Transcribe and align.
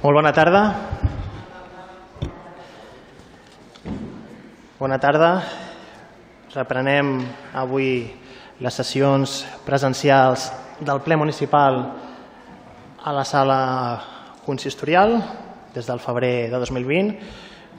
Molt 0.00 0.16
bona 0.16 0.30
tarda. 0.32 0.60
Bona 4.78 4.96
tarda. 4.96 5.28
Reprenem 6.54 7.18
avui 7.52 8.06
les 8.64 8.78
sessions 8.80 9.42
presencials 9.66 10.46
del 10.80 11.02
ple 11.04 11.18
municipal 11.20 11.76
a 13.04 13.12
la 13.12 13.26
sala 13.28 13.58
consistorial 14.46 15.18
des 15.74 15.84
del 15.84 16.00
febrer 16.00 16.48
de 16.48 16.62
2020. 16.64 17.12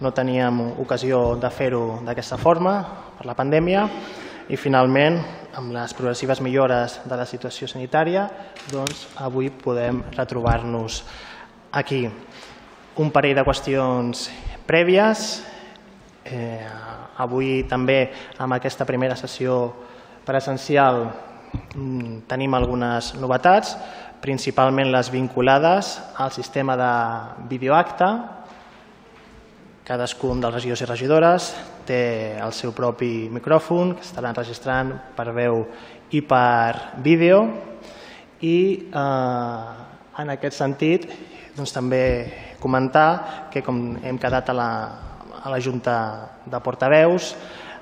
No 0.06 0.14
teníem 0.14 0.62
ocasió 0.78 1.40
de 1.42 1.50
fer-ho 1.50 2.04
d'aquesta 2.06 2.38
forma 2.38 2.76
per 3.18 3.26
la 3.26 3.34
pandèmia 3.34 3.88
i 4.46 4.62
finalment, 4.62 5.18
amb 5.58 5.74
les 5.74 5.98
progressives 5.98 6.46
millores 6.46 7.00
de 7.02 7.18
la 7.18 7.26
situació 7.26 7.66
sanitària, 7.66 8.30
doncs 8.70 9.08
avui 9.18 9.50
podem 9.50 10.04
retrobar-nos 10.14 11.02
aquí. 11.72 12.10
Un 13.00 13.12
parell 13.12 13.38
de 13.40 13.46
qüestions 13.48 14.28
prèvies. 14.68 15.42
Eh, 16.26 16.68
avui 17.22 17.64
també 17.70 18.12
amb 18.40 18.54
aquesta 18.56 18.86
primera 18.86 19.16
sessió 19.18 19.72
presencial 20.26 21.08
mm, 21.74 22.28
tenim 22.30 22.54
algunes 22.54 23.14
novetats, 23.18 23.74
principalment 24.22 24.92
les 24.94 25.10
vinculades 25.10 25.96
al 26.22 26.32
sistema 26.32 26.78
de 26.78 26.94
videoacte. 27.50 28.12
Cadascun 29.88 30.44
dels 30.44 30.56
regidors 30.60 30.86
i 30.86 30.90
regidores 30.90 31.50
té 31.88 32.38
el 32.38 32.54
seu 32.54 32.72
propi 32.78 33.28
micròfon 33.34 33.96
que 33.98 34.06
estarà 34.06 34.30
enregistrant 34.30 34.94
per 35.18 35.32
veu 35.34 35.66
i 36.14 36.22
per 36.22 37.02
vídeo 37.02 37.42
i 38.46 38.58
eh, 38.94 39.66
en 40.22 40.34
aquest 40.36 40.60
sentit 40.60 41.10
doncs, 41.56 41.74
també 41.74 42.04
comentar 42.60 43.50
que 43.52 43.64
com 43.66 43.98
hem 44.04 44.20
quedat 44.22 44.52
a 44.52 44.56
la, 44.56 44.70
a 45.44 45.52
la 45.52 45.60
Junta 45.60 45.96
de 46.46 46.60
Portaveus, 46.64 47.34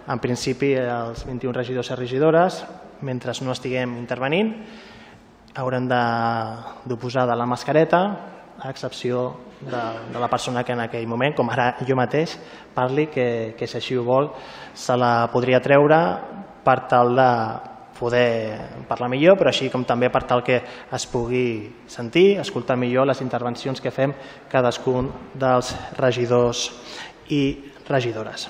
en 0.09 0.19
principi 0.19 0.73
els 0.79 1.25
21 1.27 1.53
regidors 1.53 1.91
i 1.91 1.99
regidores, 1.99 2.63
mentre 3.05 3.35
no 3.45 3.53
estiguem 3.53 3.97
intervenint, 3.99 4.55
haurem 5.59 5.87
de, 5.89 6.03
de 6.85 6.95
de 7.27 7.35
la 7.35 7.45
mascareta, 7.45 8.01
a 8.59 8.69
excepció 8.69 9.37
de, 9.61 9.81
de 10.11 10.19
la 10.19 10.27
persona 10.27 10.63
que 10.63 10.73
en 10.73 10.81
aquell 10.81 11.07
moment, 11.07 11.35
com 11.35 11.49
ara 11.49 11.75
jo 11.87 11.95
mateix, 11.95 12.37
parli, 12.73 13.07
que, 13.07 13.55
que 13.57 13.67
si 13.67 13.77
així 13.77 13.97
ho 13.97 14.03
vol, 14.03 14.31
se 14.73 14.95
la 14.97 15.29
podria 15.31 15.61
treure 15.61 15.99
per 16.63 16.79
tal 16.91 17.15
de 17.15 17.29
poder 17.99 18.85
parlar 18.87 19.09
millor, 19.11 19.37
però 19.37 19.51
així 19.51 19.69
com 19.69 19.83
també 19.85 20.09
per 20.09 20.23
tal 20.29 20.43
que 20.45 20.61
es 20.95 21.05
pugui 21.11 21.69
sentir, 21.87 22.39
escoltar 22.39 22.77
millor 22.79 23.09
les 23.09 23.21
intervencions 23.21 23.81
que 23.83 23.91
fem 23.91 24.15
cadascun 24.51 25.11
dels 25.35 25.73
regidors 25.99 26.69
i 27.29 27.43
regidores. 27.89 28.47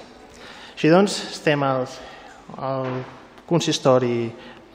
Així 0.75 0.91
doncs, 0.93 1.17
estem 1.33 1.63
al, 1.65 1.87
al 2.57 2.87
consistori 3.49 4.29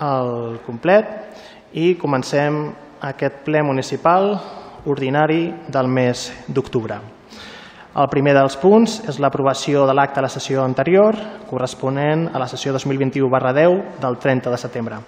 al 0.05 0.59
complet 0.67 1.79
i 1.79 1.95
comencem 2.01 2.67
aquest 3.05 3.45
ple 3.47 3.63
municipal 3.63 4.35
ordinari 4.91 5.47
del 5.69 5.89
mes 5.89 6.31
d'octubre. 6.49 7.14
El 7.95 8.09
primer 8.11 8.33
dels 8.35 8.57
punts 8.59 8.97
és 9.07 9.21
l'aprovació 9.23 9.85
de 9.87 9.95
l'acte 9.95 10.19
de 10.19 10.25
la 10.27 10.33
sessió 10.33 10.65
anterior, 10.65 11.15
corresponent 11.47 12.27
a 12.35 12.41
la 12.43 12.49
sessió 12.51 12.73
2021 12.75 13.29
barra 13.31 13.53
10 13.55 14.01
del 14.03 14.17
30 14.19 14.51
de 14.51 14.59
setembre. 14.59 14.99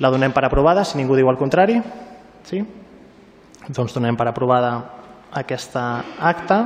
La 0.00 0.08
donem 0.08 0.32
per 0.32 0.46
aprovada, 0.46 0.80
si 0.84 0.96
ningú 0.96 1.18
diu 1.18 1.28
el 1.28 1.36
contrari. 1.36 1.76
Sí? 2.48 2.62
Doncs 3.68 3.92
donem 3.92 4.16
per 4.16 4.30
aprovada 4.30 4.72
aquesta 5.36 5.84
acta 6.16 6.62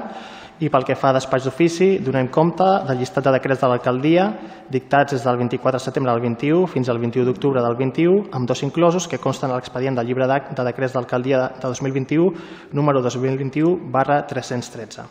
i 0.62 0.68
pel 0.70 0.84
que 0.86 0.94
fa 0.94 1.10
a 1.10 1.16
despatx 1.16 1.48
d'ofici, 1.48 1.88
donem 2.04 2.28
compte 2.30 2.66
del 2.86 3.00
llistat 3.00 3.26
de 3.26 3.32
decrets 3.34 3.60
de 3.60 3.70
l'alcaldia 3.70 4.26
dictats 4.70 5.12
des 5.12 5.24
del 5.24 5.36
24 5.40 5.78
de 5.78 5.82
setembre 5.82 6.12
del 6.12 6.22
21 6.22 6.68
fins 6.70 6.88
al 6.88 7.00
21 7.02 7.26
d'octubre 7.26 7.62
del 7.62 7.76
21, 7.76 8.28
amb 8.32 8.48
dos 8.48 8.62
inclosos 8.62 9.08
que 9.08 9.18
consten 9.18 9.50
a 9.50 9.58
l'expedient 9.58 9.98
del 9.98 10.06
llibre 10.06 10.28
de 10.28 10.64
decrets 10.64 10.94
d'alcaldia 10.94 11.48
de 11.58 11.66
2021, 11.66 12.30
número 12.72 13.02
2021 13.02 13.90
barra 13.90 14.22
313. 14.26 15.08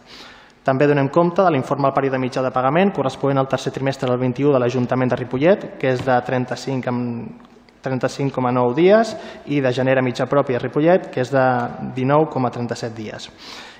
També 0.63 0.87
donem 0.87 1.09
compte 1.11 1.43
de 1.43 1.51
l'informe 1.51 1.89
al 1.89 1.93
període 1.93 2.21
mitjà 2.23 2.41
de 2.41 2.51
pagament 2.55 2.93
corresponent 2.95 3.41
al 3.41 3.49
tercer 3.51 3.73
trimestre 3.75 4.07
del 4.07 4.21
21 4.21 4.53
de 4.53 4.61
l'Ajuntament 4.63 5.11
de 5.11 5.17
Ripollet, 5.19 5.65
que 5.77 5.91
és 5.91 6.05
de 6.05 6.21
35 6.23 6.87
amb 6.89 7.52
35,9 7.83 8.73
dies, 8.77 9.13
i 9.51 9.59
de 9.61 9.73
gener 9.75 9.97
a 9.99 10.05
mitjà 10.05 10.27
propi 10.31 10.55
a 10.55 10.61
Ripollet, 10.63 11.09
que 11.11 11.21
és 11.21 11.31
de 11.33 11.43
19,37 11.97 12.93
dies. 12.95 13.29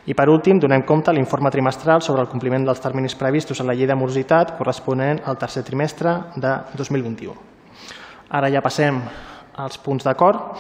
I 0.06 0.14
per 0.14 0.28
últim, 0.28 0.60
donem 0.60 0.84
compte 0.84 1.10
a 1.10 1.16
l'informe 1.16 1.52
trimestral 1.52 2.02
sobre 2.04 2.22
el 2.26 2.28
compliment 2.28 2.66
dels 2.68 2.82
terminis 2.84 3.16
previstos 3.16 3.62
en 3.64 3.70
la 3.70 3.76
llei 3.78 3.88
de 3.88 3.96
morositat 3.96 4.58
corresponent 4.58 5.22
al 5.24 5.40
tercer 5.40 5.64
trimestre 5.64 6.18
de 6.36 6.52
2021. 6.76 7.36
Ara 8.36 8.50
ja 8.52 8.62
passem 8.66 9.00
als 9.64 9.78
punts 9.80 10.04
d'acord, 10.04 10.58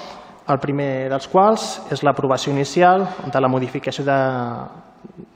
el 0.48 0.60
primer 0.60 1.10
dels 1.12 1.28
quals 1.32 1.68
és 1.92 2.04
l'aprovació 2.04 2.52
inicial 2.54 3.06
de 3.32 3.42
la 3.42 3.52
modificació 3.52 4.04
de, 4.08 4.18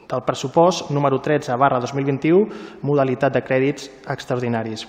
del 0.07 0.23
pressupost 0.23 0.91
número 0.91 1.19
13 1.23 1.55
barra 1.59 1.79
2021, 1.83 2.47
modalitat 2.83 3.35
de 3.35 3.43
crèdits 3.43 3.89
extraordinaris. 4.07 4.87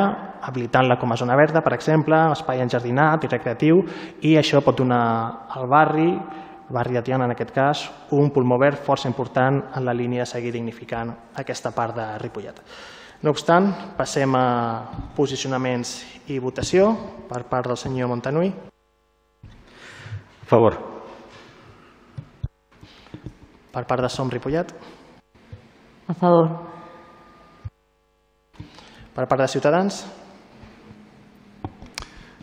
habilitant-la 0.47 0.97
com 0.99 1.11
a 1.11 1.17
zona 1.19 1.35
verda, 1.39 1.61
per 1.63 1.75
exemple, 1.75 2.17
espai 2.33 2.63
enjardinat 2.63 3.23
i 3.23 3.31
recreatiu, 3.31 3.83
i 4.23 4.35
això 4.39 4.63
pot 4.63 4.79
donar 4.79 5.03
al 5.55 5.67
barri, 5.71 6.09
el 6.63 6.73
barri 6.73 6.95
de 6.95 7.03
Tiana 7.03 7.27
en 7.27 7.35
aquest 7.35 7.51
cas, 7.55 7.83
un 8.15 8.31
pulmó 8.31 8.57
verd 8.59 8.79
força 8.83 9.09
important 9.11 9.61
en 9.75 9.85
la 9.85 9.93
línia 9.93 10.23
de 10.23 10.31
seguir 10.31 10.53
dignificant 10.55 11.11
aquesta 11.43 11.73
part 11.75 11.95
de 11.95 12.07
Ripollet. 12.23 12.63
No 13.23 13.31
obstant, 13.31 13.69
passem 13.95 14.35
a 14.35 14.47
posicionaments 15.15 15.95
i 16.27 16.39
votació 16.43 16.89
per 17.29 17.45
part 17.47 17.69
del 17.71 17.79
senyor 17.79 18.11
Montanui. 18.11 18.51
A 20.43 20.49
favor. 20.49 20.75
Per 23.73 23.87
part 23.87 24.03
de 24.03 24.11
Som 24.11 24.31
Ripollet. 24.31 24.75
A 26.07 26.13
favor. 26.13 26.72
Per 29.13 29.27
part 29.29 29.43
de 29.43 29.47
Ciutadans? 29.47 30.03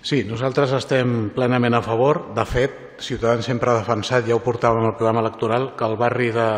Sí, 0.07 0.23
nosaltres 0.25 0.73
estem 0.79 1.29
plenament 1.35 1.75
a 1.77 1.83
favor. 1.85 2.23
De 2.37 2.45
fet, 2.49 2.79
Ciutadans 3.03 3.45
sempre 3.45 3.73
ha 3.73 3.81
defensat, 3.81 4.25
ja 4.29 4.37
ho 4.37 4.45
portàvem 4.45 4.87
al 4.87 4.97
programa 4.97 5.25
electoral, 5.25 5.73
que 5.77 5.85
el 5.89 5.99
barri 6.01 6.31
de 6.33 6.49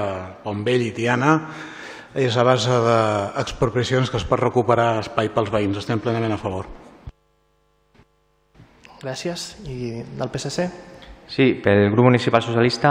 Pontvell 0.45 0.87
i 0.89 0.93
Tiana 0.95 1.33
és 2.15 2.37
a 2.37 2.45
base 2.45 2.77
d'expropiacions 2.85 4.13
que 4.13 4.21
es 4.21 4.29
pot 4.29 4.41
recuperar 4.41 5.01
espai 5.01 5.33
pels 5.33 5.51
veïns. 5.55 5.81
Estem 5.81 6.03
plenament 6.03 6.37
a 6.37 6.41
favor. 6.41 6.69
Gràcies. 9.03 9.55
I 9.67 10.03
del 10.19 10.31
PSC? 10.31 10.92
Sí, 11.33 11.55
pel 11.65 11.87
grup 11.89 12.11
municipal 12.11 12.43
socialista 12.45 12.91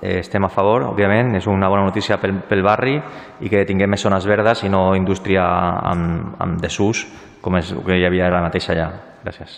eh, 0.00 0.20
estem 0.20 0.44
a 0.46 0.50
favor, 0.54 0.84
òbviament, 0.86 1.32
és 1.34 1.48
una 1.50 1.66
bona 1.66 1.82
notícia 1.88 2.14
pel, 2.22 2.36
pel 2.46 2.62
barri 2.62 2.94
i 3.42 3.50
que 3.50 3.64
tinguem 3.66 3.90
més 3.90 4.04
zones 4.06 4.28
verdes 4.30 4.62
i 4.62 4.70
no 4.70 4.92
indústria 4.94 5.42
amb, 5.90 6.36
amb 6.38 6.60
desús 6.62 7.02
com 7.42 7.58
és 7.58 7.72
que 7.74 7.98
hi 7.98 8.06
havia 8.06 8.28
ara 8.28 8.44
mateix 8.44 8.70
allà. 8.70 8.86
Gràcies. 9.24 9.56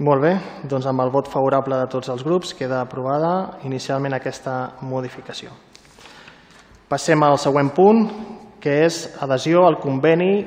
Molt 0.00 0.24
bé, 0.24 0.32
doncs 0.64 0.88
amb 0.88 1.04
el 1.04 1.12
vot 1.12 1.28
favorable 1.28 1.76
de 1.76 1.92
tots 1.92 2.08
els 2.08 2.24
grups 2.24 2.56
queda 2.56 2.80
aprovada 2.80 3.58
inicialment 3.68 4.16
aquesta 4.16 4.78
modificació. 4.80 5.52
Passem 6.88 7.20
al 7.28 7.36
següent 7.36 7.74
punt, 7.76 8.06
que 8.56 8.86
és 8.86 9.04
adhesió 9.20 9.66
al 9.66 9.76
conveni 9.84 10.46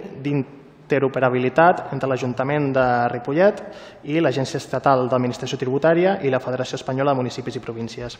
interoperabilitat 0.85 1.89
entre 1.93 2.09
l'Ajuntament 2.09 2.69
de 2.75 2.85
Ripollet 3.11 3.61
i 4.05 4.21
l'Agència 4.21 4.61
Estatal 4.61 5.09
d'Administració 5.09 5.57
Tributària 5.57 6.19
i 6.21 6.29
la 6.29 6.41
Federació 6.43 6.77
Espanyola 6.77 7.15
de 7.15 7.21
Municipis 7.23 7.57
i 7.57 7.63
Províncies. 7.63 8.17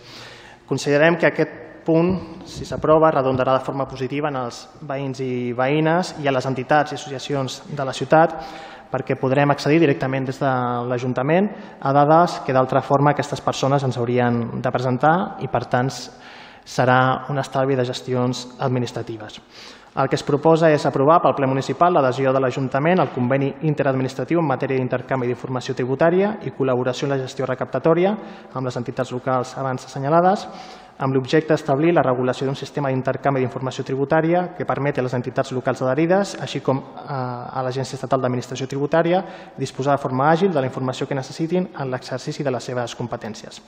Considerem 0.66 1.20
que 1.22 1.30
aquest 1.30 1.54
punt, 1.86 2.42
si 2.50 2.66
s'aprova, 2.66 3.12
redondarà 3.14 3.54
de 3.60 3.66
forma 3.66 3.86
positiva 3.86 4.32
en 4.32 4.40
els 4.42 4.64
veïns 4.82 5.22
i 5.22 5.54
veïnes 5.54 6.16
i 6.24 6.28
a 6.28 6.34
les 6.34 6.48
entitats 6.50 6.92
i 6.92 6.98
associacions 6.98 7.62
de 7.70 7.86
la 7.86 7.94
ciutat 7.94 8.40
perquè 8.90 9.18
podrem 9.20 9.52
accedir 9.52 9.80
directament 9.82 10.26
des 10.26 10.40
de 10.42 10.52
l'Ajuntament 10.90 11.52
a 11.82 11.94
dades 11.94 12.40
que 12.46 12.54
d'altra 12.56 12.82
forma 12.82 13.14
aquestes 13.14 13.42
persones 13.46 13.84
ens 13.84 13.98
haurien 13.98 14.62
de 14.62 14.74
presentar 14.74 15.38
i 15.46 15.50
per 15.52 15.66
tant 15.70 15.92
serà 16.66 17.30
un 17.30 17.38
estalvi 17.38 17.78
de 17.78 17.86
gestions 17.86 18.48
administratives. 18.58 19.42
El 19.96 20.10
que 20.12 20.18
es 20.20 20.26
proposa 20.28 20.68
és 20.76 20.84
aprovar 20.84 21.22
pel 21.24 21.38
ple 21.38 21.48
municipal 21.48 21.94
l'adhesió 21.96 22.34
de 22.36 22.40
l'Ajuntament 22.44 23.00
al 23.00 23.14
conveni 23.16 23.48
interadministratiu 23.64 24.42
en 24.42 24.50
matèria 24.50 24.76
d'intercanvi 24.76 25.30
d'informació 25.30 25.72
tributària 25.78 26.34
i 26.44 26.52
col·laboració 26.52 27.08
en 27.08 27.14
la 27.14 27.20
gestió 27.22 27.48
recaptatòria 27.48 28.12
amb 28.52 28.68
les 28.68 28.76
entitats 28.76 29.14
locals 29.16 29.54
abans 29.56 29.88
assenyalades, 29.88 30.44
amb 31.00 31.16
l'objecte 31.16 31.54
d'establir 31.54 31.94
la 31.96 32.04
regulació 32.04 32.44
d'un 32.44 32.60
sistema 32.60 32.92
d'intercanvi 32.92 33.40
d'informació 33.40 33.86
tributària 33.88 34.50
que 34.58 34.68
permeti 34.68 35.00
a 35.00 35.06
les 35.08 35.16
entitats 35.16 35.56
locals 35.56 35.82
adherides, 35.88 36.36
així 36.44 36.60
com 36.60 36.82
a 37.08 37.64
l'Agència 37.64 37.96
Estatal 37.96 38.20
d'Administració 38.20 38.68
Tributària, 38.68 39.24
disposar 39.56 39.96
de 39.96 40.04
forma 40.04 40.28
àgil 40.28 40.52
de 40.52 40.60
la 40.60 40.68
informació 40.68 41.08
que 41.08 41.16
necessitin 41.16 41.70
en 41.72 41.92
l'exercici 41.92 42.44
de 42.44 42.52
les 42.52 42.68
seves 42.68 42.96
competències. 43.00 43.62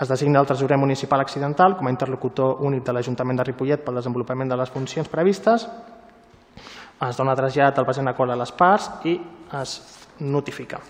Es 0.00 0.08
designa 0.08 0.40
el 0.40 0.46
tresorer 0.46 0.78
municipal 0.78 1.20
accidental 1.20 1.76
com 1.76 1.86
a 1.86 1.92
interlocutor 1.92 2.62
únic 2.64 2.84
de 2.86 2.94
l'Ajuntament 2.96 3.38
de 3.38 3.44
Ripollet 3.44 3.82
pel 3.84 4.00
desenvolupament 4.00 4.48
de 4.48 4.56
les 4.56 4.72
funcions 4.72 5.08
previstes. 5.12 5.66
Es 7.02 7.18
dona 7.18 7.36
trasllat 7.36 7.78
al 7.78 7.84
present 7.84 8.08
acord 8.08 8.32
a 8.32 8.38
les 8.40 8.52
parts 8.56 8.88
i 9.10 9.18
es 9.60 9.76
notifica. 10.20 10.80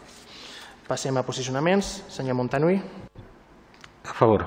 Passem 0.87 1.17
a 1.17 1.25
posicionaments. 1.27 2.03
Senyor 2.13 2.37
Montanui. 2.39 2.77
A 4.05 4.15
favor. 4.15 4.47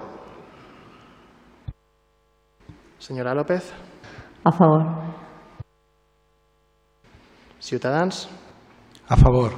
Senyora 3.00 3.36
López. 3.36 3.74
A 4.44 4.52
favor. 4.52 4.86
Ciutadans. 7.60 8.30
A 9.08 9.18
favor. 9.18 9.52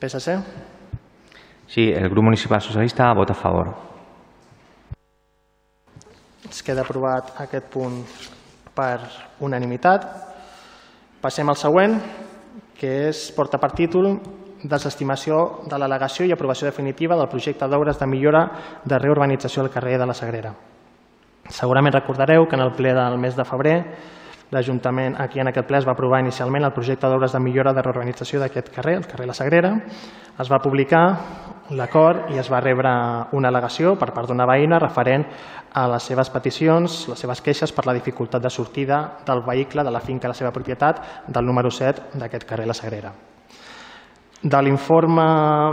PSC. 0.00 0.73
Sí, 1.74 1.90
el 1.90 2.08
grup 2.08 2.22
municipal 2.22 2.60
socialista 2.60 3.12
vota 3.12 3.32
a 3.32 3.34
favor. 3.34 3.74
Es 6.48 6.62
queda 6.62 6.84
aprovat 6.86 7.32
aquest 7.42 7.66
punt 7.66 7.96
per 8.70 9.00
unanimitat. 9.42 10.04
Passem 11.18 11.50
al 11.50 11.58
següent, 11.58 11.96
que 12.78 12.92
és 13.08 13.24
porta 13.34 13.58
per 13.58 13.72
títol 13.74 14.06
desestimació 14.62 15.66
de 15.66 15.80
l'al·legació 15.82 16.28
i 16.28 16.36
aprovació 16.36 16.70
definitiva 16.70 17.18
del 17.18 17.32
projecte 17.32 17.66
d'obres 17.66 17.98
de 17.98 18.06
millora 18.06 18.44
de 18.84 19.00
reurbanització 19.02 19.66
del 19.66 19.74
carrer 19.74 19.98
de 19.98 20.06
la 20.06 20.14
Sagrera. 20.14 20.54
Segurament 21.50 21.98
recordareu 21.98 22.46
que 22.46 22.54
en 22.54 22.62
el 22.68 22.76
ple 22.78 22.94
del 22.94 23.18
mes 23.18 23.34
de 23.34 23.50
febrer 23.50 23.78
l'Ajuntament, 24.50 25.16
aquí 25.20 25.40
en 25.40 25.48
aquest 25.48 25.66
ple, 25.68 25.78
es 25.80 25.86
va 25.88 25.92
aprovar 25.92 26.20
inicialment 26.20 26.64
el 26.64 26.72
projecte 26.72 27.08
d'obres 27.08 27.32
de 27.32 27.40
millora 27.40 27.72
de 27.72 27.82
reurbanització 27.82 28.40
d'aquest 28.40 28.70
carrer, 28.74 28.98
el 29.00 29.08
carrer 29.08 29.26
La 29.26 29.34
Sagrera. 29.34 29.74
Es 30.38 30.50
va 30.50 30.60
publicar 30.62 31.04
l'acord 31.70 32.30
i 32.34 32.38
es 32.38 32.50
va 32.52 32.60
rebre 32.60 32.92
una 33.32 33.50
al·legació 33.50 33.94
per 33.98 34.12
part 34.12 34.28
d'una 34.28 34.46
veïna 34.46 34.82
referent 34.82 35.24
a 35.74 35.86
les 35.90 36.08
seves 36.10 36.30
peticions, 36.30 37.04
les 37.08 37.18
seves 37.18 37.40
queixes 37.42 37.72
per 37.72 37.86
la 37.86 37.96
dificultat 37.96 38.42
de 38.42 38.50
sortida 38.50 39.04
del 39.26 39.42
vehicle 39.42 39.84
de 39.84 39.90
la 39.90 40.00
finca 40.00 40.28
de 40.28 40.34
la 40.34 40.40
seva 40.42 40.52
propietat 40.52 41.26
del 41.26 41.46
número 41.46 41.70
7 41.70 42.12
d'aquest 42.14 42.44
carrer 42.44 42.66
La 42.66 42.74
Sagrera. 42.78 43.14
De 44.44 44.60
l'informe, 44.60 45.24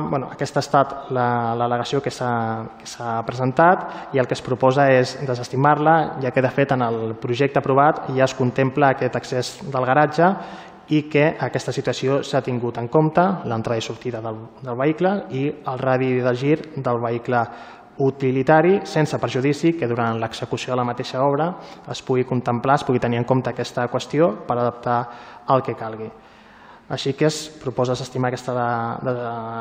bueno, 0.10 0.30
aquesta 0.32 0.62
ha 0.62 0.64
estat 0.64 0.92
l'al·legació 1.12 2.00
que 2.00 2.12
s'ha 2.16 3.10
presentat 3.28 4.14
i 4.16 4.22
el 4.22 4.30
que 4.30 4.38
es 4.38 4.44
proposa 4.46 4.86
és 4.96 5.18
desestimar-la, 5.28 5.96
ja 6.24 6.32
que 6.32 6.44
de 6.46 6.52
fet 6.56 6.72
en 6.72 6.86
el 6.86 7.18
projecte 7.20 7.60
aprovat 7.60 8.06
ja 8.16 8.24
es 8.24 8.36
contempla 8.38 8.94
aquest 8.94 9.20
accés 9.20 9.52
del 9.74 9.90
garatge 9.90 10.32
i 10.88 11.04
que 11.12 11.26
aquesta 11.50 11.76
situació 11.76 12.22
s'ha 12.24 12.40
tingut 12.48 12.80
en 12.80 12.88
compte, 12.88 13.28
l'entrada 13.44 13.84
i 13.84 13.84
sortida 13.84 14.24
del, 14.24 14.40
del 14.64 14.80
vehicle 14.80 15.14
i 15.36 15.46
el 15.52 15.84
radi 15.84 16.14
de 16.24 16.36
gir 16.40 16.58
del 16.78 17.04
vehicle 17.04 17.44
utilitari 18.08 18.86
sense 18.88 19.20
perjudici 19.20 19.76
que 19.76 19.92
durant 19.92 20.16
l'execució 20.24 20.72
de 20.72 20.80
la 20.80 20.88
mateixa 20.88 21.20
obra 21.28 21.52
es 21.92 22.00
pugui 22.08 22.24
contemplar, 22.24 22.80
es 22.80 22.88
pugui 22.88 23.04
tenir 23.04 23.20
en 23.20 23.28
compte 23.28 23.52
aquesta 23.52 23.92
qüestió 23.92 24.32
per 24.48 24.62
adaptar 24.62 25.02
el 25.52 25.62
que 25.62 25.76
calgui. 25.76 26.14
Així 26.92 27.14
que 27.16 27.30
es 27.30 27.46
proposa 27.62 27.94
desestimar 27.96 28.28
aquesta 28.32 28.52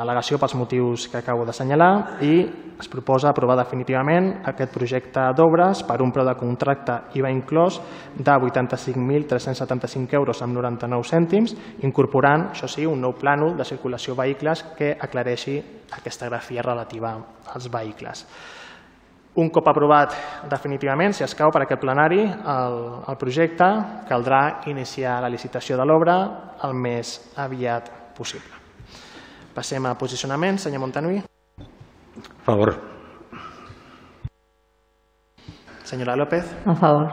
al·legació 0.03 0.39
pels 0.43 0.57
motius 0.59 1.07
que 1.07 1.21
acabo 1.21 1.45
d'assenyalar 1.47 1.93
i 2.27 2.33
es 2.81 2.89
proposa 2.91 3.31
aprovar 3.31 3.55
definitivament 3.61 4.31
aquest 4.51 4.73
projecte 4.75 5.29
d'obres 5.39 5.85
per 5.87 6.01
un 6.03 6.11
preu 6.11 6.27
de 6.27 6.35
contracte 6.41 6.97
IVA 7.21 7.31
inclòs 7.31 7.79
de 8.17 8.35
85.375 8.51 10.17
euros 10.19 10.43
amb 10.43 10.57
99 10.59 11.07
cèntims, 11.07 11.55
incorporant, 11.87 12.49
això 12.51 12.67
sí, 12.67 12.87
un 12.89 13.05
nou 13.05 13.15
plànol 13.21 13.55
de 13.59 13.69
circulació 13.69 14.17
vehicles 14.19 14.65
que 14.79 14.97
aclareixi 14.99 15.61
aquesta 16.01 16.33
grafia 16.33 16.65
relativa 16.67 17.15
als 17.55 17.71
vehicles. 17.71 18.27
Un 19.41 19.49
cop 19.49 19.69
aprovat 19.71 20.13
definitivament, 20.51 21.15
si 21.17 21.25
escau 21.25 21.49
per 21.55 21.63
aquest 21.65 21.81
plenari, 21.81 22.21
el, 22.29 22.75
el 23.09 23.17
projecte 23.17 23.69
caldrà 24.09 24.41
iniciar 24.69 25.21
la 25.25 25.31
licitació 25.33 25.79
de 25.81 25.87
l'obra 25.89 26.17
el 26.67 26.75
més 26.77 27.15
aviat 27.41 27.89
possible. 28.17 28.53
Passem 29.55 29.87
a 29.89 29.95
posicionament. 29.99 30.61
Senyor 30.61 30.83
Montanui. 30.83 31.23
A 31.25 32.45
favor. 32.45 32.75
Senyora 35.85 36.17
López. 36.17 36.51
A 36.67 36.75
favor. 36.75 37.09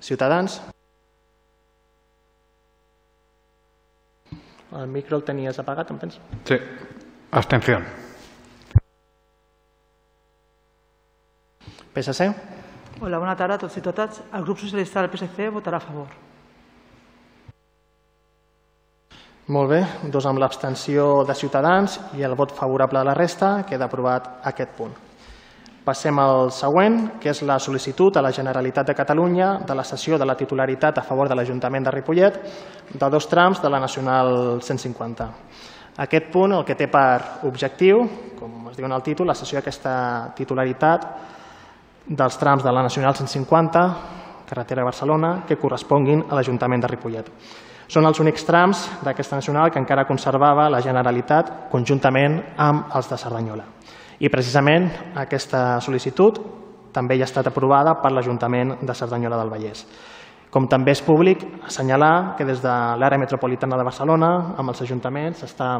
Ciutadans. 0.00 0.58
El 4.76 4.90
micro 4.92 5.16
el 5.16 5.24
tenies 5.24 5.58
apagat, 5.62 5.94
em 5.94 6.02
penso? 6.02 6.20
Sí. 6.44 6.58
Abstención. 7.30 8.05
PSC. 11.96 12.28
Hola, 13.00 13.18
bona 13.18 13.36
tarda 13.36 13.56
a 13.56 13.60
tots 13.64 13.76
i 13.80 13.82
totes. 13.84 14.20
El 14.36 14.44
grup 14.44 14.60
socialista 14.60 15.00
del 15.00 15.10
PSC 15.12 15.48
votarà 15.52 15.80
a 15.80 15.84
favor. 15.84 16.12
Molt 19.46 19.70
bé, 19.70 19.80
dos 20.10 20.26
amb 20.26 20.40
l'abstenció 20.42 21.22
de 21.24 21.34
Ciutadans 21.38 22.00
i 22.18 22.24
el 22.26 22.34
vot 22.34 22.52
favorable 22.52 22.98
de 22.98 23.06
la 23.06 23.14
resta, 23.14 23.62
queda 23.68 23.86
aprovat 23.86 24.40
aquest 24.50 24.72
punt. 24.76 24.96
Passem 25.86 26.18
al 26.18 26.50
següent, 26.50 26.98
que 27.22 27.30
és 27.30 27.44
la 27.46 27.60
sol·licitud 27.62 28.18
a 28.18 28.24
la 28.26 28.32
Generalitat 28.34 28.90
de 28.90 28.96
Catalunya 28.98 29.52
de 29.68 29.76
la 29.78 29.84
cessió 29.86 30.18
de 30.18 30.26
la 30.26 30.34
titularitat 30.34 30.98
a 30.98 31.04
favor 31.06 31.30
de 31.30 31.36
l'Ajuntament 31.38 31.86
de 31.86 31.94
Ripollet 31.94 32.40
de 32.90 33.10
dos 33.10 33.28
trams 33.30 33.62
de 33.62 33.70
la 33.70 33.78
Nacional 33.80 34.60
150. 34.60 35.30
Aquest 36.02 36.26
punt 36.32 36.52
el 36.58 36.66
que 36.66 36.74
té 36.74 36.90
per 36.90 37.46
objectiu, 37.46 38.02
com 38.36 38.66
es 38.72 38.76
diu 38.76 38.90
en 38.90 38.98
el 38.98 39.06
títol, 39.06 39.30
la 39.30 39.38
cessió 39.38 39.60
d'aquesta 39.60 40.34
titularitat 40.36 41.06
dels 42.08 42.38
trams 42.38 42.62
de 42.64 42.72
la 42.72 42.82
Nacional 42.82 43.14
150, 43.14 43.86
carretera 44.48 44.80
de 44.80 44.84
Barcelona, 44.84 45.30
que 45.46 45.58
corresponguin 45.58 46.24
a 46.30 46.36
l'Ajuntament 46.38 46.82
de 46.82 46.90
Ripollet. 46.90 47.30
Són 47.86 48.06
els 48.06 48.18
únics 48.18 48.44
trams 48.46 48.82
d'aquesta 49.04 49.38
nacional 49.38 49.70
que 49.70 49.78
encara 49.78 50.06
conservava 50.06 50.68
la 50.70 50.82
Generalitat 50.82 51.68
conjuntament 51.70 52.40
amb 52.58 52.94
els 52.94 53.10
de 53.10 53.18
Cerdanyola. 53.18 53.64
I 54.18 54.30
precisament 54.32 54.88
aquesta 55.14 55.78
sol·licitud 55.84 56.40
també 56.92 57.18
ja 57.18 57.26
ha 57.26 57.30
estat 57.30 57.50
aprovada 57.50 57.98
per 58.02 58.10
l'Ajuntament 58.14 58.78
de 58.80 58.94
Cerdanyola 58.94 59.38
del 59.42 59.52
Vallès. 59.52 59.84
Com 60.50 60.66
també 60.70 60.94
és 60.94 61.02
públic 61.04 61.42
assenyalar 61.66 62.36
que 62.38 62.46
des 62.48 62.62
de 62.62 62.74
l'àrea 62.96 63.20
metropolitana 63.20 63.76
de 63.76 63.84
Barcelona, 63.84 64.30
amb 64.56 64.72
els 64.72 64.82
ajuntaments, 64.82 65.42
s'està 65.42 65.70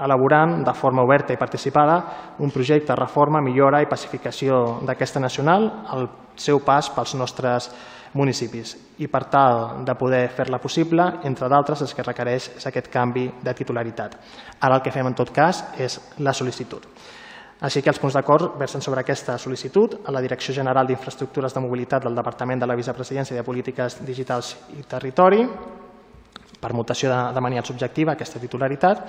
elaborant 0.00 0.64
de 0.66 0.74
forma 0.74 1.02
oberta 1.02 1.32
i 1.32 1.38
participada 1.38 1.98
un 2.38 2.50
projecte 2.50 2.92
de 2.92 2.98
reforma, 2.98 3.40
millora 3.40 3.82
i 3.82 3.90
pacificació 3.90 4.80
d'aquesta 4.82 5.20
nacional 5.20 5.68
al 5.86 6.08
seu 6.36 6.60
pas 6.64 6.90
pels 6.90 7.14
nostres 7.14 7.70
municipis. 8.14 8.76
I 8.98 9.08
per 9.10 9.24
tal 9.30 9.84
de 9.86 9.94
poder 9.98 10.28
fer-la 10.30 10.58
possible, 10.62 11.06
entre 11.24 11.48
d'altres, 11.50 11.82
el 11.82 11.94
que 11.94 12.06
requereix 12.06 12.50
és 12.58 12.66
aquest 12.66 12.90
canvi 12.90 13.26
de 13.42 13.54
titularitat. 13.54 14.16
Ara 14.60 14.78
el 14.78 14.82
que 14.82 14.94
fem 14.94 15.06
en 15.06 15.14
tot 15.14 15.30
cas 15.34 15.64
és 15.78 15.98
la 16.18 16.34
sol·licitud. 16.34 16.86
Així 17.64 17.80
que 17.82 17.90
els 17.90 17.98
punts 18.02 18.14
d'acord 18.14 18.58
versen 18.58 18.82
sobre 18.82 19.00
aquesta 19.00 19.38
sol·licitud 19.38 20.00
a 20.04 20.12
la 20.12 20.20
Direcció 20.20 20.54
General 20.54 20.86
d'Infraestructures 20.86 21.54
de 21.54 21.62
Mobilitat 21.62 22.04
del 22.04 22.18
Departament 22.18 22.60
de 22.60 22.66
la 22.66 22.76
Vicepresidència 22.76 23.36
de 23.36 23.46
Polítiques 23.46 24.00
Digitals 24.04 24.56
i 24.74 24.82
Territori, 24.82 25.46
per 26.60 26.72
mutació 26.72 27.10
de, 27.12 27.40
de 27.40 27.62
subjectiva 27.62 28.12
aquesta 28.12 28.40
titularitat, 28.40 29.06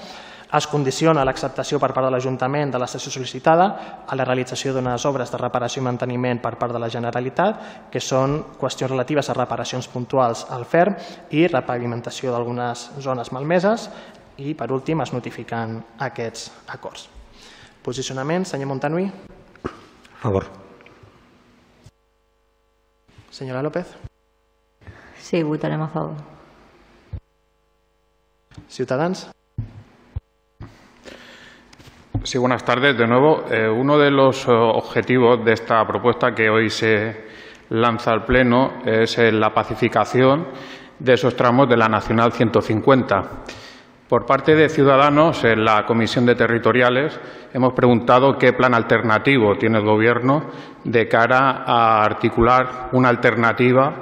es 0.54 0.68
condiciona 0.70 1.26
l'acceptació 1.26 1.80
per 1.82 1.92
part 1.94 2.06
de 2.08 2.12
l'Ajuntament 2.14 2.72
de 2.72 2.80
la 2.82 2.88
sessió 2.88 3.12
sol·licitada 3.14 3.68
a 4.06 4.16
la 4.16 4.26
realització 4.28 4.74
d'unes 4.74 5.06
obres 5.10 5.32
de 5.32 5.40
reparació 5.42 5.82
i 5.82 5.86
manteniment 5.88 6.42
per 6.44 6.56
part 6.60 6.74
de 6.74 6.82
la 6.82 6.90
Generalitat, 6.90 7.90
que 7.92 8.02
són 8.02 8.38
qüestions 8.60 8.92
relatives 8.92 9.30
a 9.30 9.38
reparacions 9.38 9.88
puntuals 9.90 10.46
al 10.54 10.66
FER 10.66 10.88
i 11.32 11.48
repavimentació 11.48 12.32
d'algunes 12.34 12.92
zones 13.02 13.32
malmeses 13.34 13.90
i, 14.38 14.54
per 14.54 14.72
últim, 14.72 15.02
es 15.02 15.14
notifiquen 15.16 15.80
aquests 16.06 16.52
acords. 16.76 17.10
Posicionament, 17.86 18.46
senyor 18.46 18.70
Montanui. 18.70 19.10
A 19.66 20.22
favor. 20.22 20.48
Senyora 23.30 23.62
López. 23.62 23.88
Sí, 25.22 25.44
votarem 25.44 25.82
a 25.82 25.88
favor. 25.88 26.16
Ciutadans. 28.70 29.28
Sí, 32.26 32.40
buenas 32.40 32.66
tardes 32.66 32.98
de 32.98 33.06
nuevo. 33.06 33.46
Eh, 33.52 33.70
uno 33.70 34.00
de 34.00 34.10
los 34.10 34.48
eh, 34.48 34.52
objetivos 34.52 35.46
de 35.46 35.54
esta 35.54 35.86
propuesta 35.86 36.34
que 36.34 36.50
hoy 36.50 36.72
se 36.72 37.26
lanza 37.70 38.12
al 38.12 38.26
Pleno 38.26 38.82
es 38.84 39.20
eh, 39.20 39.32
la 39.32 39.54
pacificación 39.54 40.48
de 40.98 41.14
esos 41.14 41.36
tramos 41.36 41.70
de 41.70 41.78
la 41.78 41.88
Nacional 41.88 42.32
150. 42.32 43.22
Por 44.10 44.26
parte 44.26 44.56
de 44.56 44.70
Ciudadanos, 44.70 45.44
en 45.44 45.64
la 45.64 45.86
Comisión 45.86 46.26
de 46.26 46.34
Territoriales, 46.34 47.20
hemos 47.54 47.74
preguntado 47.74 48.40
qué 48.40 48.54
plan 48.54 48.74
alternativo 48.74 49.56
tiene 49.60 49.78
el 49.78 49.86
Gobierno 49.86 50.50
de 50.84 51.08
cara 51.08 51.64
a 51.64 52.04
articular 52.04 52.90
una 52.94 53.10
alternativa 53.10 54.02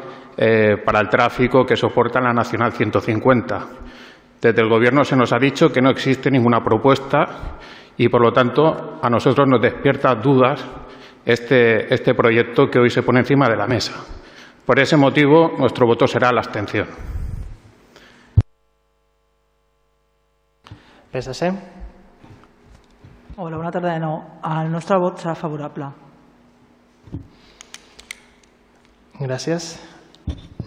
para 0.86 1.00
el 1.00 1.10
tráfico 1.10 1.66
que 1.66 1.76
soporta 1.76 2.22
la 2.22 2.34
Nacional 2.34 2.72
150. 2.72 3.68
Desde 4.42 4.62
el 4.62 4.70
Gobierno 4.70 5.04
se 5.04 5.16
nos 5.16 5.32
ha 5.32 5.40
dicho 5.40 5.72
que 5.72 5.82
no 5.82 5.90
existe 5.90 6.32
ninguna 6.32 6.64
propuesta 6.64 7.60
y, 7.98 8.10
por 8.10 8.22
lo 8.22 8.32
tanto, 8.32 9.00
a 9.02 9.10
nosotros 9.10 9.48
nos 9.48 9.62
despierta 9.62 10.16
dudas 10.16 10.66
este, 11.26 11.94
este 11.94 12.14
proyecto 12.14 12.68
que 12.68 12.80
hoy 12.80 12.90
se 12.90 13.04
pone 13.04 13.20
encima 13.20 13.48
de 13.48 13.56
la 13.56 13.68
mesa. 13.68 13.94
Por 14.66 14.80
ese 14.80 14.98
motivo, 14.98 15.54
nuestro 15.58 15.86
voto 15.86 16.08
será 16.08 16.32
la 16.32 16.40
abstención. 16.40 16.88
PSC. 21.12 21.54
Hola, 23.36 23.58
bona 23.58 23.72
tarda 23.72 23.94
de 23.94 24.00
nou. 24.02 24.20
El 24.46 24.72
nostre 24.74 24.98
vot 24.98 25.20
serà 25.22 25.36
favorable. 25.38 25.92
Gràcies. 29.20 29.76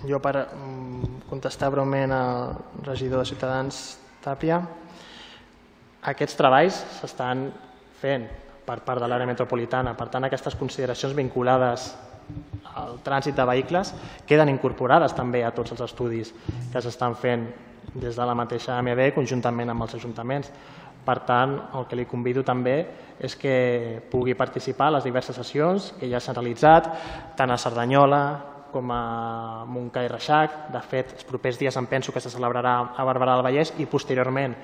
Jo 0.06 0.20
per 0.22 0.34
mm, 0.44 1.26
contestar 1.26 1.72
breument 1.74 2.14
al 2.14 2.56
regidor 2.86 3.24
de 3.24 3.30
Ciutadans 3.32 3.80
Tàpia, 4.22 4.60
aquests 6.06 6.38
treballs 6.38 6.76
s'estan 7.00 7.48
fent 8.00 8.26
per 8.66 8.80
part 8.86 9.02
de 9.02 9.08
l'àrea 9.08 9.28
metropolitana. 9.28 9.94
Per 9.98 10.08
tant, 10.10 10.26
aquestes 10.26 10.56
consideracions 10.58 11.14
vinculades 11.16 11.92
al 12.74 12.98
trànsit 13.06 13.36
de 13.38 13.44
vehicles 13.46 13.92
queden 14.26 14.50
incorporades 14.50 15.14
també 15.14 15.44
a 15.46 15.52
tots 15.54 15.72
els 15.76 15.84
estudis 15.86 16.32
que 16.72 16.82
s'estan 16.82 17.14
fent 17.14 17.46
des 17.94 18.16
de 18.18 18.26
la 18.26 18.34
mateixa 18.34 18.74
AMB 18.78 19.12
conjuntament 19.14 19.70
amb 19.70 19.86
els 19.86 19.94
ajuntaments. 19.98 20.50
Per 21.06 21.20
tant, 21.22 21.54
el 21.78 21.86
que 21.86 21.96
li 21.96 22.06
convido 22.10 22.42
també 22.42 22.80
és 23.22 23.36
que 23.38 24.02
pugui 24.10 24.34
participar 24.34 24.90
a 24.90 24.96
les 24.96 25.06
diverses 25.06 25.38
sessions 25.38 25.92
que 26.00 26.10
ja 26.10 26.20
s'han 26.20 26.34
realitzat, 26.34 26.90
tant 27.38 27.50
a 27.50 27.58
Cerdanyola 27.58 28.22
com 28.72 28.90
a 28.90 29.64
Montcà 29.70 30.02
i 30.02 30.10
Reixac. 30.10 30.66
De 30.74 30.82
fet, 30.82 31.14
els 31.14 31.28
propers 31.28 31.60
dies 31.62 31.78
em 31.78 31.86
penso 31.86 32.12
que 32.12 32.20
se 32.20 32.32
celebrarà 32.32 32.74
a 32.96 33.06
Barberà 33.06 33.38
del 33.38 33.46
Vallès 33.46 33.72
i 33.78 33.86
posteriorment 33.86 34.58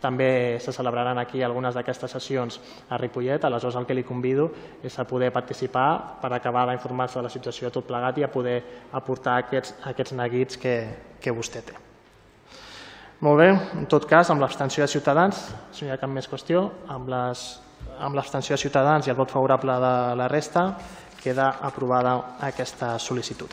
també 0.00 0.58
se 0.60 0.72
celebraran 0.72 1.18
aquí 1.18 1.42
algunes 1.42 1.74
d'aquestes 1.74 2.10
sessions 2.10 2.60
a 2.88 2.98
Ripollet, 2.98 3.44
aleshores 3.44 3.76
el 3.76 3.86
que 3.86 3.94
li 3.94 4.04
convido 4.04 4.48
és 4.82 4.98
a 4.98 5.04
poder 5.04 5.30
participar 5.32 6.20
per 6.22 6.32
acabar 6.32 6.66
d'informar-se 6.70 7.18
de 7.18 7.26
la 7.28 7.32
situació 7.32 7.68
de 7.68 7.74
tot 7.76 7.86
plegat 7.86 8.18
i 8.18 8.24
a 8.24 8.32
poder 8.32 8.58
aportar 8.92 9.38
aquests, 9.44 9.76
aquests 9.92 10.16
neguits 10.16 10.58
que, 10.58 10.74
que 11.20 11.34
vostè 11.36 11.62
té. 11.64 11.76
Molt 13.20 13.36
bé, 13.36 13.50
en 13.76 13.84
tot 13.84 14.06
cas, 14.08 14.30
amb 14.32 14.40
l'abstenció 14.40 14.82
de 14.82 14.88
Ciutadans, 14.88 15.42
si 15.76 15.84
no 15.84 15.90
hi 15.90 15.92
ha 15.92 16.00
cap 16.00 16.08
més 16.08 16.28
qüestió, 16.28 16.64
amb 16.88 17.10
l'abstenció 17.12 18.56
de 18.56 18.62
Ciutadans 18.62 19.06
i 19.06 19.12
el 19.12 19.18
vot 19.18 19.28
favorable 19.28 19.76
de 19.76 19.96
la 20.16 20.28
resta, 20.32 20.70
queda 21.20 21.50
aprovada 21.60 22.14
aquesta 22.40 22.94
sol·licitud. 22.96 23.52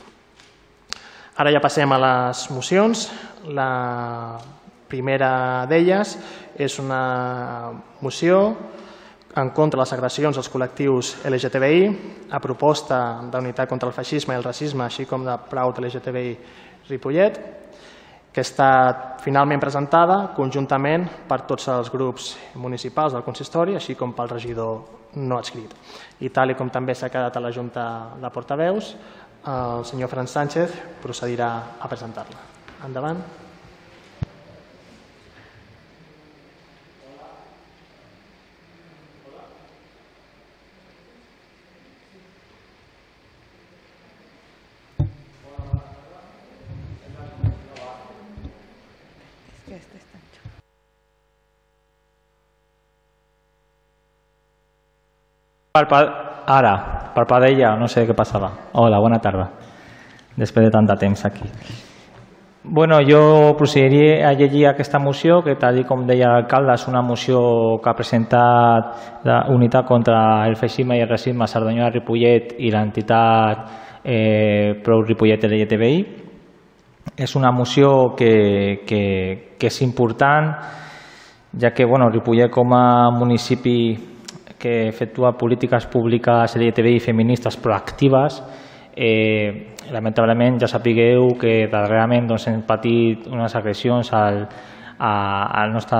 Ara 1.37 1.51
ja 1.53 1.59
passem 1.61 1.91
a 1.91 1.99
les 2.01 2.47
mocions. 2.49 3.03
La 3.53 4.39
primera 4.89 5.65
d'elles 5.69 6.15
és 6.57 6.79
una 6.79 7.71
moció 8.01 8.41
en 9.37 9.51
contra 9.51 9.77
de 9.77 9.83
les 9.83 9.93
agressions 9.93 10.37
als 10.37 10.49
col·lectius 10.49 11.13
LGTBI, 11.29 11.83
a 12.33 12.39
proposta 12.41 13.21
d'unitat 13.29 13.69
contra 13.69 13.89
el 13.89 13.93
feixisme 13.93 14.33
i 14.33 14.39
el 14.39 14.45
racisme, 14.45 14.87
així 14.87 15.05
com 15.05 15.25
de 15.25 15.35
Proud 15.49 15.77
LGTBI 15.83 16.33
Ripollet, 16.89 17.37
que 18.33 18.41
està 18.41 19.17
finalment 19.21 19.61
presentada 19.61 20.17
conjuntament 20.37 21.07
per 21.29 21.43
tots 21.49 21.69
els 21.73 21.89
grups 21.93 22.35
municipals 22.55 23.13
del 23.13 23.25
consistori, 23.25 23.77
així 23.77 23.95
com 23.97 24.13
pel 24.13 24.29
regidor 24.33 25.17
no 25.17 25.37
adscrit. 25.37 25.73
I 26.21 26.29
tal 26.33 26.53
com 26.57 26.69
també 26.73 26.93
s'ha 26.93 27.09
quedat 27.13 27.37
a 27.37 27.41
la 27.41 27.53
Junta 27.53 27.87
de 28.21 28.29
Portaveus, 28.33 28.93
el 29.47 29.85
senyor 29.85 30.09
Fran 30.11 30.27
Sánchez 30.27 30.73
procedirà 31.01 31.51
a 31.79 31.89
presentar-la. 31.89 32.41
Endavant. 32.85 33.46
Ara, 55.85 57.11
per 57.13 57.25
Padella, 57.27 57.75
no 57.75 57.87
sé 57.91 58.05
què 58.07 58.15
passava. 58.15 58.49
Hola, 58.73 59.01
bona 59.03 59.19
tarda. 59.19 59.49
Després 60.37 60.65
de 60.65 60.71
tant 60.71 60.87
de 60.87 60.95
temps 60.97 61.25
aquí. 61.25 61.49
Bueno, 62.69 62.97
jo 63.07 63.55
procediria 63.57 64.27
a 64.27 64.33
llegir 64.33 64.65
aquesta 64.67 64.99
moció, 64.99 65.41
que 65.41 65.55
tal 65.55 65.79
com 65.87 66.05
deia 66.05 66.33
l'alcalde, 66.33 66.73
és 66.75 66.87
una 66.89 67.01
moció 67.01 67.39
que 67.81 67.89
ha 67.89 67.95
presentat 67.95 69.23
la 69.23 69.37
Unitat 69.53 69.87
contra 69.87 70.45
el 70.47 70.57
Feixisme 70.59 70.97
i 70.97 71.01
el 71.01 71.07
Racisme 71.07 71.45
a 71.45 71.47
Cerdanyola 71.47 71.93
Ripollet 71.93 72.57
i 72.59 72.71
l'entitat 72.73 74.03
eh, 74.03 74.75
Prou 74.83 75.05
Ripollet 75.05 75.47
LGTBI. 75.47 76.03
És 77.15 77.35
una 77.39 77.53
moció 77.55 78.15
que, 78.17 78.83
que, 78.85 79.55
que 79.57 79.71
és 79.71 79.81
important, 79.81 80.51
ja 81.55 81.71
que 81.71 81.85
bueno, 81.85 82.11
Ripollet 82.11 82.51
com 82.51 82.75
a 82.75 83.09
municipi 83.15 83.77
que 84.57 84.87
efectua 84.87 85.37
polítiques 85.37 85.85
públiques 85.85 86.55
LGTBI 86.57 86.99
feministes 86.99 87.57
proactives 87.57 88.41
eh, 88.95 89.75
lamentablement 89.91 90.57
ja 90.59 90.67
sapigueu 90.67 91.37
que 91.39 91.67
darrerament 91.71 92.27
doncs, 92.27 92.47
hem 92.49 92.63
patit 92.67 93.27
unes 93.29 93.55
agressions 93.55 94.09
al, 94.13 94.41
a, 94.97 95.13
al 95.61 95.71
nostre 95.71 95.99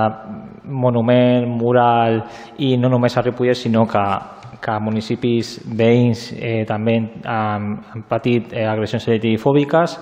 monument, 0.66 1.48
mural 1.48 2.24
i 2.58 2.76
no 2.78 2.90
només 2.90 3.18
a 3.18 3.22
Ripollet 3.22 3.56
sinó 3.56 3.86
que, 3.88 4.04
que 4.62 4.80
municipis 4.82 5.60
veïns 5.78 6.32
eh, 6.34 6.64
també 6.68 6.98
han, 7.24 7.76
han 7.94 8.08
patit 8.10 8.54
eh, 8.54 8.66
agressions 8.66 9.08
LGTBI 9.08 9.38
fòbiques 9.42 10.00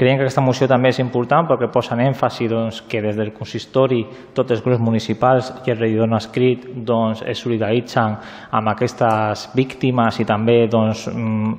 Creiem 0.00 0.16
que 0.16 0.24
aquesta 0.24 0.40
moció 0.40 0.64
també 0.64 0.88
és 0.94 0.98
important 1.02 1.44
perquè 1.44 1.66
posa 1.68 1.92
en 1.92 2.00
èmfasi 2.06 2.46
doncs, 2.48 2.78
que 2.88 3.02
des 3.04 3.18
del 3.18 3.34
consistori 3.36 3.98
tots 4.32 4.54
els 4.54 4.62
grups 4.64 4.80
municipals 4.80 5.50
i 5.66 5.74
el 5.74 5.76
regidor 5.76 6.08
no 6.08 6.16
escrit 6.16 6.62
doncs, 6.88 7.20
es 7.28 7.42
solidaritzen 7.44 8.16
amb 8.56 8.72
aquestes 8.72 9.50
víctimes 9.52 10.22
i 10.22 10.24
també 10.24 10.62
doncs, 10.72 11.04
mm, 11.12 11.52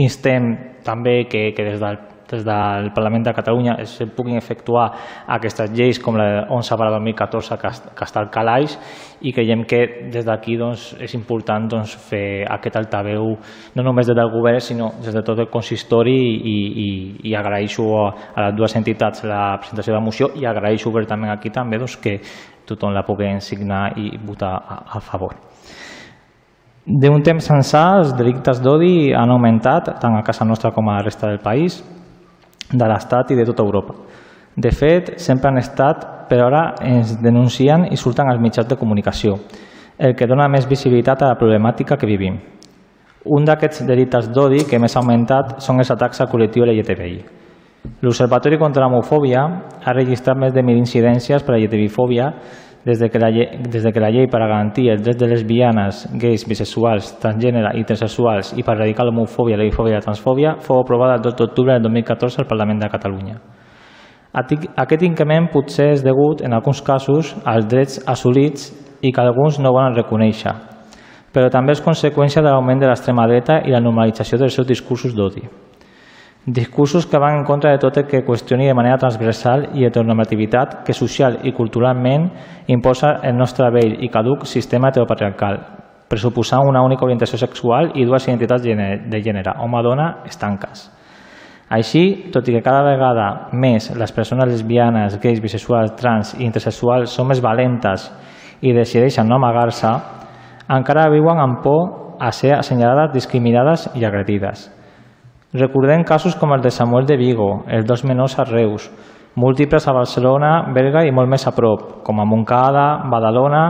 instem 0.00 0.48
també 0.86 1.26
que, 1.28 1.50
que 1.52 1.68
des 1.68 1.84
del 1.84 2.00
des 2.32 2.44
del 2.44 2.90
Parlament 2.94 3.26
de 3.26 3.34
Catalunya 3.36 3.76
es 3.82 3.94
puguin 4.16 4.36
efectuar 4.36 4.88
aquestes 5.36 5.70
lleis 5.70 6.00
com 6.02 6.16
la 6.16 6.46
11 6.48 6.78
per 6.80 6.88
2014 6.96 7.58
que, 7.60 7.72
està 8.06 8.22
al 8.22 8.30
calaix 8.32 8.76
i 9.22 9.32
creiem 9.32 9.64
que 9.68 10.10
des 10.12 10.24
d'aquí 10.26 10.56
doncs, 10.58 10.92
és 11.00 11.14
important 11.14 11.68
doncs, 11.70 11.94
fer 12.08 12.42
aquest 12.50 12.80
altaveu 12.80 13.36
no 13.76 13.84
només 13.84 14.08
des 14.08 14.16
del 14.16 14.32
govern 14.32 14.60
sinó 14.60 14.92
des 15.04 15.14
de 15.14 15.22
tot 15.22 15.38
el 15.38 15.50
consistori 15.52 16.16
i, 16.16 16.56
i, 16.86 16.88
i 17.30 17.36
agraeixo 17.38 17.86
a, 18.00 18.08
a 18.34 18.48
les 18.48 18.56
dues 18.58 18.76
entitats 18.80 19.24
la 19.28 19.58
presentació 19.60 19.92
de 19.92 19.98
la 20.00 20.04
moció 20.04 20.32
i 20.34 20.48
agraeixo 20.48 20.90
obertament 20.90 21.30
aquí 21.30 21.50
també 21.50 21.78
doncs, 21.78 21.96
que 22.02 22.18
tothom 22.66 22.94
la 22.94 23.04
pugui 23.06 23.28
signar 23.40 23.92
i 23.98 24.16
votar 24.24 24.54
a, 24.56 24.82
a 24.96 25.00
favor. 25.00 25.36
D'un 26.82 27.22
temps 27.22 27.46
ençà, 27.54 27.82
els 28.00 28.14
delictes 28.18 28.58
d'odi 28.58 29.12
han 29.14 29.30
augmentat 29.30 29.92
tant 30.02 30.16
a 30.18 30.22
casa 30.26 30.44
nostra 30.44 30.72
com 30.74 30.88
a 30.88 30.96
la 30.96 31.04
resta 31.06 31.28
del 31.28 31.38
país 31.38 31.78
de 32.72 32.88
l'Estat 32.88 33.30
i 33.30 33.36
de 33.38 33.44
tota 33.46 33.62
Europa. 33.62 33.94
De 34.56 34.70
fet, 34.72 35.14
sempre 35.16 35.48
han 35.48 35.60
estat, 35.60 36.04
però 36.28 36.48
ara 36.48 36.62
ens 36.84 37.14
denuncien 37.22 37.86
i 37.90 37.96
surten 37.96 38.28
als 38.28 38.40
mitjans 38.40 38.68
de 38.68 38.76
comunicació, 38.76 39.38
el 39.98 40.16
que 40.16 40.28
dona 40.28 40.48
més 40.48 40.68
visibilitat 40.68 41.22
a 41.22 41.30
la 41.32 41.38
problemàtica 41.40 41.96
que 41.96 42.08
vivim. 42.08 42.40
Un 43.24 43.44
d'aquests 43.46 43.84
delictes 43.86 44.28
d'odi 44.34 44.64
que 44.68 44.80
més 44.82 44.96
ha 44.96 45.00
augmentat 45.00 45.60
són 45.62 45.78
els 45.78 45.92
atacs 45.94 46.20
al 46.20 46.28
col·lectiu 46.28 46.66
LGTBI. 46.66 47.22
L'Observatori 48.02 48.58
contra 48.58 48.84
l'Homofòbia 48.84 49.42
ha 49.84 49.94
registrat 49.94 50.38
més 50.38 50.52
de 50.54 50.62
1.000 50.62 50.78
incidències 50.78 51.42
per 51.42 51.54
a 51.54 51.58
LGTBI-fòbia 51.58 52.28
des 52.84 52.98
de, 52.98 53.08
que 53.08 53.18
la 53.18 53.30
llei, 53.30 53.46
des 53.70 53.84
de 53.84 53.92
que 53.92 54.00
la 54.02 54.10
llei 54.10 54.26
per 54.26 54.40
a 54.42 54.48
garantir 54.50 54.88
els 54.90 55.02
drets 55.04 55.20
de 55.20 55.28
lesbianes, 55.30 56.02
gais, 56.18 56.44
bisexuals, 56.48 57.12
transgènere 57.22 57.76
i 57.76 57.82
intersexuals 57.84 58.52
i 58.58 58.64
per 58.66 58.74
erradicar 58.74 59.06
l'homofòbia, 59.06 59.56
la 59.56 59.68
bifòbia 59.68 59.94
i 59.94 59.98
la 60.00 60.04
transfòbia 60.04 60.56
fou 60.66 60.82
aprovada 60.82 61.20
el 61.20 61.22
2 61.22 61.38
d'octubre 61.38 61.76
del 61.76 61.86
2014 61.86 62.42
al 62.42 62.50
Parlament 62.50 62.82
de 62.82 62.90
Catalunya. 62.90 63.38
Aquest 64.32 65.02
increment 65.04 65.50
potser 65.52 65.90
és 65.92 66.02
degut, 66.02 66.40
en 66.42 66.54
alguns 66.56 66.80
casos, 66.82 67.34
als 67.44 67.66
drets 67.68 68.00
assolits 68.08 68.70
i 69.02 69.12
que 69.12 69.20
alguns 69.20 69.60
no 69.60 69.74
volen 69.76 69.94
reconèixer, 69.94 70.54
però 71.32 71.50
també 71.52 71.76
és 71.76 71.84
conseqüència 71.84 72.42
de 72.42 72.48
l'augment 72.48 72.80
de 72.80 72.88
l'extrema 72.88 73.26
dreta 73.28 73.60
i 73.66 73.70
la 73.70 73.80
normalització 73.80 74.40
dels 74.40 74.56
seus 74.56 74.66
discursos 74.66 75.14
d'odi. 75.14 75.44
Discursos 76.44 77.06
que 77.06 77.18
van 77.18 77.36
en 77.38 77.44
contra 77.44 77.70
de 77.70 77.78
tot 77.78 77.96
el 78.00 78.08
que 78.10 78.24
qüestioni 78.26 78.64
de 78.66 78.74
manera 78.74 78.96
transversal 78.98 79.68
i 79.78 79.84
heteronormativitat 79.86 80.80
que 80.82 80.96
social 80.98 81.36
i 81.46 81.52
culturalment 81.54 82.24
imposa 82.66 83.12
el 83.22 83.36
nostre 83.38 83.68
vell 83.70 83.94
i 84.02 84.08
caduc 84.10 84.42
sistema 84.50 84.90
heteropatriarcal, 84.90 85.60
pressuposant 86.10 86.66
una 86.66 86.82
única 86.82 87.06
orientació 87.06 87.38
sexual 87.38 87.92
i 87.94 88.08
dues 88.08 88.26
identitats 88.26 88.66
de 88.66 89.22
gènere, 89.22 89.54
home-dona, 89.54 90.08
estanques. 90.26 90.88
Així, 91.70 92.32
tot 92.34 92.50
i 92.50 92.58
que 92.58 92.66
cada 92.66 92.82
vegada 92.90 93.30
més 93.54 93.92
les 93.94 94.10
persones 94.10 94.50
lesbianes, 94.50 95.20
gais, 95.22 95.38
bisexuals, 95.38 95.94
trans 95.94 96.34
i 96.40 96.42
intersexuals 96.42 97.14
són 97.14 97.30
més 97.30 97.40
valentes 97.40 98.10
i 98.66 98.74
decideixen 98.74 99.30
no 99.30 99.38
amagar-se, 99.38 99.94
encara 100.66 101.06
viuen 101.14 101.38
amb 101.38 101.62
por 101.62 102.18
a 102.18 102.34
ser 102.34 102.56
assenyalades, 102.58 103.14
discriminades 103.14 103.92
i 103.94 104.04
agredides. 104.04 104.81
Recordem 105.52 106.02
casos 106.02 106.34
com 106.34 106.54
el 106.54 106.62
de 106.62 106.70
Samuel 106.70 107.04
de 107.04 107.18
Vigo, 107.20 107.66
els 107.68 107.84
dos 107.84 108.06
menors 108.08 108.38
a 108.40 108.44
Reus, 108.48 108.86
múltiples 109.36 109.84
a 109.86 109.92
Barcelona, 109.92 110.72
Berga 110.72 111.02
i 111.04 111.12
molt 111.12 111.28
més 111.28 111.44
a 111.46 111.52
prop, 111.52 111.82
com 112.06 112.22
a 112.22 112.24
Montcada, 112.24 113.04
Badalona 113.12 113.60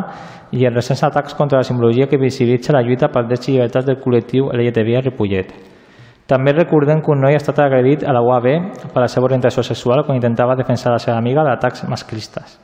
i 0.54 0.62
els 0.62 0.76
recents 0.76 1.02
atacs 1.08 1.34
contra 1.34 1.58
la 1.58 1.66
simbologia 1.66 2.06
que 2.06 2.22
visibilitza 2.22 2.76
la 2.76 2.84
lluita 2.86 3.10
per 3.10 3.24
drets 3.26 3.48
i 3.48 3.56
llibertats 3.56 3.88
del 3.90 3.98
col·lectiu 3.98 4.52
LGTBI 4.54 5.00
a 5.00 5.04
Ripollet. 5.08 5.50
També 6.30 6.54
recordem 6.54 7.02
que 7.02 7.10
un 7.10 7.26
noi 7.26 7.34
ha 7.34 7.42
estat 7.42 7.58
agredit 7.58 8.06
a 8.06 8.14
la 8.14 8.22
UAB 8.22 8.46
per 8.92 9.02
la 9.02 9.10
seva 9.10 9.26
orientació 9.26 9.66
sexual 9.66 10.04
quan 10.06 10.23
intentava 10.23 10.54
defensar 10.54 10.95
la 10.95 11.02
seva 11.02 11.18
amiga 11.18 11.42
d'atacs 11.42 11.82
masclistes. 11.90 12.60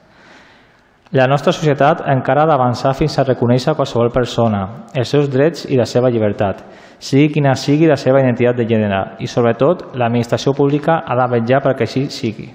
La 1.16 1.25
nostra 1.25 1.55
societat 1.57 2.03
encara 2.12 2.42
ha 2.44 2.49
d'avançar 2.51 2.90
fins 2.92 3.14
a 3.16 3.23
reconèixer 3.25 3.73
qualsevol 3.73 4.11
persona, 4.12 4.59
els 4.92 5.09
seus 5.09 5.31
drets 5.33 5.64
i 5.64 5.79
la 5.79 5.87
seva 5.88 6.11
llibertat, 6.12 6.59
sigui 7.01 7.31
quina 7.33 7.55
sigui 7.57 7.88
la 7.88 7.97
seva 7.97 8.21
identitat 8.21 8.59
de 8.59 8.66
gènere 8.68 8.99
i, 9.25 9.27
sobretot, 9.27 9.87
l'administració 9.97 10.53
pública 10.53 10.99
ha 11.07 11.16
de 11.16 11.29
vetllar 11.33 11.62
perquè 11.64 11.87
així 11.88 12.03
sigui. 12.12 12.51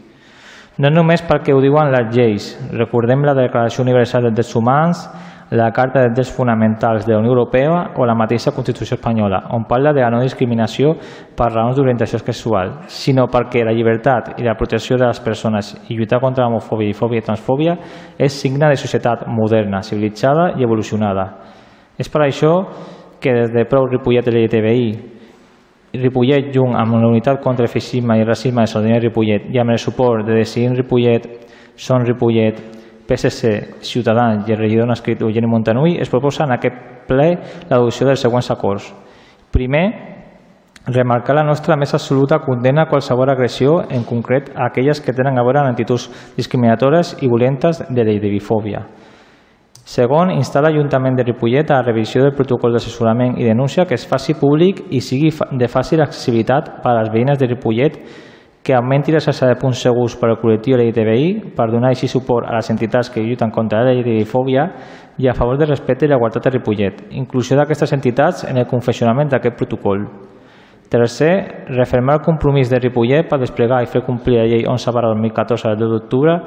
No 0.77 0.91
només 0.93 1.25
perquè 1.25 1.49
ho 1.49 1.63
diuen 1.65 1.89
les 1.95 2.13
lleis, 2.13 2.51
recordem 2.77 3.25
la 3.25 3.33
Declaració 3.39 3.81
Universal 3.87 4.27
dels 4.27 4.37
Drets 4.37 4.55
Humans, 4.61 5.01
la 5.51 5.71
Carta 5.71 6.01
dels 6.01 6.13
Drets 6.15 6.31
Fonamentals 6.31 7.05
de 7.05 7.13
la 7.13 7.19
Unió 7.19 7.31
Europea 7.31 7.91
o 7.97 8.05
la 8.05 8.15
mateixa 8.15 8.51
Constitució 8.51 8.95
Espanyola, 8.95 9.43
on 9.51 9.65
parla 9.69 9.93
de 9.93 10.01
la 10.01 10.09
no 10.09 10.21
discriminació 10.21 10.95
per 11.35 11.51
raons 11.51 11.75
d'orientació 11.77 12.19
sexual, 12.19 12.73
sinó 12.87 13.27
perquè 13.27 13.63
la 13.65 13.73
llibertat 13.75 14.39
i 14.39 14.47
la 14.47 14.57
protecció 14.59 14.97
de 14.97 15.07
les 15.07 15.19
persones 15.19 15.73
i 15.89 15.97
lluitar 15.97 16.21
contra 16.21 16.45
l'homofòbia, 16.45 16.93
fòbia 16.97 17.21
i 17.21 17.27
transfòbia 17.27 17.77
és 18.17 18.33
signe 18.33 18.69
de 18.69 18.79
societat 18.79 19.27
moderna, 19.27 19.83
civilitzada 19.83 20.53
i 20.57 20.63
evolucionada. 20.63 21.27
És 21.97 22.09
per 22.09 22.23
això 22.25 22.53
que 23.19 23.33
des 23.33 23.51
de 23.53 23.65
Prou 23.69 23.87
Ripollet 23.87 24.27
LGTBI 24.27 25.13
Ripollet 25.93 26.47
junt 26.49 26.73
amb 26.73 26.95
la 26.97 27.07
unitat 27.07 27.37
contra 27.41 27.67
el 27.67 27.69
feixisme 27.69 28.15
i 28.17 28.23
el 28.23 28.27
racisme 28.27 28.63
de 28.63 28.71
Sardina 28.71 28.97
Ripollet 28.97 29.51
i 29.53 29.59
amb 29.61 29.75
el 29.75 29.77
suport 29.77 30.25
de 30.25 30.39
Decidim 30.39 30.73
Ripollet, 30.73 31.27
Son 31.75 32.01
Ripollet, 32.01 32.57
PSC, 33.07 33.81
Ciutadans 33.81 34.47
i 34.47 34.55
el 34.55 34.59
regidor 34.59 34.91
escrit 34.91 35.21
Eugeni 35.21 35.47
Montanui 35.47 35.97
es 36.01 36.09
proposa 36.09 36.45
en 36.45 36.55
aquest 36.55 36.79
ple 37.07 37.29
l'adopció 37.69 38.07
dels 38.07 38.23
següents 38.23 38.49
acords. 38.51 38.89
Primer, 39.51 39.85
remarcar 40.87 41.35
la 41.35 41.45
nostra 41.47 41.77
més 41.79 41.93
absoluta 41.93 42.39
condena 42.43 42.83
a 42.83 42.89
qualsevol 42.89 43.29
agressió, 43.29 43.81
en 43.89 44.03
concret 44.03 44.51
a 44.55 44.67
aquelles 44.67 44.99
que 45.01 45.13
tenen 45.13 45.37
a 45.37 45.43
veure 45.43 45.61
amb 45.61 45.71
actituds 45.71 46.09
discriminatòries 46.37 47.17
i 47.21 47.27
violentes 47.27 47.83
de 47.89 48.03
l'idebifòbia. 48.03 48.83
Segon, 49.83 50.31
instar 50.31 50.61
l'Ajuntament 50.63 51.17
de 51.17 51.25
Ripollet 51.27 51.71
a 51.71 51.81
la 51.81 51.87
revisió 51.89 52.21
del 52.23 52.35
protocol 52.35 52.71
d'assessorament 52.71 53.35
i 53.35 53.43
denúncia 53.43 53.83
que 53.85 53.97
es 53.99 54.05
faci 54.07 54.33
públic 54.39 54.79
i 54.95 55.01
sigui 55.03 55.31
de 55.59 55.67
fàcil 55.67 56.01
accessibilitat 56.01 56.77
per 56.83 56.93
a 56.93 57.01
les 57.01 57.11
veïnes 57.11 57.39
de 57.39 57.49
Ripollet 57.51 57.99
que 58.63 58.73
augmenti 58.73 59.11
la 59.11 59.19
xarxa 59.19 59.47
de 59.49 59.57
punts 59.59 59.81
segurs 59.83 60.15
per 60.15 60.29
al 60.31 60.37
col·lectiu 60.39 60.77
LGTBI 60.77 61.53
per 61.57 61.67
donar 61.69 61.89
així 61.91 62.07
suport 62.07 62.47
a 62.47 62.55
les 62.55 62.69
entitats 62.71 63.09
que 63.11 63.21
lluiten 63.21 63.51
contra 63.51 63.81
la 63.83 63.91
LGTBI-fòbia 63.91 64.67
i 65.19 65.27
a 65.27 65.33
favor 65.35 65.57
del 65.59 65.67
respecte 65.67 66.07
i 66.07 66.09
l'igualtat 66.09 66.47
de 66.47 66.53
Ripollet, 66.55 67.01
inclusió 67.11 67.57
d'aquestes 67.59 67.91
entitats 67.93 68.45
en 68.47 68.57
el 68.57 68.69
confeccionament 68.69 69.29
d'aquest 69.29 69.57
protocol. 69.59 70.05
Tercer, 70.93 71.65
refermar 71.73 72.15
el 72.19 72.21
compromís 72.21 72.69
de 72.69 72.79
Ripollet 72.79 73.27
per 73.27 73.39
desplegar 73.41 73.81
i 73.83 73.89
fer 73.89 74.03
complir 74.05 74.37
la 74.39 74.45
llei 74.47 74.63
11 74.69 74.93
2014 74.93 75.73
del 75.73 75.79
2 75.83 75.91
d'octubre 75.91 76.37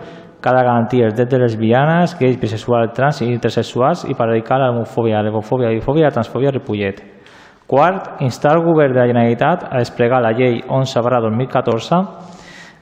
que 0.40 0.48
ha 0.48 0.54
de 0.56 0.64
garantir 0.64 1.02
els 1.02 1.14
drets 1.14 1.30
de 1.30 1.38
lesbianes, 1.42 2.16
gais, 2.18 2.40
bisexuals, 2.40 2.94
trans 2.94 3.20
i 3.20 3.28
intersexuals 3.32 4.06
i 4.08 4.14
per 4.14 4.30
l'homofòbia, 4.30 5.20
la 5.22 5.30
bifòbia, 5.30 5.68
la 5.68 5.74
bifòbia 5.74 6.00
i 6.00 6.08
la 6.08 6.14
transfòbia 6.14 6.48
a 6.48 6.56
Ripollet. 6.56 7.15
Quart, 7.66 8.20
instar 8.22 8.54
el 8.54 8.62
govern 8.62 8.92
de 8.94 9.00
la 9.00 9.08
Generalitat 9.10 9.64
a 9.66 9.78
desplegar 9.82 10.20
la 10.22 10.30
llei 10.30 10.60
11 10.68 11.00
2014 11.02 11.98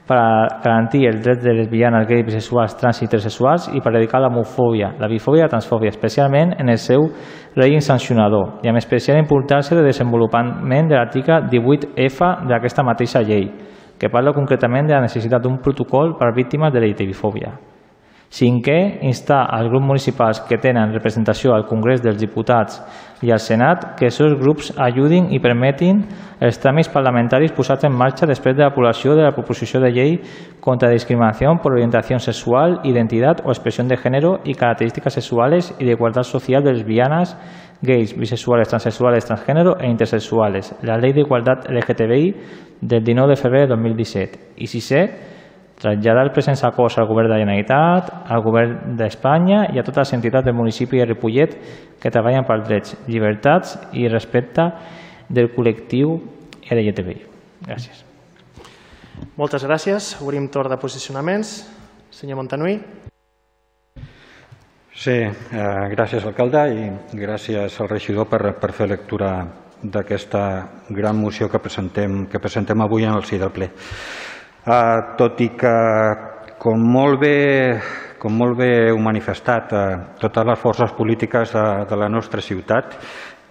per 0.05 0.17
garantir 0.61 1.07
els 1.09 1.23
drets 1.25 1.41
de 1.41 1.53
lesbianes, 1.57 2.05
gais, 2.05 2.25
bisexuals, 2.25 2.75
trans 2.77 3.01
i 3.01 3.05
intersexuals 3.07 3.65
i 3.73 3.81
per 3.81 3.91
erradicar 3.91 4.21
l'homofòbia, 4.21 4.91
la 5.01 5.09
bifòbia 5.09 5.41
i 5.41 5.45
la 5.47 5.53
transfòbia, 5.55 5.89
especialment 5.89 6.53
en 6.61 6.69
el 6.69 6.77
seu 6.77 7.09
règim 7.57 7.81
sancionador 7.81 8.59
i 8.61 8.69
amb 8.69 8.77
especial 8.77 9.17
importància 9.17 9.73
de 9.73 9.87
desenvolupament 9.87 10.91
de 10.91 10.99
l'article 10.99 11.41
18F 11.49 12.45
d'aquesta 12.45 12.85
mateixa 12.85 13.25
llei, 13.25 13.49
que 13.97 14.09
parla 14.13 14.37
concretament 14.37 14.85
de 14.85 14.93
la 14.93 15.07
necessitat 15.07 15.41
d'un 15.41 15.57
protocol 15.57 16.13
per 16.19 16.29
a 16.29 16.35
víctimes 16.35 16.71
de 16.73 16.85
la 16.85 16.93
Cinquè, 18.35 18.99
instar 19.07 19.45
als 19.47 19.69
grups 19.69 19.85
municipals 19.85 20.41
que 20.49 20.57
tenen 20.57 20.91
representació 20.91 21.53
al 21.53 21.63
Congrés 21.69 22.01
dels 22.03 22.17
Diputats 22.19 22.81
i 23.25 23.31
al 23.33 23.41
Senat 23.41 23.95
que 23.97 24.05
els 24.09 24.17
seus 24.19 24.35
grups 24.37 24.71
ajudin 24.77 25.31
i 25.33 25.39
permetin 25.41 26.03
els 26.45 26.59
tràmits 26.61 26.91
parlamentaris 26.93 27.53
posats 27.55 27.87
en 27.87 27.93
marxa 27.95 28.27
després 28.29 28.55
de 28.55 28.63
l'aprovació 28.63 29.15
de 29.17 29.25
la 29.25 29.33
proposició 29.33 29.81
de 29.81 29.91
llei 29.95 30.17
contra 30.61 30.89
la 30.89 30.97
discriminació 30.97 31.55
per 31.63 31.71
orientació 31.73 32.19
sexual, 32.19 32.79
identitat 32.83 33.41
o 33.45 33.53
expressió 33.53 33.83
de 33.83 33.97
gènere 33.97 34.35
i 34.45 34.53
característiques 34.53 35.17
sexuals 35.17 35.73
i 35.79 35.87
d'igualtat 35.87 36.27
social 36.29 36.63
de 36.63 36.75
lesbianes, 36.75 37.35
gais, 37.81 38.15
bisexuales, 38.17 38.67
transexuales, 38.69 39.25
transgénero 39.25 39.77
e 39.79 39.87
intersexuales, 39.87 40.75
la 40.83 40.97
Ley 40.97 41.13
de 41.13 41.21
Igualdad 41.21 41.65
LGTBI 41.69 42.35
del 42.81 43.03
19 43.03 43.29
de 43.29 43.41
febrer 43.41 43.61
de 43.67 43.75
2017. 43.75 44.39
I 44.57 44.67
sisè, 44.67 45.01
traslladar 45.79 46.23
el 46.23 46.31
present 46.31 46.57
acords 46.63 46.97
al 46.97 47.07
Govern 47.07 47.29
de 47.29 47.33
la 47.33 47.41
Generalitat, 47.41 48.11
al 48.31 48.41
Govern 48.41 48.95
d'Espanya 48.97 49.65
i 49.73 49.79
a 49.79 49.83
totes 49.83 50.07
les 50.07 50.13
entitats 50.17 50.45
del 50.45 50.55
municipi 50.55 51.01
de 51.01 51.09
Ripollet 51.09 51.55
que 51.99 52.11
treballen 52.11 52.47
pels 52.47 52.67
drets, 52.67 52.97
llibertats 53.07 53.77
i 53.93 54.07
respecte 54.07 54.69
del 55.29 55.51
col·lectiu 55.55 56.19
LGTBI. 56.71 57.21
Gràcies. 57.65 58.03
Moltes 59.35 59.63
gràcies. 59.65 60.15
Obrim 60.23 60.47
torn 60.51 60.71
de 60.71 60.77
posicionaments. 60.79 61.57
Senyor 62.11 62.39
Montanui. 62.39 62.79
Sí, 64.95 65.11
eh, 65.11 65.85
gràcies 65.91 66.23
alcalde 66.23 66.61
i 66.71 66.85
gràcies 67.19 67.81
al 67.81 67.89
regidor 67.91 68.29
per, 68.31 68.53
per 68.55 68.71
fer 68.71 68.87
lectura 68.87 69.31
d'aquesta 69.83 70.43
gran 70.89 71.19
moció 71.19 71.49
que 71.51 71.59
presentem, 71.59 72.25
que 72.31 72.39
presentem 72.39 72.81
avui 72.81 73.03
en 73.03 73.13
el 73.13 73.25
si 73.27 73.37
del 73.37 73.51
ple. 73.51 73.69
Eh, 74.65 74.99
tot 75.13 75.41
i 75.45 75.51
que, 75.53 75.71
com 76.57 76.81
molt 76.81 77.19
bé, 77.21 77.35
com 78.17 78.33
molt 78.33 78.57
bé 78.57 78.69
heu 78.87 78.97
manifestat, 78.97 79.73
eh, 79.77 79.97
totes 80.17 80.47
les 80.47 80.57
forces 80.57 80.93
polítiques 80.97 81.51
de, 81.53 81.65
de 81.85 81.99
la 82.01 82.07
nostra 82.09 82.41
ciutat 82.41 82.95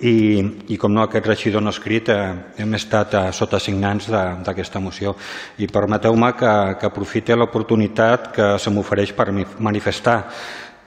i, 0.03 0.43
i 0.75 0.77
com 0.77 0.91
no 0.91 1.05
aquest 1.05 1.29
regidor 1.31 1.63
no 1.63 1.71
escrit 1.71 2.11
eh, 2.11 2.19
hem 2.59 2.75
estat 2.75 3.15
eh, 3.15 3.29
sota 3.31 3.61
signants 3.63 4.09
d'aquesta 4.11 4.83
moció. 4.83 5.15
I 5.63 5.71
permeteu-me 5.71 6.33
que, 6.35 6.55
que 6.81 6.91
aprofite 6.91 7.39
l'oportunitat 7.39 8.33
que 8.35 8.49
se 8.59 8.75
m'ofereix 8.75 9.15
per 9.15 9.29
manifestar 9.31 10.19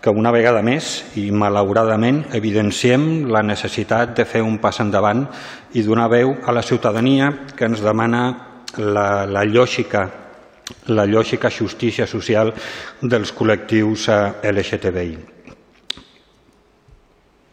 que 0.04 0.12
una 0.12 0.36
vegada 0.36 0.60
més 0.60 1.06
i 1.16 1.30
malauradament 1.32 2.26
evidenciem 2.36 3.30
la 3.32 3.46
necessitat 3.48 4.12
de 4.20 4.28
fer 4.28 4.44
un 4.44 4.60
pas 4.60 4.84
endavant 4.84 5.24
i 5.72 5.88
donar 5.88 6.12
veu 6.12 6.36
a 6.44 6.52
la 6.52 6.68
ciutadania 6.68 7.32
que 7.56 7.72
ens 7.72 7.80
demana 7.80 8.26
la, 8.78 9.26
la 9.26 9.44
lògica 9.48 10.08
la 10.92 11.06
lògica 11.08 11.50
justícia 11.50 12.08
social 12.08 12.54
dels 13.02 13.32
col·lectius 13.36 14.08
eh, 14.12 14.52
LGTBI. 14.52 15.18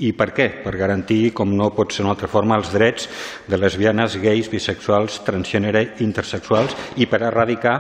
I 0.05 0.11
per 0.19 0.33
què? 0.35 0.49
Per 0.65 0.73
garantir, 0.75 1.31
com 1.31 1.53
no 1.55 1.69
pot 1.75 1.93
ser 1.95 2.03
d'una 2.03 2.17
altra 2.17 2.27
forma, 2.27 2.57
els 2.59 2.73
drets 2.75 3.07
de 3.47 3.59
lesbianes, 3.61 4.17
gais, 4.19 4.49
bisexuals, 4.51 5.21
transgènere, 5.27 5.85
intersexuals 6.03 6.75
i 6.99 7.07
per 7.07 7.23
erradicar, 7.23 7.77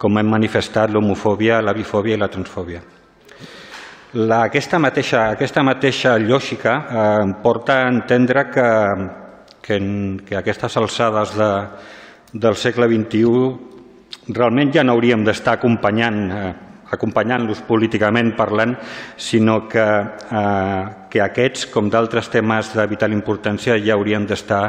com 0.00 0.16
hem 0.16 0.32
manifestat, 0.32 0.88
l'homofòbia, 0.90 1.60
la 1.60 1.76
bifòbia 1.76 2.16
i 2.16 2.22
la 2.22 2.30
transfòbia. 2.32 2.80
La, 4.16 4.46
aquesta, 4.46 4.80
mateixa, 4.80 5.26
aquesta 5.34 5.60
mateixa 5.62 6.16
lògica 6.16 6.78
eh, 6.80 7.28
porta 7.44 7.82
a 7.82 7.92
entendre 7.92 8.46
que, 8.48 8.68
que, 9.60 9.78
que 10.24 10.38
aquestes 10.40 10.80
alçades 10.80 11.36
de, 11.36 11.52
del 12.32 12.56
segle 12.56 12.88
XXI 12.90 14.34
realment 14.34 14.72
ja 14.74 14.84
no 14.84 14.96
hauríem 14.96 15.24
d'estar 15.24 15.58
acompanyant 15.58 16.18
eh, 16.30 16.54
acompanyant-los 16.88 17.60
políticament 17.68 18.32
parlant, 18.36 18.72
sinó 19.16 19.66
que, 19.68 19.84
eh, 19.84 20.84
que 21.10 21.20
aquests, 21.20 21.66
com 21.68 21.90
d'altres 21.92 22.30
temes 22.32 22.72
de 22.72 22.86
vital 22.88 23.12
importància, 23.12 23.76
ja 23.76 23.92
haurien 23.94 24.24
d'estar 24.26 24.62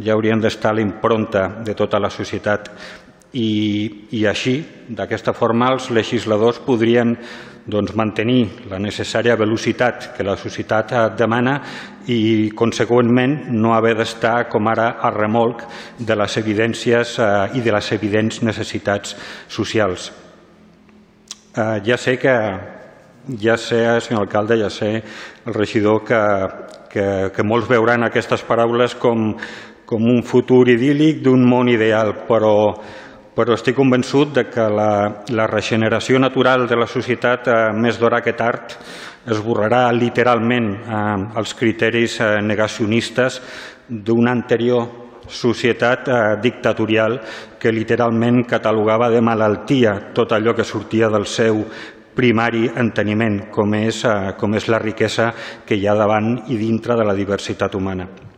ja 0.00 0.14
haurien 0.14 0.40
d'estar 0.40 0.70
a 0.70 0.78
l'impronta 0.78 1.46
de 1.64 1.74
tota 1.74 1.98
la 2.00 2.10
societat. 2.10 2.70
I, 3.32 4.06
i 4.16 4.24
així, 4.26 4.56
d'aquesta 4.88 5.32
forma, 5.36 5.68
els 5.74 5.90
legisladors 5.94 6.58
podrien 6.64 7.14
doncs, 7.66 7.92
mantenir 7.96 8.66
la 8.70 8.78
necessària 8.80 9.36
velocitat 9.36 10.10
que 10.16 10.24
la 10.24 10.36
societat 10.40 10.94
demana 11.18 11.58
i, 12.06 12.50
conseqüentment, 12.56 13.50
no 13.52 13.74
haver 13.76 13.94
d'estar, 13.98 14.48
com 14.50 14.68
ara, 14.70 14.94
a 15.00 15.10
remolc 15.14 15.64
de 15.98 16.16
les 16.16 16.36
evidències 16.40 17.18
eh, 17.18 17.30
i 17.58 17.64
de 17.64 17.74
les 17.74 17.92
evidents 17.92 18.42
necessitats 18.42 19.16
socials. 19.48 20.10
Eh, 21.56 21.80
ja 21.86 21.98
sé 21.98 22.16
que, 22.18 22.36
ja 23.42 23.56
sé, 23.58 23.84
senyor 24.00 24.24
alcalde, 24.24 24.58
ja 24.60 24.70
sé, 24.70 25.02
el 25.46 25.54
regidor, 25.54 26.04
que, 26.06 26.22
que, 26.90 27.06
que 27.34 27.46
molts 27.46 27.68
veuran 27.70 28.06
aquestes 28.06 28.42
paraules 28.46 28.96
com, 28.98 29.34
com 29.86 30.10
un 30.10 30.24
futur 30.26 30.64
idíl·lic 30.70 31.22
d'un 31.24 31.44
món 31.46 31.68
ideal, 31.68 32.14
però 32.28 32.54
però 33.34 33.54
estic 33.54 33.76
convençut 33.78 34.34
de 34.34 34.46
que 34.50 34.66
la, 34.70 34.92
la 35.30 35.46
regeneració 35.50 36.18
natural 36.18 36.66
de 36.68 36.78
la 36.78 36.88
societat 36.90 37.48
eh, 37.48 37.58
més 37.76 37.98
d'hora 38.00 38.22
que 38.24 38.34
tard 38.38 38.74
esborrarà 39.30 39.86
literalment 39.92 40.72
eh, 40.80 41.04
els 41.40 41.54
criteris 41.54 42.18
eh, 42.20 42.32
negacionistes 42.42 43.40
d'una 43.88 44.34
anterior 44.34 44.88
societat 45.30 46.08
eh, 46.08 46.18
dictatorial 46.42 47.20
que 47.58 47.72
literalment 47.72 48.42
catalogava 48.48 49.10
de 49.10 49.22
malaltia 49.22 49.96
tot 50.14 50.32
allò 50.32 50.54
que 50.54 50.66
sortia 50.66 51.08
del 51.08 51.26
seu 51.26 51.64
primari 52.14 52.66
enteniment, 52.76 53.46
com 53.54 53.74
és, 53.78 54.04
eh, 54.04 54.34
com 54.36 54.54
és 54.54 54.66
la 54.68 54.82
riquesa 54.82 55.32
que 55.66 55.78
hi 55.78 55.86
ha 55.86 55.94
davant 55.94 56.34
i 56.48 56.58
dintre 56.58 56.98
de 56.98 57.06
la 57.06 57.14
diversitat 57.14 57.74
humana. 57.74 58.29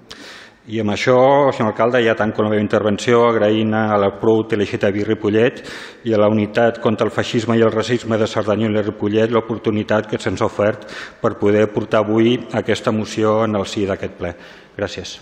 I 0.63 0.79
amb 0.79 0.93
això, 0.95 1.17
senyor 1.51 1.73
alcalde, 1.73 1.99
ja 2.05 2.13
tanco 2.15 2.45
la 2.45 2.53
meva 2.53 2.63
intervenció 2.63 3.25
agraint 3.27 3.73
a 3.75 3.97
la 3.99 4.13
PRUT 4.21 4.53
LGTBI 4.55 5.03
Ripollet 5.09 5.59
i 6.07 6.15
a 6.15 6.21
la 6.23 6.29
unitat 6.31 6.79
contra 6.85 7.09
el 7.09 7.11
feixisme 7.11 7.57
i 7.59 7.65
el 7.67 7.73
racisme 7.75 8.15
de 8.15 8.29
Cerdanyola 8.31 8.79
i 8.79 8.87
Ripollet 8.87 9.35
l'oportunitat 9.35 10.07
que 10.07 10.21
se'ns 10.23 10.39
ha 10.39 10.47
ofert 10.47 10.87
per 11.19 11.35
poder 11.41 11.65
portar 11.75 12.05
avui 12.05 12.37
aquesta 12.55 12.95
moció 12.95 13.41
en 13.43 13.59
el 13.59 13.67
si 13.67 13.89
d'aquest 13.91 14.15
ple. 14.21 14.31
Gràcies. 14.79 15.17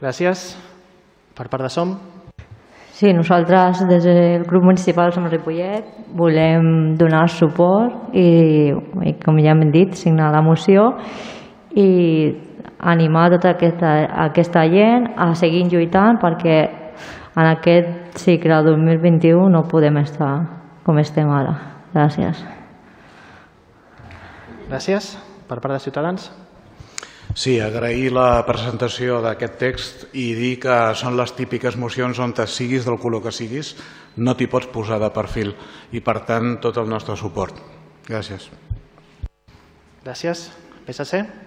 Gràcies. 0.00 0.46
Per 1.36 1.46
part 1.52 1.68
de 1.68 1.68
SOM. 1.68 1.92
Sí, 2.96 3.12
nosaltres 3.12 3.84
des 3.90 4.08
del 4.08 4.48
grup 4.48 4.64
municipal 4.64 5.12
Som 5.12 5.28
Ripollet 5.28 5.84
volem 6.16 6.96
donar 6.96 7.26
suport 7.28 8.16
i, 8.16 8.72
i 8.72 9.14
com 9.20 9.36
ja 9.36 9.52
hem 9.52 9.68
dit, 9.68 9.92
signar 10.00 10.32
la 10.32 10.40
moció 10.40 10.94
i 11.76 12.45
animar 12.78 13.30
tota 13.36 13.54
aquesta, 13.54 13.92
aquesta 14.26 14.64
gent 14.68 15.08
a 15.16 15.32
seguir 15.34 15.66
lluitant 15.70 16.20
perquè 16.22 16.58
en 17.36 17.46
aquest 17.46 18.18
cicle 18.20 18.62
2021 18.64 19.48
no 19.52 19.64
podem 19.68 19.98
estar 20.02 20.34
com 20.84 20.98
estem 21.02 21.30
ara. 21.32 21.54
Gràcies. 21.94 22.42
Gràcies. 24.66 25.14
Per 25.46 25.60
part 25.62 25.76
de 25.76 25.80
Ciutadans. 25.80 26.30
Sí, 27.36 27.58
agrair 27.60 28.10
la 28.16 28.40
presentació 28.48 29.20
d'aquest 29.20 29.58
text 29.60 30.04
i 30.16 30.30
dir 30.34 30.54
que 30.62 30.76
són 30.96 31.18
les 31.18 31.34
típiques 31.36 31.76
mocions 31.76 32.18
on 32.24 32.32
te 32.32 32.46
siguis 32.48 32.86
del 32.88 32.96
color 32.98 33.22
que 33.26 33.34
siguis, 33.34 33.74
no 34.16 34.34
t'hi 34.34 34.48
pots 34.48 34.70
posar 34.72 34.98
de 35.02 35.12
perfil 35.12 35.52
i, 35.92 36.00
per 36.00 36.22
tant, 36.24 36.56
tot 36.64 36.80
el 36.80 36.88
nostre 36.88 37.18
suport. 37.20 37.60
Gràcies. 38.08 38.48
Gràcies. 40.06 40.48
PSC. 40.86 41.45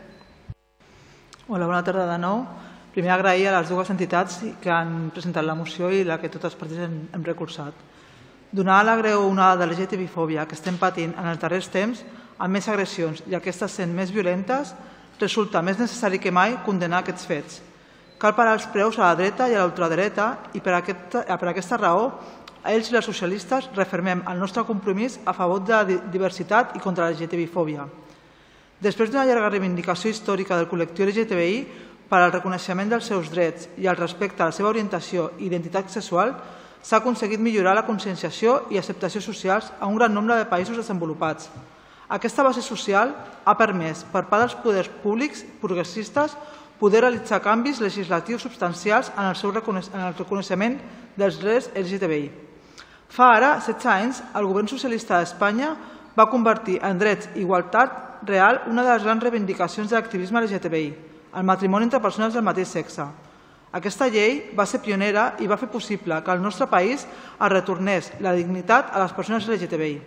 Hola, 1.51 1.65
bona 1.65 1.81
tarda 1.81 2.03
de 2.05 2.15
nou. 2.21 2.43
Primer 2.93 3.09
agrair 3.09 3.47
a 3.49 3.55
les 3.55 3.69
dues 3.73 3.87
entitats 3.89 4.35
que 4.61 4.69
han 4.69 5.07
presentat 5.09 5.41
la 5.41 5.55
moció 5.57 5.87
i 5.89 6.03
la 6.05 6.19
que 6.21 6.29
tots 6.29 6.45
els 6.45 6.55
partits 6.59 6.83
hem, 6.85 6.97
hem 7.09 7.23
recursat. 7.25 7.73
Donar 8.53 8.83
la 8.85 8.93
greu 8.99 9.23
onada 9.25 9.55
de 9.57 9.65
LGTBI-fòbia 9.71 10.43
que 10.45 10.53
estem 10.53 10.75
patint 10.77 11.15
en 11.17 11.25
els 11.31 11.39
darrers 11.41 11.71
temps 11.73 12.03
amb 12.37 12.53
més 12.53 12.67
agressions 12.69 13.23
i 13.25 13.33
aquestes 13.33 13.79
sent 13.79 13.95
més 13.97 14.13
violentes, 14.13 14.75
resulta 15.17 15.63
més 15.65 15.81
necessari 15.81 16.19
que 16.21 16.29
mai 16.29 16.53
condenar 16.67 16.99
aquests 17.01 17.25
fets. 17.25 17.57
Cal 18.21 18.35
parar 18.37 18.53
els 18.59 18.69
preus 18.69 18.99
a 18.99 19.07
la 19.07 19.17
dreta 19.17 19.47
i 19.49 19.55
a 19.57 19.63
l'ultradreta 19.65 20.27
i 20.53 20.61
per 20.61 20.75
aquesta, 20.77 21.23
per 21.33 21.49
aquesta 21.49 21.79
raó 21.81 22.11
ells 22.75 22.91
i 22.91 22.93
les 22.93 23.09
socialistes 23.09 23.71
refermem 23.73 24.21
el 24.29 24.37
nostre 24.37 24.67
compromís 24.69 25.17
a 25.25 25.33
favor 25.33 25.65
de 25.65 25.73
la 25.73 25.99
diversitat 26.13 26.77
i 26.77 26.83
contra 26.85 27.09
la 27.09 27.17
LGTBI-fòbia. 27.17 27.89
Després 28.79 29.09
d'una 29.11 29.25
llarga 29.27 29.49
reivindicació 29.51 30.07
històrica 30.13 30.55
del 30.55 30.69
col·lectiu 30.71 31.03
LGTBI 31.03 31.55
per 32.07 32.21
al 32.23 32.31
reconeixement 32.31 32.87
dels 32.87 33.09
seus 33.11 33.27
drets 33.27 33.67
i 33.75 33.89
al 33.91 33.99
respecte 33.99 34.39
a 34.39 34.47
la 34.47 34.55
seva 34.55 34.69
orientació 34.71 35.33
i 35.37 35.49
identitat 35.49 35.91
sexual, 35.91 36.31
s'ha 36.81 37.01
aconseguit 37.01 37.43
millorar 37.43 37.75
la 37.75 37.83
conscienciació 37.83 38.69
i 38.71 38.79
acceptació 38.79 39.19
socials 39.19 39.67
a 39.79 39.91
un 39.91 39.99
gran 39.99 40.15
nombre 40.15 40.39
de 40.39 40.47
països 40.47 40.79
desenvolupats. 40.79 41.51
Aquesta 42.07 42.43
base 42.47 42.63
social 42.63 43.11
ha 43.43 43.57
permès, 43.59 44.05
per 44.13 44.23
part 44.31 44.47
dels 44.47 44.57
poders 44.63 44.87
públics 45.03 45.43
progressistes, 45.59 46.37
poder 46.79 47.03
realitzar 47.03 47.43
canvis 47.43 47.83
legislatius 47.83 48.47
substancials 48.47 49.11
en 49.17 49.27
el, 49.27 49.35
seu 49.35 49.51
en 49.51 50.05
el 50.07 50.15
reconeixement 50.15 50.79
dels 51.19 51.37
drets 51.43 51.67
LGTBI. 51.75 52.29
Fa 53.11 53.33
ara 53.35 53.57
16 53.59 53.91
anys, 53.91 54.23
el 54.39 54.47
govern 54.47 54.71
socialista 54.71 55.19
d'Espanya 55.19 55.75
va 56.15 56.31
convertir 56.31 56.79
en 56.79 56.97
drets 56.97 57.27
i 57.35 57.43
igualtat 57.43 58.08
real 58.25 58.63
una 58.67 58.83
de 58.83 58.93
les 58.93 59.03
grans 59.03 59.23
reivindicacions 59.23 59.89
de 59.89 59.97
l'activisme 59.97 60.41
LGTBI, 60.41 60.93
el 61.35 61.43
matrimoni 61.43 61.87
entre 61.87 62.01
persones 62.01 62.33
del 62.33 62.45
mateix 62.45 62.71
sexe. 62.73 63.05
Aquesta 63.71 64.07
llei 64.09 64.49
va 64.57 64.65
ser 64.65 64.81
pionera 64.81 65.35
i 65.39 65.47
va 65.47 65.57
fer 65.61 65.69
possible 65.69 66.17
que 66.25 66.31
al 66.31 66.41
nostre 66.41 66.65
país 66.67 67.05
es 67.05 67.51
retornés 67.53 68.11
la 68.19 68.33
dignitat 68.33 68.89
a 68.93 69.03
les 69.03 69.13
persones 69.13 69.45
LGTBI. 69.47 69.99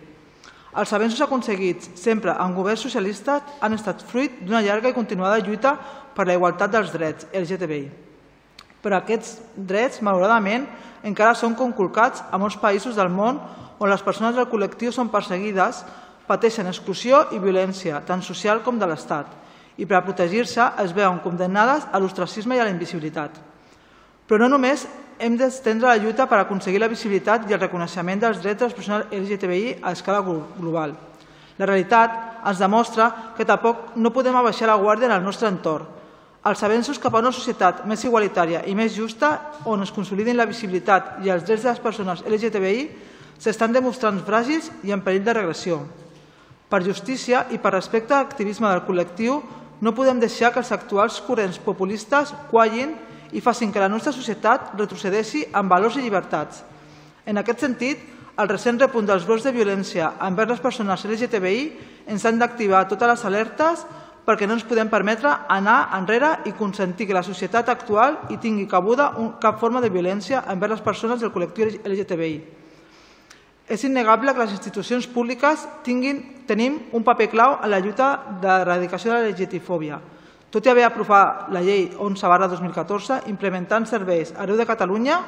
Els 0.73 0.93
avenços 0.93 1.21
aconseguits 1.21 1.91
sempre 2.01 2.33
en 2.33 2.55
governs 2.57 2.81
socialistes 2.81 3.59
han 3.61 3.75
estat 3.77 4.01
fruit 4.09 4.39
d'una 4.41 4.63
llarga 4.65 4.89
i 4.89 4.95
continuada 4.97 5.39
lluita 5.45 5.77
per 6.15 6.25
la 6.27 6.35
igualtat 6.35 6.73
dels 6.73 6.91
drets 6.91 7.27
LGTBI. 7.31 7.85
Però 8.83 8.97
aquests 8.97 9.37
drets, 9.55 10.01
malauradament, 10.03 10.65
encara 11.07 11.37
són 11.37 11.55
conculcats 11.55 12.23
a 12.31 12.39
molts 12.41 12.57
països 12.59 12.97
del 12.97 13.11
món 13.13 13.39
on 13.79 13.89
les 13.89 14.03
persones 14.03 14.35
del 14.35 14.49
col·lectiu 14.51 14.91
són 14.91 15.11
perseguides, 15.13 15.83
pateixen 16.27 16.67
exclusió 16.67 17.27
i 17.35 17.39
violència, 17.39 18.01
tant 18.07 18.23
social 18.23 18.61
com 18.63 18.79
de 18.79 18.87
l'Estat, 18.87 19.27
i 19.77 19.85
per 19.85 19.97
a 19.97 20.03
protegir-se 20.05 20.69
es 20.83 20.93
veuen 20.93 21.19
condemnades 21.23 21.87
a 21.91 21.99
l'ostracisme 21.99 22.55
i 22.55 22.61
a 22.61 22.67
la 22.67 22.73
invisibilitat. 22.73 23.39
Però 24.27 24.39
no 24.39 24.51
només 24.51 24.85
hem 25.19 25.37
d'estendre 25.37 25.89
la 25.89 25.97
lluita 25.97 26.27
per 26.29 26.39
aconseguir 26.39 26.81
la 26.81 26.91
visibilitat 26.91 27.49
i 27.49 27.55
el 27.55 27.61
reconeixement 27.61 28.21
dels 28.21 28.41
drets 28.41 28.59
de 28.59 28.69
les 28.69 28.77
persones 28.77 29.09
LGTBI 29.11 29.79
a 29.81 29.93
escala 29.93 30.21
global. 30.23 30.95
La 31.57 31.67
realitat 31.69 32.15
ens 32.49 32.59
demostra 32.59 33.09
que 33.37 33.45
tampoc 33.45 33.93
no 33.95 34.13
podem 34.13 34.35
abaixar 34.35 34.67
la 34.67 34.79
guàrdia 34.79 35.09
en 35.09 35.17
el 35.17 35.25
nostre 35.25 35.47
entorn. 35.51 35.85
Els 36.43 36.63
avenços 36.65 36.99
cap 36.99 37.13
a 37.15 37.21
una 37.23 37.31
societat 37.31 37.85
més 37.87 38.03
igualitària 38.03 38.65
i 38.67 38.73
més 38.75 38.95
justa, 38.97 39.53
on 39.63 39.85
es 39.85 39.93
consolidin 39.95 40.35
la 40.35 40.49
visibilitat 40.49 41.21
i 41.23 41.31
els 41.31 41.45
drets 41.47 41.63
de 41.63 41.71
les 41.71 41.83
persones 41.83 42.23
LGTBI, 42.27 42.87
s'estan 43.39 43.71
demostrant 43.71 44.19
fràgils 44.27 44.71
i 44.83 44.91
en 44.91 45.05
perill 45.05 45.23
de 45.23 45.37
regressió. 45.39 45.83
Per 46.73 46.81
justícia 46.81 47.43
i 47.53 47.59
per 47.61 47.75
respecte 47.75 48.15
a 48.15 48.23
l'activisme 48.23 48.65
del 48.65 48.81
col·lectiu, 48.87 49.35
no 49.85 49.91
podem 49.93 50.17
deixar 50.17 50.49
que 50.49 50.57
els 50.63 50.71
actuals 50.73 51.19
corrents 51.21 51.59
populistes 51.61 52.31
quallin 52.49 52.95
i 53.29 53.41
facin 53.45 53.69
que 53.69 53.81
la 53.83 53.89
nostra 53.91 54.13
societat 54.15 54.71
retrocedeixi 54.79 55.43
en 55.53 55.69
valors 55.69 55.99
i 55.99 56.01
llibertats. 56.01 56.63
En 57.29 57.37
aquest 57.37 57.61
sentit, 57.61 58.01
el 58.41 58.49
recent 58.49 58.81
repunt 58.81 59.05
dels 59.05 59.27
brots 59.29 59.45
de 59.45 59.53
violència 59.53 60.15
envers 60.25 60.55
les 60.55 60.63
persones 60.63 61.05
LGTBI 61.05 61.61
ens 62.09 62.25
han 62.25 62.41
d'activar 62.41 62.87
totes 62.89 63.11
les 63.11 63.25
alertes 63.29 63.85
perquè 64.25 64.49
no 64.49 64.57
ens 64.57 64.65
podem 64.65 64.89
permetre 64.89 65.29
anar 65.53 65.91
enrere 65.99 66.39
i 66.49 66.55
consentir 66.57 67.05
que 67.05 67.13
la 67.13 67.25
societat 67.27 67.69
actual 67.69 68.17
hi 68.33 68.41
tingui 68.41 68.65
cabuda 68.65 69.11
cap 69.45 69.61
forma 69.61 69.77
de 69.83 69.93
violència 69.93 70.41
envers 70.49 70.79
les 70.79 70.85
persones 70.89 71.21
del 71.21 71.35
col·lectiu 71.37 71.69
LGTBI. 71.85 72.62
És 73.67 73.83
innegable 73.87 74.33
que 74.33 74.43
les 74.43 74.51
institucions 74.51 75.05
públiques 75.07 75.63
tinguin, 75.85 76.19
tenim 76.47 76.81
un 76.91 77.03
paper 77.03 77.29
clau 77.31 77.55
en 77.63 77.71
la 77.71 77.79
lluita 77.79 78.09
d'erradicació 78.41 79.13
de 79.13 79.21
la 79.21 79.29
LGTFòbia. 79.31 79.99
Tot 80.51 80.67
i 80.67 80.69
haver 80.69 80.83
aprovat 80.85 81.47
la 81.49 81.63
llei 81.63 81.87
11 81.97 82.27
barra 82.29 82.49
2014, 82.51 83.23
implementant 83.31 83.87
serveis 83.89 84.33
arreu 84.37 84.59
de 84.59 84.67
Catalunya, 84.67 85.21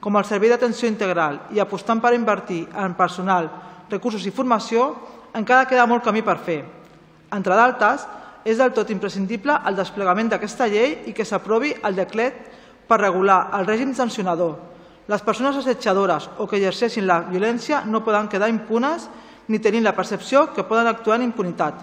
com 0.00 0.16
el 0.16 0.28
servei 0.28 0.52
d'atenció 0.52 0.88
integral 0.88 1.40
i 1.52 1.60
apostant 1.60 2.00
per 2.00 2.14
invertir 2.14 2.66
en 2.76 2.94
personal, 2.94 3.48
recursos 3.90 4.24
i 4.28 4.32
formació, 4.32 4.94
encara 5.34 5.66
queda 5.66 5.88
molt 5.88 6.04
camí 6.04 6.22
per 6.22 6.38
fer. 6.38 6.62
Entre 7.32 7.56
d'altres, 7.56 8.06
és 8.44 8.56
del 8.60 8.72
tot 8.76 8.90
imprescindible 8.92 9.56
el 9.68 9.76
desplegament 9.76 10.30
d'aquesta 10.30 10.68
llei 10.68 11.00
i 11.10 11.12
que 11.16 11.26
s'aprovi 11.26 11.74
el 11.84 11.96
decret 11.96 12.38
per 12.88 13.00
regular 13.00 13.48
el 13.58 13.66
règim 13.66 13.92
sancionador. 13.94 14.56
Les 15.10 15.22
persones 15.26 15.56
assetjadores 15.58 16.28
o 16.38 16.46
que 16.46 16.60
exerceixin 16.60 17.08
la 17.08 17.24
violència 17.26 17.82
no 17.82 18.04
poden 18.06 18.28
quedar 18.30 18.46
impunes 18.52 19.08
ni 19.50 19.58
tenir 19.58 19.80
la 19.82 19.94
percepció 19.96 20.52
que 20.54 20.62
poden 20.62 20.86
actuar 20.86 21.16
en 21.18 21.26
impunitat. 21.26 21.80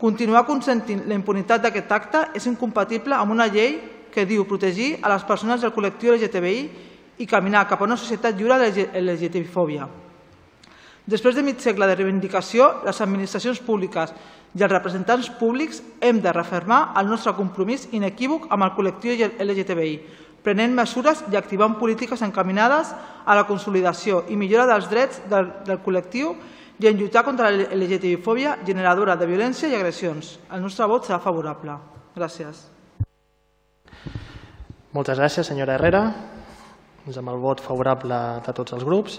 Continuar 0.00 0.46
consentint 0.48 1.02
la 1.10 1.18
impunitat 1.18 1.60
d'aquest 1.60 1.90
acte 1.92 2.22
és 2.38 2.46
incompatible 2.48 3.12
amb 3.18 3.34
una 3.34 3.50
llei 3.52 3.76
que 4.14 4.24
diu 4.24 4.46
protegir 4.48 4.94
a 5.02 5.10
les 5.12 5.26
persones 5.28 5.60
del 5.60 5.74
col·lectiu 5.74 6.14
LGTBI 6.14 6.62
i 7.20 7.26
caminar 7.28 7.66
cap 7.68 7.82
a 7.82 7.84
una 7.84 7.98
societat 8.00 8.38
lliure 8.38 8.56
de 8.62 8.86
LGTBI-fòbia. 8.96 9.88
Després 11.08 11.36
de 11.36 11.42
mig 11.44 11.60
segle 11.60 11.88
de 11.88 11.98
reivindicació, 11.98 12.70
les 12.86 13.00
administracions 13.04 13.60
públiques 13.64 14.14
i 14.56 14.64
els 14.64 14.72
representants 14.72 15.28
públics 15.36 15.82
hem 16.00 16.22
de 16.24 16.32
refermar 16.32 16.94
el 17.00 17.08
nostre 17.12 17.34
compromís 17.36 17.88
inequívoc 17.92 18.48
amb 18.48 18.64
el 18.64 18.72
col·lectiu 18.76 19.16
LGTBI, 19.36 19.94
prenent 20.42 20.74
mesures 20.74 21.24
i 21.32 21.36
activant 21.36 21.76
polítiques 21.80 22.22
encaminades 22.22 22.92
a 23.26 23.36
la 23.36 23.44
consolidació 23.48 24.24
i 24.28 24.36
millora 24.36 24.68
dels 24.70 24.88
drets 24.90 25.20
del, 25.28 25.50
del 25.66 25.82
col·lectiu 25.84 26.34
i 26.78 26.86
en 26.86 26.98
lluitar 26.98 27.24
contra 27.26 27.50
la 27.50 27.68
LGTBI-fòbia 27.74 28.58
generadora 28.66 29.16
de 29.18 29.26
violència 29.26 29.68
i 29.68 29.74
agressions. 29.74 30.36
El 30.54 30.62
nostre 30.62 30.86
vot 30.86 31.08
serà 31.08 31.18
favorable. 31.20 31.74
Gràcies. 32.16 32.64
Moltes 34.94 35.18
gràcies, 35.18 35.46
senyora 35.46 35.74
Herrera. 35.74 36.02
Doncs 37.04 37.18
amb 37.20 37.32
el 37.32 37.42
vot 37.42 37.60
favorable 37.64 38.16
de 38.46 38.54
tots 38.56 38.74
els 38.76 38.84
grups, 38.86 39.18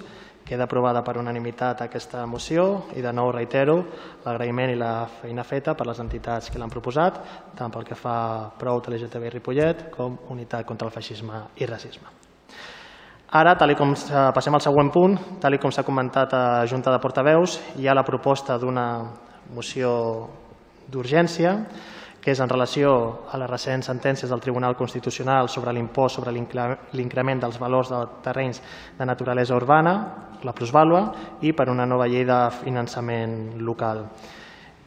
Queda 0.50 0.66
aprovada 0.66 1.04
per 1.06 1.20
unanimitat 1.22 1.84
aquesta 1.86 2.24
moció 2.26 2.64
i 2.98 3.04
de 3.06 3.12
nou 3.14 3.28
reitero 3.30 3.76
l'agraïment 4.24 4.72
i 4.74 4.80
la 4.80 5.06
feina 5.20 5.44
feta 5.46 5.76
per 5.78 5.86
les 5.86 6.00
entitats 6.02 6.50
que 6.50 6.58
l'han 6.58 6.74
proposat, 6.74 7.20
tant 7.54 7.70
pel 7.70 7.86
que 7.86 7.94
fa 7.94 8.16
prou 8.58 8.82
de 8.82 8.90
l'LGTB 8.90 9.30
Ripollet 9.36 9.84
com 9.94 10.18
Unitat 10.34 10.66
contra 10.66 10.90
el 10.90 10.96
Feixisme 10.96 11.44
i 11.62 11.70
Racisme. 11.70 12.10
Ara, 13.30 13.54
tal 13.62 13.76
com 13.78 13.94
passem 14.34 14.58
al 14.58 14.66
següent 14.66 14.90
punt, 14.90 15.20
tal 15.38 15.60
com 15.62 15.70
s'ha 15.70 15.86
comentat 15.86 16.34
a 16.34 16.44
Junta 16.66 16.90
de 16.90 17.04
Portaveus, 17.04 17.60
hi 17.78 17.86
ha 17.86 17.94
la 17.94 18.08
proposta 18.08 18.58
d'una 18.58 18.88
moció 19.54 19.92
d'urgència 20.90 21.54
que 22.22 22.32
és 22.32 22.40
en 22.44 22.50
relació 22.52 22.92
a 23.32 23.40
les 23.40 23.50
recents 23.50 23.88
sentències 23.88 24.30
del 24.30 24.42
Tribunal 24.44 24.76
Constitucional 24.76 25.50
sobre 25.50 25.74
l'impost 25.74 26.20
sobre 26.20 26.34
l'increment 26.34 27.42
dels 27.42 27.60
valors 27.60 27.92
de 27.94 28.02
terrenys 28.26 28.62
de 28.98 29.08
naturalesa 29.08 29.56
urbana, 29.56 29.96
la 30.44 30.54
plusvàlua, 30.56 31.04
i 31.42 31.54
per 31.54 31.70
una 31.72 31.88
nova 31.88 32.08
llei 32.08 32.26
de 32.28 32.40
finançament 32.62 33.60
local. 33.64 34.06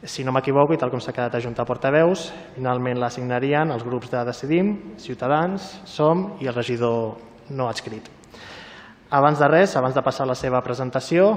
Si 0.03 0.23
no 0.23 0.33
m'equivoco, 0.35 0.75
i 0.75 0.79
tal 0.81 0.91
com 0.91 0.99
s'ha 0.99 1.13
quedat 1.15 1.37
a 1.37 1.43
juntar 1.43 1.65
portaveus, 1.65 2.27
finalment 2.57 2.99
la 2.99 3.09
signarien 3.13 3.71
els 3.71 3.85
grups 3.87 4.11
de 4.11 4.25
Decidim, 4.27 4.73
Ciutadans, 4.99 5.77
Som 5.85 6.33
i 6.43 6.51
el 6.51 6.57
regidor 6.57 7.15
no 7.55 7.69
adscrit. 7.69 8.22
Abans 9.13 9.37
de 9.37 9.45
res, 9.45 9.75
abans 9.77 9.93
de 9.93 10.01
passar 10.01 10.23
a 10.25 10.31
la 10.31 10.33
seva 10.33 10.57
presentació, 10.65 11.27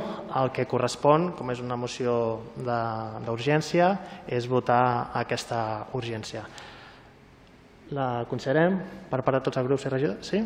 el 0.40 0.48
que 0.56 0.64
correspon, 0.64 1.26
com 1.36 1.50
és 1.52 1.58
una 1.60 1.76
moció 1.76 2.14
d'urgència, 2.56 3.90
és 4.32 4.46
votar 4.48 5.10
aquesta 5.20 5.58
urgència. 5.98 6.46
La 7.92 8.24
considerem 8.30 8.78
per 9.10 9.20
part 9.20 9.36
de 9.36 9.42
tots 9.44 9.60
els 9.60 9.68
grups 9.68 9.84
i 9.84 9.92
regidors? 9.92 10.32
Sí? 10.32 10.40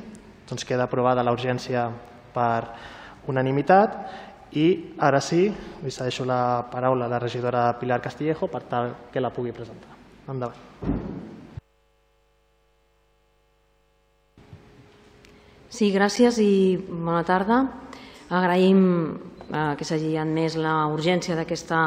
Doncs 0.50 0.66
queda 0.66 0.88
aprovada 0.90 1.22
la 1.22 1.30
urgència 1.36 1.86
per 2.34 2.64
unanimitat 3.30 3.94
i 4.58 4.66
ara 4.98 5.22
sí, 5.22 5.44
li 5.54 5.94
cedeixo 5.94 6.26
la 6.26 6.66
paraula 6.72 7.06
a 7.06 7.14
la 7.14 7.22
regidora 7.22 7.68
Pilar 7.78 8.02
Castillejo 8.02 8.50
per 8.50 8.66
tal 8.66 8.96
que 9.14 9.22
la 9.22 9.30
pugui 9.30 9.54
presentar. 9.54 9.94
Endavant. 10.26 11.38
Sí, 15.80 15.86
gràcies 15.94 16.36
i 16.44 16.76
bona 16.76 17.22
tarda. 17.24 17.62
Agraïm 18.36 18.80
eh, 19.48 19.60
que 19.80 19.86
s'hagi 19.88 20.10
admès 20.20 20.58
la 20.60 20.74
urgència 20.92 21.32
d'aquesta 21.38 21.78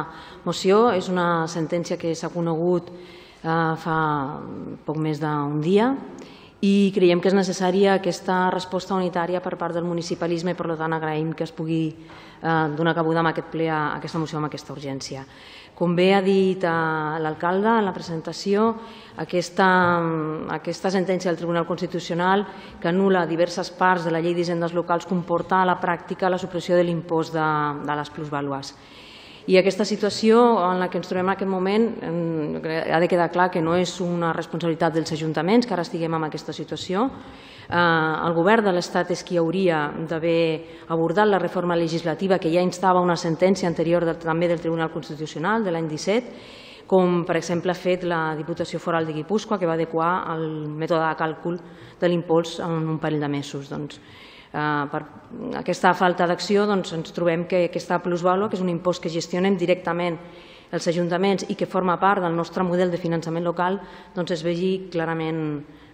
moció. 0.47 0.87
És 0.97 1.11
una 1.13 1.45
sentència 1.45 1.99
que 2.01 2.15
s'ha 2.17 2.31
conegut 2.33 2.89
eh, 2.89 3.75
fa 3.83 3.97
poc 4.87 4.97
més 4.97 5.21
d'un 5.21 5.61
dia 5.61 5.91
i 6.65 6.89
creiem 6.95 7.21
que 7.21 7.29
és 7.29 7.37
necessària 7.37 7.99
aquesta 7.99 8.47
resposta 8.55 8.97
unitària 8.97 9.43
per 9.45 9.59
part 9.61 9.77
del 9.77 9.85
municipalisme 9.85 10.55
i 10.55 10.57
per 10.57 10.73
tant 10.79 10.97
agraïm 10.97 11.33
que 11.37 11.45
es 11.45 11.53
pugui 11.53 11.83
eh, 11.91 12.67
donar 12.73 12.95
cabuda 12.97 13.21
amb 13.21 13.29
aquest 13.29 13.53
ple 13.53 13.69
a 13.69 13.83
aquesta 13.99 14.25
moció 14.25 14.41
amb 14.41 14.49
aquesta 14.49 14.73
urgència. 14.73 15.27
Com 15.73 15.95
bé 15.97 16.11
ha 16.13 16.21
dit 16.21 16.61
eh, 16.63 16.71
l'alcalde 17.23 17.71
en 17.79 17.87
la 17.87 17.93
presentació, 17.95 18.67
aquesta, 19.17 19.67
aquesta 20.53 20.91
sentència 20.93 21.31
del 21.31 21.39
Tribunal 21.39 21.65
Constitucional 21.65 22.45
que 22.81 22.91
anula 22.91 23.25
diverses 23.25 23.71
parts 23.73 24.05
de 24.05 24.13
la 24.13 24.21
llei 24.21 24.35
d'hisendes 24.37 24.75
locals 24.77 25.09
comporta 25.09 25.61
a 25.61 25.69
la 25.69 25.79
pràctica 25.81 26.29
la 26.29 26.41
supressió 26.41 26.77
de 26.77 26.85
l'impost 26.85 27.33
de, 27.33 27.47
de 27.87 27.97
les 27.97 28.13
plusvàlues. 28.13 28.75
I 29.47 29.57
aquesta 29.59 29.83
situació 29.83 30.41
en 30.71 30.79
la 30.79 30.89
que 30.89 30.97
ens 30.97 31.09
trobem 31.09 31.27
en 31.27 31.33
aquest 31.33 31.49
moment 31.51 31.89
ha 32.63 32.99
de 32.99 33.09
quedar 33.11 33.31
clar 33.31 33.49
que 33.51 33.61
no 33.61 33.75
és 33.75 33.97
una 34.01 34.31
responsabilitat 34.33 34.93
dels 34.95 35.11
ajuntaments 35.11 35.67
que 35.67 35.73
ara 35.75 35.83
estiguem 35.83 36.13
en 36.15 36.29
aquesta 36.29 36.53
situació, 36.55 37.09
Eh, 37.69 38.27
el 38.27 38.33
govern 38.35 38.65
de 38.67 38.73
l'Estat 38.75 39.11
és 39.15 39.23
qui 39.23 39.37
hauria 39.39 39.85
d'haver 40.09 40.83
abordat 40.91 41.29
la 41.29 41.39
reforma 41.39 41.77
legislativa 41.79 42.39
que 42.39 42.51
ja 42.51 42.61
instava 42.61 43.01
una 43.01 43.15
sentència 43.15 43.69
anterior 43.69 44.05
també 44.19 44.49
del 44.51 44.59
Tribunal 44.59 44.91
Constitucional 44.91 45.63
de 45.63 45.71
l'any 45.71 45.87
17, 45.87 46.35
com 46.87 47.23
per 47.25 47.37
exemple 47.39 47.71
ha 47.71 47.79
fet 47.79 48.03
la 48.03 48.35
Diputació 48.35 48.79
Foral 48.79 49.07
de 49.07 49.15
Guipúscoa, 49.15 49.57
que 49.57 49.69
va 49.69 49.77
adequar 49.79 50.11
el 50.35 50.67
mètode 50.67 51.07
de 51.07 51.15
càlcul 51.17 51.57
de 51.99 52.09
l'impuls 52.11 52.59
en 52.59 52.83
un 52.95 52.99
parell 52.99 53.23
de 53.23 53.31
mesos. 53.31 53.71
Doncs, 53.71 54.01
per 54.53 55.01
aquesta 55.57 55.95
falta 55.97 56.27
d'acció 56.29 56.67
doncs, 56.69 56.93
ens 56.93 57.13
trobem 57.13 57.47
que 57.49 57.65
aquesta 57.65 57.97
plusvàlua, 58.03 58.49
que 58.49 58.57
és 58.59 58.61
un 58.61 58.69
impost 58.69 59.01
que 59.01 59.09
gestionen 59.09 59.57
directament 59.57 60.19
els 60.73 60.87
ajuntaments 60.89 61.47
i 61.49 61.57
que 61.57 61.69
forma 61.69 61.97
part 62.01 62.21
del 62.21 62.35
nostre 62.37 62.65
model 62.65 62.91
de 62.93 63.01
finançament 63.01 63.45
local, 63.45 63.79
doncs 64.13 64.33
es 64.33 64.43
vegi 64.45 64.89
clarament 64.93 65.41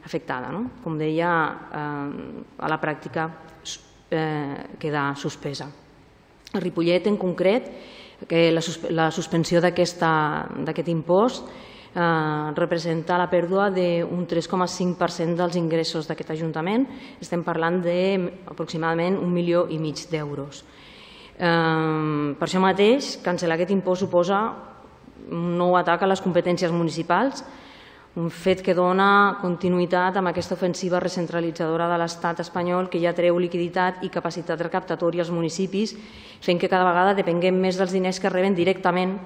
afectada. 0.06 0.52
No? 0.52 0.66
Com 0.84 0.98
deia, 1.00 1.32
eh, 1.72 2.60
a 2.60 2.72
la 2.72 2.80
pràctica 2.80 3.30
eh, 4.12 4.76
queda 4.80 5.14
suspesa. 5.16 5.70
A 6.54 6.60
Ripollet, 6.60 7.08
en 7.08 7.18
concret, 7.18 7.72
que 8.28 8.50
la, 8.52 8.62
la 8.92 9.10
suspensió 9.16 9.62
d'aquest 9.64 10.90
impost 10.92 11.48
eh, 11.96 12.52
representa 12.56 13.18
la 13.18 13.30
pèrdua 13.30 13.70
d'un 13.74 14.26
3,5% 14.28 15.36
dels 15.36 15.56
ingressos 15.56 16.08
d'aquest 16.08 16.34
Ajuntament. 16.36 16.88
Estem 17.22 17.44
parlant 17.44 17.82
d'aproximadament 17.84 19.18
un 19.18 19.32
milió 19.34 19.68
i 19.70 19.80
mig 19.80 20.08
d'euros. 20.12 20.64
Eh, 21.40 22.36
per 22.36 22.48
això 22.48 22.60
mateix, 22.60 23.18
cancel·lar 23.24 23.56
aquest 23.58 23.72
impost 23.72 24.06
suposa 24.06 24.42
un 25.30 25.58
nou 25.58 25.76
atac 25.78 26.04
a 26.04 26.10
les 26.10 26.22
competències 26.22 26.72
municipals, 26.72 27.44
un 28.20 28.30
fet 28.34 28.64
que 28.66 28.74
dona 28.74 29.38
continuïtat 29.42 30.18
amb 30.18 30.32
aquesta 30.32 30.56
ofensiva 30.58 31.00
recentralitzadora 31.00 31.88
de 31.92 32.00
l'estat 32.02 32.40
espanyol 32.42 32.90
que 32.90 33.00
ja 33.00 33.14
treu 33.14 33.38
liquiditat 33.40 34.04
i 34.04 34.10
capacitat 34.10 34.60
recaptatòria 34.60 35.22
als 35.22 35.32
municipis, 35.32 35.94
fent 36.42 36.60
que 36.60 36.70
cada 36.72 36.88
vegada 36.88 37.14
depenguem 37.14 37.60
més 37.62 37.78
dels 37.78 37.94
diners 37.94 38.20
que 38.20 38.32
reben 38.34 38.58
directament 38.58 39.20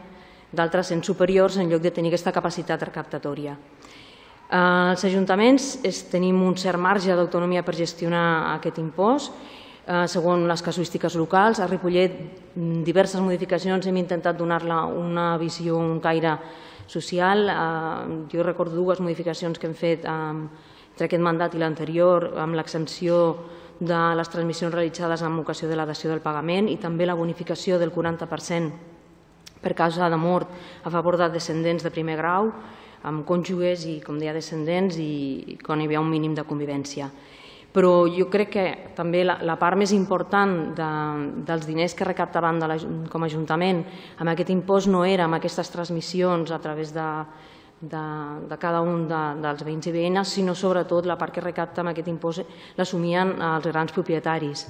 d'altres 0.54 0.88
cents 0.88 1.06
superiors 1.06 1.58
en 1.58 1.70
lloc 1.70 1.82
de 1.82 1.92
tenir 1.92 2.14
aquesta 2.14 2.32
capacitat 2.32 2.82
recaptatòria. 2.86 3.58
Els 4.54 5.02
ajuntaments 5.08 5.80
tenim 6.12 6.38
un 6.46 6.54
cert 6.62 6.78
marge 6.78 7.16
d'autonomia 7.16 7.64
per 7.66 7.74
gestionar 7.74 8.54
aquest 8.54 8.78
impost, 8.78 9.34
eh, 9.88 10.06
segons 10.08 10.46
les 10.48 10.62
casuístiques 10.62 11.16
locals. 11.16 11.60
A 11.60 11.68
Ripollet, 11.68 12.14
diverses 12.86 13.20
modificacions 13.20 13.88
hem 13.88 13.98
intentat 13.98 14.38
donar-la 14.38 14.86
una 14.86 15.38
visió, 15.38 15.78
un 15.78 16.00
caire 16.00 16.38
social. 16.86 17.50
Eh, 17.50 18.28
jo 18.32 18.44
recordo 18.44 18.76
dues 18.76 19.00
modificacions 19.00 19.58
que 19.58 19.68
hem 19.68 19.74
fet 19.74 20.06
entre 20.06 21.06
aquest 21.06 21.24
mandat 21.24 21.56
i 21.56 21.58
l'anterior 21.58 22.34
amb 22.38 22.54
l'exempció 22.54 23.38
de 23.80 24.16
les 24.16 24.30
transmissions 24.30 24.74
realitzades 24.74 25.24
amb 25.24 25.40
ocasió 25.40 25.68
de 25.68 25.76
la 25.76 25.86
dació 25.86 26.12
del 26.12 26.22
pagament 26.22 26.70
i 26.70 26.78
també 26.78 27.08
la 27.08 27.16
bonificació 27.16 27.80
del 27.80 27.92
40% 27.92 28.93
per 29.64 29.74
causa 29.74 30.10
de 30.12 30.20
mort 30.20 30.52
a 30.84 30.92
favor 30.92 31.18
de 31.18 31.32
descendents 31.34 31.84
de 31.84 31.92
primer 31.92 32.18
grau, 32.20 32.52
amb 33.04 33.26
cònjuges 33.28 33.88
i, 33.88 34.00
com 34.04 34.20
deia, 34.20 34.36
descendents 34.36 35.00
i 35.00 35.58
quan 35.64 35.82
hi 35.82 35.88
havia 35.88 36.04
un 36.04 36.12
mínim 36.12 36.36
de 36.36 36.46
convivència 36.48 37.10
però 37.74 38.06
jo 38.06 38.28
crec 38.30 38.52
que 38.54 38.66
també 38.94 39.24
la, 39.26 39.40
la 39.42 39.56
part 39.58 39.80
més 39.82 39.92
important 39.98 40.52
de, 40.78 40.90
dels 41.48 41.66
diners 41.66 41.96
que 41.98 42.06
recaptaven 42.06 42.62
de 42.62 42.70
la, 42.70 42.78
com 43.10 43.26
a 43.26 43.30
Ajuntament 43.30 43.82
amb 44.22 44.30
aquest 44.30 44.54
impost 44.54 44.92
no 44.94 45.02
era 45.10 45.26
amb 45.26 45.40
aquestes 45.40 45.74
transmissions 45.74 46.54
a 46.54 46.60
través 46.62 46.94
de, 46.94 47.08
de, 47.82 48.04
de 48.50 48.58
cada 48.62 48.82
un 48.86 49.08
de, 49.10 49.22
dels 49.42 49.66
veïns 49.66 49.90
i 49.90 49.96
veïnes, 49.96 50.36
sinó 50.38 50.54
sobretot 50.56 51.10
la 51.10 51.18
part 51.18 51.34
que 51.34 51.44
recapta 51.44 51.82
amb 51.82 51.92
aquest 51.92 52.12
impost 52.14 52.78
l'assumien 52.78 53.36
els 53.42 53.68
grans 53.68 53.96
propietaris. 53.96 54.68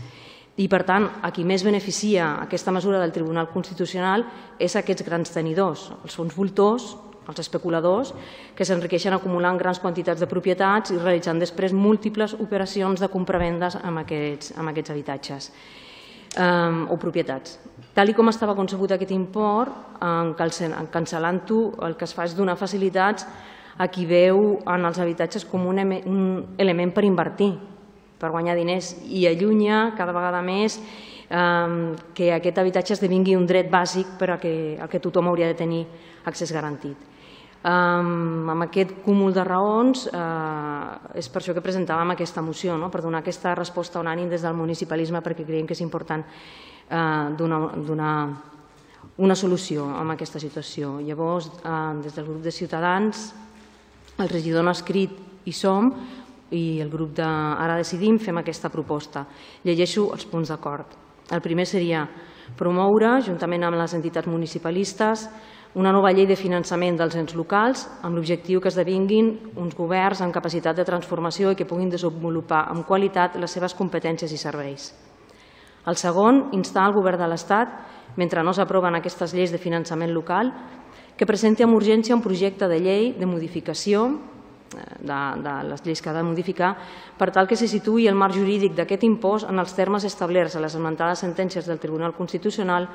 I, 0.57 0.67
per 0.69 0.83
tant, 0.85 1.07
a 1.25 1.31
qui 1.33 1.45
més 1.47 1.63
beneficia 1.65 2.35
aquesta 2.43 2.71
mesura 2.71 2.99
del 3.01 3.13
Tribunal 3.15 3.49
Constitucional 3.49 4.25
és 4.61 4.75
aquests 4.77 5.05
grans 5.05 5.33
tenidors, 5.33 5.87
els 6.03 6.13
fons 6.13 6.35
voltors 6.37 6.91
els 7.27 7.39
especuladors, 7.39 8.13
que 8.55 8.65
s'enriqueixen 8.67 9.15
acumulant 9.15 9.57
grans 9.59 9.79
quantitats 9.79 10.19
de 10.19 10.27
propietats 10.29 10.91
i 10.91 10.99
realitzant 10.99 11.39
després 11.39 11.75
múltiples 11.75 12.35
operacions 12.35 12.99
de 12.99 13.09
compravendes 13.11 13.77
amb 13.79 14.03
aquests, 14.03 14.53
amb 14.59 14.73
aquests 14.73 14.93
habitatges 14.93 15.49
eh, 16.35 16.83
o 16.89 16.97
propietats. 16.99 17.59
Tal 17.93 18.13
com 18.17 18.31
estava 18.31 18.57
concebut 18.57 18.91
aquest 18.91 19.13
import, 19.13 19.99
en 20.03 20.33
cancel·lant-ho, 20.35 21.59
el 21.87 21.95
que 21.95 22.07
es 22.09 22.15
fa 22.15 22.25
és 22.27 22.35
donar 22.35 22.57
facilitats 22.59 23.27
a 23.77 23.87
qui 23.89 24.05
veu 24.05 24.57
en 24.69 24.85
els 24.85 24.99
habitatges 24.99 25.45
com 25.49 25.65
un, 25.69 25.79
element 26.57 26.91
per 26.93 27.05
invertir, 27.05 27.53
per 28.23 28.31
guanyar 28.31 28.55
diners, 28.55 28.95
i 29.11 29.27
allunya 29.27 29.89
cada 29.99 30.15
vegada 30.15 30.39
més 30.41 30.79
eh, 30.79 31.95
que 32.15 32.31
aquest 32.39 32.63
habitatge 32.63 32.95
esdevingui 32.95 33.35
un 33.35 33.47
dret 33.49 33.67
bàsic 33.71 34.15
per 34.19 34.31
a 34.33 34.39
que, 34.39 34.53
a 34.79 34.87
que 34.87 35.03
tothom 35.03 35.27
hauria 35.27 35.51
de 35.51 35.59
tenir 35.59 35.83
accés 36.25 36.55
garantit. 36.55 37.11
Um, 37.63 38.49
amb 38.51 38.65
aquest 38.65 38.89
cúmul 39.05 39.31
de 39.31 39.43
raons 39.47 40.01
eh, 40.11 41.19
és 41.21 41.29
per 41.31 41.39
això 41.39 41.53
que 41.55 41.63
presentàvem 41.63 42.09
aquesta 42.11 42.41
moció, 42.43 42.75
no? 42.75 42.89
per 42.91 42.99
donar 42.99 43.21
aquesta 43.21 43.53
resposta 43.55 44.01
unànim 44.01 44.27
des 44.27 44.43
del 44.43 44.57
municipalisme 44.57 45.21
perquè 45.23 45.45
creiem 45.47 45.69
que 45.69 45.71
és 45.71 45.83
important 45.85 46.25
eh, 46.27 47.29
donar, 47.39 47.61
donar 47.87 48.15
una 49.23 49.37
solució 49.39 49.85
a 49.95 50.03
aquesta 50.11 50.41
situació. 50.43 50.97
Llavors, 51.07 51.47
eh, 51.63 51.77
des 52.03 52.19
del 52.19 52.27
grup 52.27 52.43
de 52.43 52.51
Ciutadans, 52.51 53.29
el 54.19 54.27
regidor 54.27 54.67
no 54.67 54.73
ha 54.73 54.75
escrit 54.75 55.15
i 55.47 55.55
som, 55.55 55.87
i 56.53 56.79
el 56.81 56.91
grup 56.93 57.15
de 57.17 57.25
Ara 57.25 57.79
Decidim 57.81 58.19
fem 58.21 58.37
aquesta 58.39 58.69
proposta. 58.69 59.25
Llegeixo 59.65 60.11
els 60.13 60.27
punts 60.29 60.53
d'acord. 60.53 60.93
El 61.31 61.41
primer 61.41 61.65
seria 61.65 62.05
promoure, 62.59 63.17
juntament 63.25 63.63
amb 63.65 63.79
les 63.79 63.95
entitats 63.97 64.29
municipalistes, 64.29 65.27
una 65.73 65.91
nova 65.91 66.11
llei 66.13 66.27
de 66.29 66.37
finançament 66.37 66.99
dels 66.99 67.15
ens 67.17 67.33
locals 67.33 67.87
amb 68.05 68.13
l'objectiu 68.13 68.61
que 68.61 68.69
esdevinguin 68.69 69.31
uns 69.57 69.73
governs 69.73 70.21
amb 70.21 70.35
capacitat 70.35 70.77
de 70.77 70.85
transformació 70.85 71.49
i 71.49 71.57
que 71.57 71.65
puguin 71.65 71.89
desenvolupar 71.89 72.67
amb 72.69 72.85
qualitat 72.85 73.39
les 73.41 73.51
seves 73.51 73.73
competències 73.73 74.31
i 74.31 74.37
serveis. 74.37 74.91
El 75.89 75.97
segon, 75.97 76.51
instar 76.53 76.85
el 76.87 76.93
govern 76.93 77.19
de 77.19 77.31
l'Estat, 77.31 77.73
mentre 78.15 78.43
no 78.45 78.53
s'aproven 78.53 78.95
aquestes 78.99 79.33
lleis 79.33 79.51
de 79.51 79.57
finançament 79.57 80.13
local, 80.13 80.53
que 81.17 81.25
presenti 81.25 81.65
amb 81.65 81.73
urgència 81.75 82.15
un 82.15 82.21
projecte 82.21 82.69
de 82.69 82.77
llei 82.79 83.09
de 83.17 83.25
modificació 83.25 84.05
de, 84.73 85.19
de 85.43 85.53
les 85.69 85.83
lleis 85.85 86.01
que 86.01 86.09
ha 86.09 86.15
de 86.17 86.23
modificar 86.23 86.73
per 87.17 87.31
tal 87.31 87.47
que 87.47 87.55
se 87.55 87.67
situï 87.67 88.07
el 88.07 88.17
marc 88.19 88.35
jurídic 88.35 88.75
d'aquest 88.75 89.03
impost 89.07 89.49
en 89.49 89.59
els 89.59 89.73
termes 89.77 90.03
establerts 90.03 90.55
a 90.55 90.61
les 90.63 90.75
esmentades 90.75 91.23
sentències 91.23 91.67
del 91.67 91.79
Tribunal 91.79 92.15
Constitucional 92.17 92.89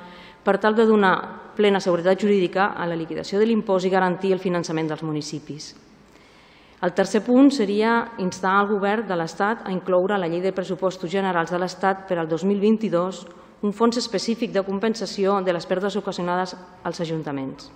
per 0.45 0.59
tal 0.59 0.75
de 0.75 0.87
donar 0.87 1.17
plena 1.57 1.81
seguretat 1.81 2.21
jurídica 2.21 2.73
a 2.77 2.87
la 2.87 2.97
liquidació 2.97 3.39
de 3.39 3.47
l'impost 3.47 3.87
i 3.87 3.93
garantir 3.93 4.33
el 4.33 4.43
finançament 4.43 4.89
dels 4.89 5.03
municipis. 5.03 5.75
El 6.79 6.95
tercer 6.95 7.25
punt 7.27 7.51
seria 7.51 8.13
instar 8.23 8.61
el 8.61 8.69
govern 8.71 9.09
de 9.09 9.17
l'Estat 9.19 9.65
a 9.67 9.73
incloure 9.75 10.15
a 10.15 10.19
la 10.23 10.29
llei 10.31 10.45
de 10.45 10.55
pressupostos 10.55 11.11
generals 11.11 11.51
de 11.51 11.59
l'Estat 11.59 12.07
per 12.07 12.21
al 12.21 12.31
2022 12.31 13.25
un 13.67 13.75
fons 13.75 13.99
específic 13.99 14.53
de 14.55 14.63
compensació 14.63 15.41
de 15.43 15.53
les 15.53 15.67
pèrdues 15.67 15.99
ocasionades 15.99 16.55
als 16.87 17.01
ajuntaments. 17.03 17.73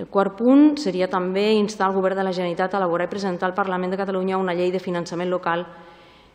El 0.00 0.06
quart 0.08 0.32
punt 0.38 0.78
seria 0.80 1.10
també 1.12 1.50
instar 1.52 1.90
el 1.90 1.92
Govern 1.92 2.16
de 2.16 2.22
la 2.24 2.32
Generalitat 2.32 2.72
a 2.72 2.78
elaborar 2.78 3.04
i 3.04 3.10
presentar 3.12 3.50
al 3.50 3.56
Parlament 3.56 3.92
de 3.92 3.98
Catalunya 4.00 4.38
una 4.40 4.54
llei 4.56 4.70
de 4.72 4.80
finançament 4.80 5.28
local 5.28 5.66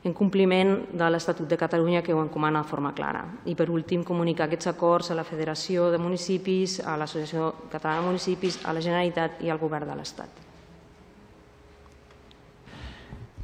en 0.06 0.14
compliment 0.14 0.76
de 0.94 1.08
l'Estatut 1.10 1.50
de 1.50 1.58
Catalunya 1.58 2.04
que 2.06 2.14
ho 2.14 2.22
encomana 2.22 2.62
de 2.62 2.70
forma 2.70 2.92
clara. 2.94 3.24
I 3.50 3.56
per 3.58 3.72
últim, 3.74 4.04
comunicar 4.06 4.46
aquests 4.46 4.70
acords 4.70 5.10
a 5.10 5.18
la 5.18 5.24
Federació 5.26 5.88
de 5.90 5.98
Municipis, 5.98 6.78
a 6.86 6.94
l'Associació 6.94 7.56
Catalana 7.72 8.04
de 8.04 8.12
Municipis, 8.12 8.60
a 8.62 8.76
la 8.78 8.86
Generalitat 8.86 9.42
i 9.42 9.50
al 9.50 9.58
Govern 9.58 9.90
de 9.90 9.98
l'Estat. 9.98 10.44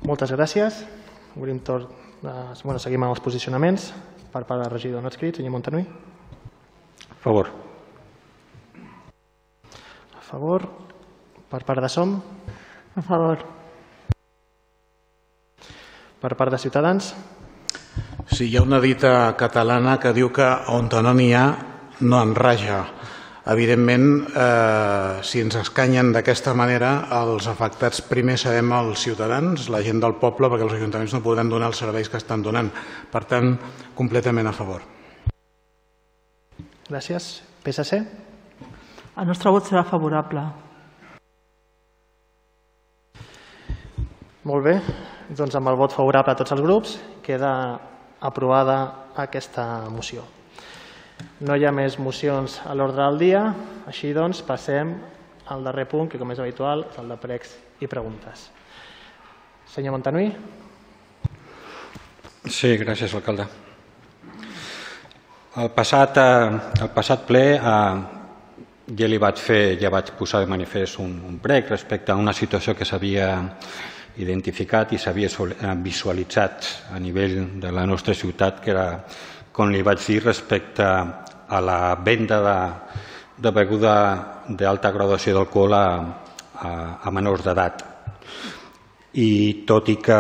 Moltes 0.05 0.35
gràcies. 0.37 0.83
Obrim 1.33 1.63
tot, 1.65 1.89
bueno, 2.21 2.77
seguim 2.77 3.01
amb 3.01 3.15
els 3.15 3.25
posicionaments 3.25 3.89
per 4.29 4.45
part 4.45 4.61
del 4.61 4.69
regidor 4.69 5.01
no 5.01 5.09
escrit, 5.09 5.41
senyor 5.41 5.57
Montanui. 5.57 5.89
A 7.09 7.21
favor 7.25 7.70
favor. 10.31 10.67
Per 11.51 11.61
part 11.67 11.83
de 11.83 11.89
Som? 11.91 12.15
A 12.95 13.03
favor. 13.03 13.43
Per 16.21 16.35
part 16.37 16.53
de 16.53 16.59
Ciutadans? 16.61 17.11
Sí, 18.31 18.47
hi 18.47 18.55
ha 18.55 18.63
una 18.63 18.79
dita 18.79 19.33
catalana 19.35 19.97
que 19.99 20.13
diu 20.15 20.31
que 20.31 20.47
on 20.71 20.87
no 20.87 21.13
n'hi 21.13 21.33
ha, 21.35 21.45
no 21.99 22.21
en 22.23 22.35
raja. 22.35 22.85
Evidentment, 23.51 24.27
eh, 24.37 25.19
si 25.25 25.41
ens 25.41 25.57
escanyen 25.57 26.13
d'aquesta 26.13 26.53
manera, 26.53 27.07
els 27.17 27.47
afectats 27.49 28.03
primer 28.05 28.37
serem 28.37 28.71
els 28.77 29.01
ciutadans, 29.01 29.67
la 29.67 29.81
gent 29.81 29.99
del 29.99 30.15
poble, 30.21 30.47
perquè 30.47 30.63
els 30.69 30.77
ajuntaments 30.77 31.17
no 31.17 31.23
podran 31.25 31.49
donar 31.49 31.73
els 31.73 31.81
serveis 31.81 32.07
que 32.07 32.21
estan 32.21 32.43
donant. 32.45 32.69
Per 33.11 33.25
tant, 33.25 33.57
completament 33.97 34.47
a 34.47 34.53
favor. 34.53 34.85
Gràcies. 36.87 37.41
PSC? 37.63 38.30
El 39.21 39.27
nostre 39.29 39.51
vot 39.53 39.67
serà 39.69 39.83
favorable. 39.85 40.41
Molt 44.49 44.63
bé, 44.65 44.71
doncs 45.37 45.53
amb 45.59 45.69
el 45.69 45.75
vot 45.77 45.93
favorable 45.93 46.33
a 46.33 46.37
tots 46.39 46.55
els 46.55 46.61
grups 46.65 46.95
queda 47.21 47.51
aprovada 48.17 48.77
aquesta 49.21 49.65
moció. 49.93 50.23
No 51.45 51.53
hi 51.53 51.67
ha 51.69 51.73
més 51.75 51.99
mocions 52.01 52.55
a 52.65 52.73
l'ordre 52.73 53.03
del 53.03 53.19
dia, 53.21 53.41
així 53.91 54.09
doncs 54.17 54.41
passem 54.47 54.95
al 55.53 55.61
darrer 55.67 55.85
punt, 55.91 56.09
que 56.09 56.17
com 56.17 56.33
és 56.33 56.41
habitual 56.41 56.87
és 56.87 56.97
el 56.97 57.13
de 57.13 57.17
pregs 57.21 57.51
i 57.85 57.89
preguntes. 57.91 58.47
Senyor 59.69 59.93
Montanui. 59.93 60.31
Sí, 62.49 62.73
gràcies, 62.81 63.13
alcalde. 63.13 63.45
El 65.61 65.69
passat, 65.77 66.17
eh, 66.17 66.81
el 66.81 66.91
passat 66.95 67.29
ple 67.29 67.45
eh, 67.59 68.17
ja 68.87 69.07
li 69.07 69.19
vaig 69.21 69.39
fer, 69.39 69.77
ja 69.81 69.91
vaig 69.93 70.11
posar 70.17 70.41
de 70.43 70.49
manifest 70.49 70.99
un, 70.99 71.13
un 71.27 71.37
prec 71.39 71.69
respecte 71.69 72.11
a 72.11 72.19
una 72.19 72.33
situació 72.33 72.75
que 72.75 72.85
s'havia 72.85 73.27
identificat 74.21 74.91
i 74.93 74.99
s'havia 74.99 75.29
eh, 75.29 75.75
visualitzat 75.83 76.67
a 76.95 76.99
nivell 76.99 77.59
de 77.61 77.71
la 77.71 77.85
nostra 77.85 78.13
ciutat, 78.13 78.59
que 78.63 78.71
era, 78.71 79.03
com 79.51 79.71
li 79.71 79.81
vaig 79.81 80.01
dir, 80.05 80.23
respecte 80.23 80.83
a 80.83 81.61
la 81.61 81.95
venda 81.95 82.41
de, 82.41 82.57
de 83.37 83.51
beguda 83.51 83.93
d'alta 84.47 84.91
graduació 84.91 85.35
d'alcohol 85.35 85.73
a, 85.75 85.85
a, 86.55 86.69
a 87.03 87.11
menors 87.11 87.45
d'edat. 87.45 87.87
I 89.13 89.63
tot 89.67 89.89
i 89.91 89.97
que 89.99 90.19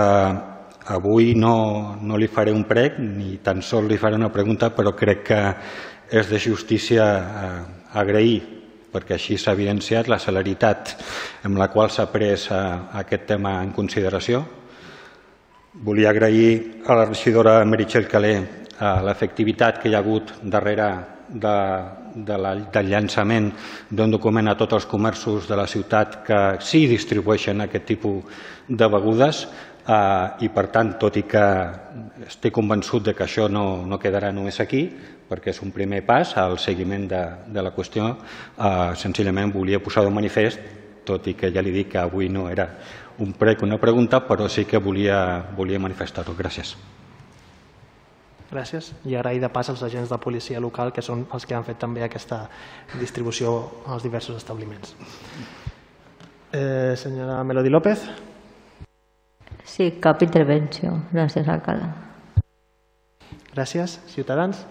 avui 0.91 1.33
no, 1.35 1.95
no 2.01 2.17
li 2.19 2.27
faré 2.27 2.51
un 2.51 2.65
prec, 2.67 2.97
ni 2.99 3.37
tan 3.43 3.61
sols 3.63 3.87
li 3.87 3.99
faré 3.99 4.17
una 4.19 4.31
pregunta, 4.31 4.71
però 4.75 4.91
crec 4.97 5.23
que 5.27 5.41
és 6.11 6.27
de 6.27 6.39
justícia 6.39 7.05
eh, 7.17 7.61
agrair 7.95 8.41
perquè 8.91 9.15
així 9.15 9.37
s'ha 9.39 9.53
evidenciat 9.55 10.09
la 10.11 10.19
celeritat 10.19 10.97
amb 11.47 11.57
la 11.57 11.69
qual 11.71 11.89
s'ha 11.89 12.09
pres 12.11 12.49
eh, 12.51 12.57
aquest 12.99 13.23
tema 13.29 13.61
en 13.63 13.71
consideració. 13.71 14.43
Volia 15.71 16.11
agrair 16.11 16.83
a 16.83 16.99
la 16.99 17.07
regidora 17.07 17.61
Meritxell 17.63 18.09
Calé 18.11 18.35
eh, 18.35 18.45
l'efectivitat 19.07 19.79
que 19.79 19.89
hi 19.89 19.95
ha 19.95 20.03
hagut 20.03 20.35
darrere 20.43 20.91
de, 21.31 21.55
de 22.15 22.37
la, 22.37 22.55
del 22.73 22.91
llançament 22.91 23.51
d'un 23.89 24.11
document 24.11 24.51
a 24.51 24.57
tots 24.59 24.81
els 24.81 24.87
comerços 24.91 25.47
de 25.47 25.55
la 25.55 25.67
ciutat 25.67 26.21
que 26.27 26.41
sí 26.59 26.83
distribueixen 26.91 27.63
aquest 27.63 27.87
tipus 27.93 28.47
de 28.67 28.87
begudes 28.91 29.45
eh, 29.87 30.45
i 30.45 30.49
per 30.49 30.67
tant, 30.73 30.93
tot 30.99 31.17
i 31.17 31.23
que 31.23 31.45
estic 32.27 32.53
convençut 32.53 33.03
de 33.07 33.15
que 33.17 33.25
això 33.25 33.47
no, 33.49 33.85
no 33.85 33.99
quedarà 33.99 34.31
només 34.31 34.59
aquí, 34.59 34.85
perquè 35.31 35.53
és 35.53 35.61
un 35.63 35.71
primer 35.71 36.03
pas 36.05 36.35
al 36.37 36.57
seguiment 36.59 37.07
de, 37.07 37.21
de 37.47 37.63
la 37.63 37.73
qüestió, 37.75 38.15
eh, 38.57 38.93
senzillament 38.95 39.53
volia 39.53 39.81
posar 39.83 40.05
un 40.07 40.17
manifest, 40.17 40.59
tot 41.05 41.27
i 41.27 41.33
que 41.33 41.49
ja 41.51 41.63
li 41.63 41.73
dic 41.73 41.93
que 41.95 42.01
avui 42.01 42.29
no 42.29 42.47
era 42.49 42.67
un 43.21 43.33
prec, 43.33 43.61
una 43.63 43.77
pregunta, 43.77 44.21
però 44.27 44.47
sí 44.49 44.65
que 44.65 44.79
volia, 44.79 45.43
volia 45.57 45.79
manifestar-ho. 45.79 46.33
Gràcies. 46.37 46.75
Gràcies. 48.51 48.91
I 49.07 49.15
agrair 49.15 49.39
de 49.39 49.49
pas 49.49 49.69
als 49.69 49.83
agents 49.83 50.09
de 50.11 50.17
policia 50.19 50.59
local, 50.59 50.91
que 50.91 51.01
són 51.01 51.23
els 51.31 51.45
que 51.47 51.55
han 51.55 51.63
fet 51.63 51.79
també 51.79 52.03
aquesta 52.03 52.43
distribució 52.99 53.53
als 53.87 54.03
diversos 54.03 54.35
establiments. 54.35 54.95
Eh, 56.51 56.97
senyora 56.99 57.43
Melody 57.47 57.69
López. 57.69 58.30
Sí, 59.63 59.99
cap 60.01 60.21
intervenció. 60.23 60.91
Gràcies, 61.11 61.47
alcalde. 61.47 61.87
Gràcies. 63.53 63.99
Ciutadans. 64.07 64.65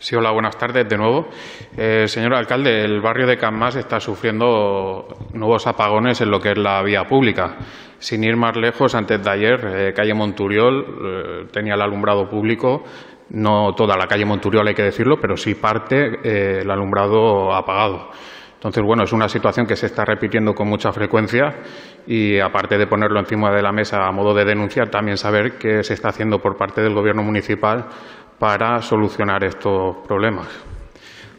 Sí, 0.00 0.16
hola, 0.16 0.30
buenas 0.30 0.56
tardes 0.56 0.88
de 0.88 0.96
nuevo. 0.96 1.28
Eh, 1.76 2.04
señor 2.06 2.34
alcalde, 2.34 2.84
el 2.84 3.00
barrio 3.00 3.26
de 3.26 3.36
Canmas 3.36 3.76
está 3.76 4.00
sufriendo 4.00 5.06
nuevos 5.34 5.66
apagones 5.66 6.20
en 6.20 6.30
lo 6.30 6.40
que 6.40 6.52
es 6.52 6.58
la 6.58 6.82
vía 6.82 7.04
pública. 7.04 7.56
Sin 7.98 8.22
ir 8.22 8.36
más 8.36 8.56
lejos, 8.56 8.94
antes 8.94 9.22
de 9.22 9.30
ayer, 9.30 9.60
eh, 9.66 9.92
calle 9.92 10.14
Monturiol 10.14 10.86
eh, 10.86 11.46
tenía 11.52 11.74
el 11.74 11.82
alumbrado 11.82 12.28
público, 12.28 12.84
no 13.30 13.74
toda 13.74 13.96
la 13.96 14.06
calle 14.06 14.24
Monturiol 14.24 14.68
hay 14.68 14.74
que 14.74 14.84
decirlo, 14.84 15.20
pero 15.20 15.36
sí 15.36 15.54
parte 15.54 16.20
eh, 16.22 16.60
el 16.62 16.70
alumbrado 16.70 17.52
apagado. 17.52 18.10
Entonces, 18.58 18.82
bueno, 18.82 19.04
es 19.04 19.12
una 19.12 19.28
situación 19.28 19.68
que 19.68 19.76
se 19.76 19.86
está 19.86 20.04
repitiendo 20.04 20.52
con 20.52 20.66
mucha 20.66 20.90
frecuencia 20.90 21.60
y, 22.08 22.40
aparte 22.40 22.76
de 22.76 22.88
ponerlo 22.88 23.20
encima 23.20 23.52
de 23.52 23.62
la 23.62 23.70
mesa 23.70 24.04
a 24.04 24.10
modo 24.10 24.34
de 24.34 24.44
denunciar, 24.44 24.88
también 24.88 25.16
saber 25.16 25.58
qué 25.58 25.84
se 25.84 25.94
está 25.94 26.08
haciendo 26.08 26.40
por 26.40 26.56
parte 26.56 26.80
del 26.80 26.92
Gobierno 26.92 27.22
municipal 27.22 27.86
para 28.36 28.82
solucionar 28.82 29.44
estos 29.44 29.98
problemas. 30.08 30.48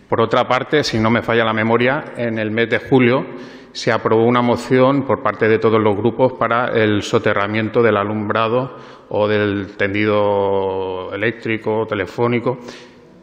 Por 0.08 0.22
otra 0.22 0.48
parte, 0.48 0.82
si 0.86 0.98
no 0.98 1.10
me 1.10 1.22
falla 1.22 1.44
la 1.44 1.52
memoria, 1.52 2.14
en 2.16 2.40
el 2.40 2.52
mes 2.52 2.70
de 2.70 2.80
julio 2.80 3.26
se 3.74 3.92
aprobó 3.92 4.26
una 4.26 4.42
moción 4.42 5.04
por 5.04 5.22
parte 5.22 5.48
de 5.48 5.60
todos 5.60 5.80
los 5.80 5.96
grupos 5.96 6.34
para 6.34 6.70
el 6.70 7.04
soterramiento 7.04 7.82
del 7.84 7.98
alumbrado 7.98 8.78
o 9.10 9.28
del 9.28 9.76
tendido 9.78 11.14
eléctrico, 11.14 11.86
telefónico. 11.86 12.60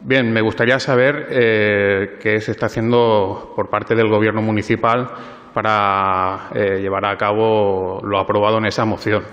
Bien, 0.07 0.31
me 0.31 0.39
gustaría 0.39 0.79
saber 0.79 1.27
eh, 1.31 2.17
qué 2.21 2.39
se 2.39 2.51
está 2.51 2.67
haciendo 2.67 3.51
por 3.57 3.69
parte 3.69 3.93
del 3.93 4.07
Gobierno 4.07 4.41
municipal 4.41 5.05
para 5.53 6.47
eh, 6.55 6.79
llevar 6.79 7.03
a 7.03 7.17
cabo 7.17 7.99
lo 8.05 8.17
aprobado 8.17 8.57
en 8.57 8.67
esa 8.67 8.85
moción. 8.85 9.23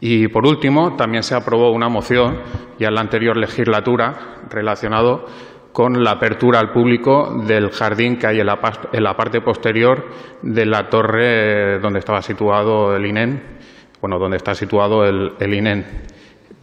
Y 0.00 0.28
por 0.28 0.46
último, 0.46 0.96
también 0.96 1.22
se 1.22 1.34
aprobó 1.34 1.70
una 1.70 1.90
moción 1.90 2.40
ya 2.78 2.88
en 2.88 2.94
la 2.94 3.02
anterior 3.02 3.36
legislatura 3.36 4.38
relacionado 4.48 5.26
con 5.74 6.02
la 6.02 6.12
apertura 6.12 6.60
al 6.60 6.72
público 6.72 7.42
del 7.46 7.68
jardín 7.70 8.16
que 8.16 8.26
hay 8.26 8.40
en 8.40 8.46
la, 8.46 9.16
parte 9.16 9.42
posterior 9.42 10.02
de 10.40 10.64
la 10.64 10.88
torre 10.88 11.78
donde 11.78 11.98
estaba 11.98 12.22
situado 12.22 12.96
el 12.96 13.04
INEN, 13.04 13.58
bueno, 14.00 14.18
donde 14.18 14.38
está 14.38 14.54
situado 14.54 15.04
el, 15.04 15.32
el 15.38 15.52
INEN. 15.52 16.13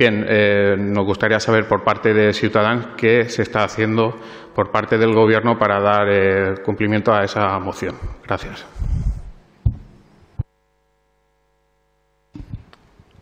Bien, 0.01 0.25
eh, 0.27 0.75
nos 0.79 1.05
gustaría 1.05 1.39
saber 1.39 1.67
por 1.67 1.83
parte 1.83 2.11
de 2.11 2.33
Ciudadanos 2.33 2.87
qué 2.97 3.29
se 3.29 3.43
está 3.43 3.63
haciendo 3.63 4.15
por 4.55 4.71
parte 4.71 4.97
del 4.97 5.13
Gobierno 5.13 5.59
para 5.59 5.79
dar 5.79 6.09
eh, 6.09 6.55
cumplimiento 6.65 7.13
a 7.13 7.23
esa 7.23 7.59
moción. 7.59 7.93
Gracias. 8.25 8.65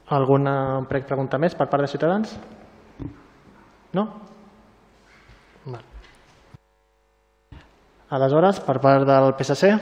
Alguna 0.07 0.79
pregunta 0.87 1.37
més 1.37 1.51
per 1.53 1.67
part 1.67 1.83
de 1.83 1.91
Ciutadans? 1.91 2.39
No? 3.91 4.05
Val. 5.65 5.83
Aleshores, 8.07 8.63
per 8.63 8.79
part 8.79 9.03
del 9.03 9.35
PSC. 9.35 9.75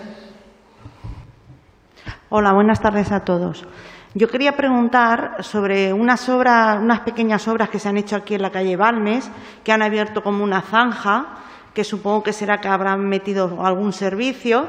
Hola, 2.29 2.53
buenas 2.53 2.81
tardes 2.81 3.11
a 3.11 3.21
todos. 3.21 3.67
Yo 4.13 4.29
quería 4.29 4.55
preguntar 4.55 5.43
sobre 5.43 5.93
unas 5.93 6.27
obras, 6.29 6.79
unas 6.81 7.01
pequeñas 7.01 7.47
obras 7.47 7.69
que 7.69 7.79
se 7.79 7.89
han 7.89 7.97
hecho 7.97 8.15
aquí 8.15 8.35
en 8.35 8.41
la 8.41 8.51
calle 8.51 8.75
Balmes, 8.75 9.29
que 9.63 9.71
han 9.71 9.81
abierto 9.81 10.23
como 10.23 10.43
una 10.43 10.61
zanja, 10.61 11.25
que 11.73 11.83
supongo 11.83 12.23
que 12.23 12.33
será 12.33 12.59
que 12.59 12.67
habrán 12.67 13.07
metido 13.07 13.63
algún 13.63 13.93
servicio, 13.93 14.67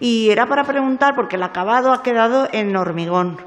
y 0.00 0.28
era 0.28 0.46
para 0.46 0.64
preguntar 0.64 1.14
porque 1.14 1.36
el 1.36 1.42
acabado 1.42 1.92
ha 1.92 2.02
quedado 2.02 2.48
en 2.52 2.76
hormigón 2.76 3.38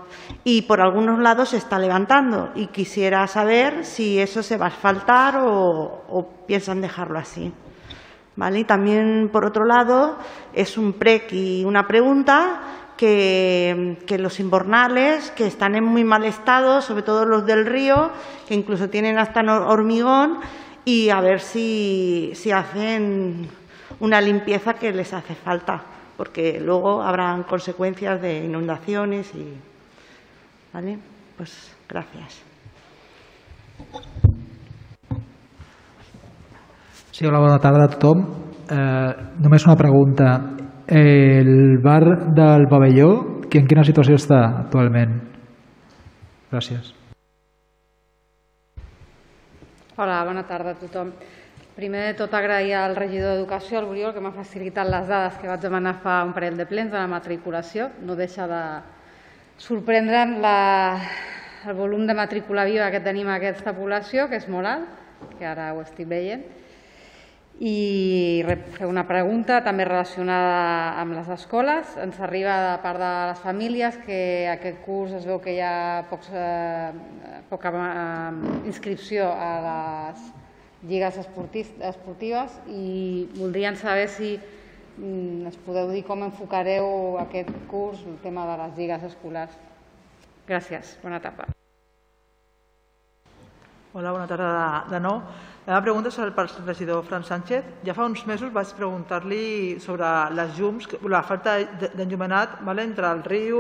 y 0.44 0.64
por 0.64 0.82
algunos 0.82 1.20
lados 1.20 1.50
se 1.50 1.58
está 1.58 1.80
levantando 1.80 2.52
y 2.56 2.68
quisiera 2.68 3.28
saber 3.28 3.86
si 3.86 4.20
eso 4.20 4.44
se 4.44 4.58
va 4.58 4.66
a 4.66 4.70
asfaltar 4.70 5.40
o, 5.42 6.28
piensan 6.48 6.82
dejarlo 6.82 7.20
así. 7.20 7.54
¿Vale? 8.36 8.62
Y 8.62 8.64
también, 8.64 9.30
por 9.32 9.46
otro 9.46 9.64
lado, 9.64 10.18
es 10.54 10.76
un 10.76 10.94
PREC 10.94 11.34
y 11.34 11.64
una 11.66 11.86
pregunta 11.88 12.62
que, 12.98 13.98
los 14.20 14.40
inbornales, 14.40 15.32
que 15.32 15.46
están 15.48 15.76
en 15.76 15.84
muy 15.84 16.04
mal 16.04 16.24
estado, 16.26 16.82
sobre 16.82 17.04
todo 17.04 17.26
los 17.26 17.46
del 17.46 17.66
río, 17.66 18.12
que 18.48 18.54
incluso 18.54 18.90
tienen 18.90 19.18
hasta 19.18 19.42
hormigón, 19.42 20.40
y 20.86 21.10
a 21.10 21.22
ver 21.22 21.40
si, 21.40 22.32
si 22.34 22.52
hacen 22.52 23.48
una 24.00 24.22
limpieza 24.22 24.74
que 24.74 24.92
les 24.92 25.14
hace 25.14 25.36
falta, 25.36 25.84
porque 26.18 26.60
luego 26.60 27.02
habrán 27.02 27.44
consecuencias 27.44 28.22
de 28.22 28.46
inundaciones 28.46 29.34
y. 29.36 29.54
¿Vale? 30.74 30.98
Pues 31.38 31.76
gracias. 31.88 32.44
Sí, 37.12 37.26
hola, 37.26 37.40
bona 37.40 37.60
tarda 37.60 37.86
a 37.86 37.88
tothom. 37.88 38.26
Eh, 38.70 39.14
només 39.38 39.66
una 39.66 39.76
pregunta. 39.76 40.63
El 40.88 41.78
bar 41.78 42.34
del 42.36 42.68
pavelló, 42.68 43.40
en 43.54 43.68
quina 43.70 43.86
situació 43.88 44.18
està 44.20 44.40
actualment? 44.66 45.14
Gràcies. 46.52 46.90
Hola, 49.96 50.24
bona 50.26 50.44
tarda 50.50 50.74
a 50.74 50.80
tothom. 50.80 51.14
Primer 51.78 52.02
de 52.10 52.18
tot 52.18 52.34
agrair 52.34 52.74
al 52.78 52.96
regidor 52.98 53.34
d'Educació, 53.34 53.80
al 53.80 53.88
Oriol, 53.94 54.12
que 54.14 54.22
m'ha 54.22 54.34
facilitat 54.34 54.90
les 54.90 55.08
dades 55.08 55.38
que 55.40 55.48
vaig 55.48 55.62
demanar 55.62 55.96
fa 56.04 56.20
un 56.26 56.34
parell 56.34 56.58
de 56.58 56.66
plens 56.70 56.92
de 56.92 56.98
la 56.98 57.08
matriculació. 57.08 57.88
No 58.02 58.18
deixa 58.20 58.50
de 58.50 58.64
sorprendre'n 59.62 60.42
la, 60.44 61.00
el 61.66 61.78
volum 61.78 62.06
de 62.10 62.18
matrícula 62.18 62.66
viva 62.66 62.92
que 62.92 63.02
tenim 63.06 63.30
a 63.30 63.38
aquesta 63.40 63.74
població, 63.78 64.28
que 64.28 64.42
és 64.42 64.50
molt 64.50 64.68
alt, 64.68 65.00
que 65.40 65.48
ara 65.48 65.72
ho 65.74 65.82
estic 65.86 66.10
veient, 66.10 66.44
i 67.64 68.44
fer 68.76 68.90
una 68.90 69.06
pregunta 69.08 69.62
també 69.64 69.86
relacionada 69.88 71.00
amb 71.00 71.16
les 71.16 71.30
escoles. 71.32 71.94
Ens 72.04 72.20
arriba 72.20 72.58
de 72.66 72.74
part 72.84 73.00
de 73.00 73.12
les 73.30 73.40
famílies 73.40 74.00
que 74.04 74.20
aquest 74.52 74.82
curs 74.84 75.16
es 75.16 75.28
veu 75.30 75.40
que 75.40 75.56
hi 75.56 75.62
ha 75.64 76.04
pocs, 76.10 76.28
eh, 76.36 76.92
poca 77.50 77.72
eh, 77.72 78.68
inscripció 78.68 79.32
a 79.32 79.54
les 79.70 80.28
lligues 80.92 81.22
esportives 81.24 82.60
i 82.68 83.30
voldrien 83.38 83.80
saber 83.80 84.10
si 84.12 84.36
mm, 84.36 85.48
ens 85.48 85.60
podeu 85.64 85.88
dir 85.96 86.04
com 86.04 86.28
enfocareu 86.28 87.20
aquest 87.24 87.56
curs, 87.72 88.04
el 88.04 88.20
tema 88.28 88.44
de 88.52 88.60
les 88.66 88.80
lligues 88.82 89.12
escolars. 89.14 89.56
Gràcies. 90.50 90.98
Bona 91.00 91.24
tarda. 91.24 91.54
Hola, 93.96 94.10
bona 94.10 94.26
tarda 94.26 94.46
de, 94.90 94.96
de 94.96 95.00
nou. 95.04 95.20
La 95.68 95.76
meva 95.76 95.84
pregunta 95.86 96.10
és 96.10 96.16
per 96.34 96.48
al 96.48 96.54
regidor 96.66 97.04
Fran 97.06 97.22
Sánchez. 97.28 97.68
Ja 97.86 97.94
fa 97.94 98.08
uns 98.10 98.24
mesos 98.26 98.50
vaig 98.50 98.72
preguntar-li 98.74 99.76
sobre 99.84 100.08
les 100.34 100.56
llums, 100.58 100.88
la 101.14 101.20
falta 101.22 101.60
d'enllumenat 101.94 102.56
vale, 102.66 102.88
entre 102.90 103.06
el 103.14 103.22
riu. 103.22 103.60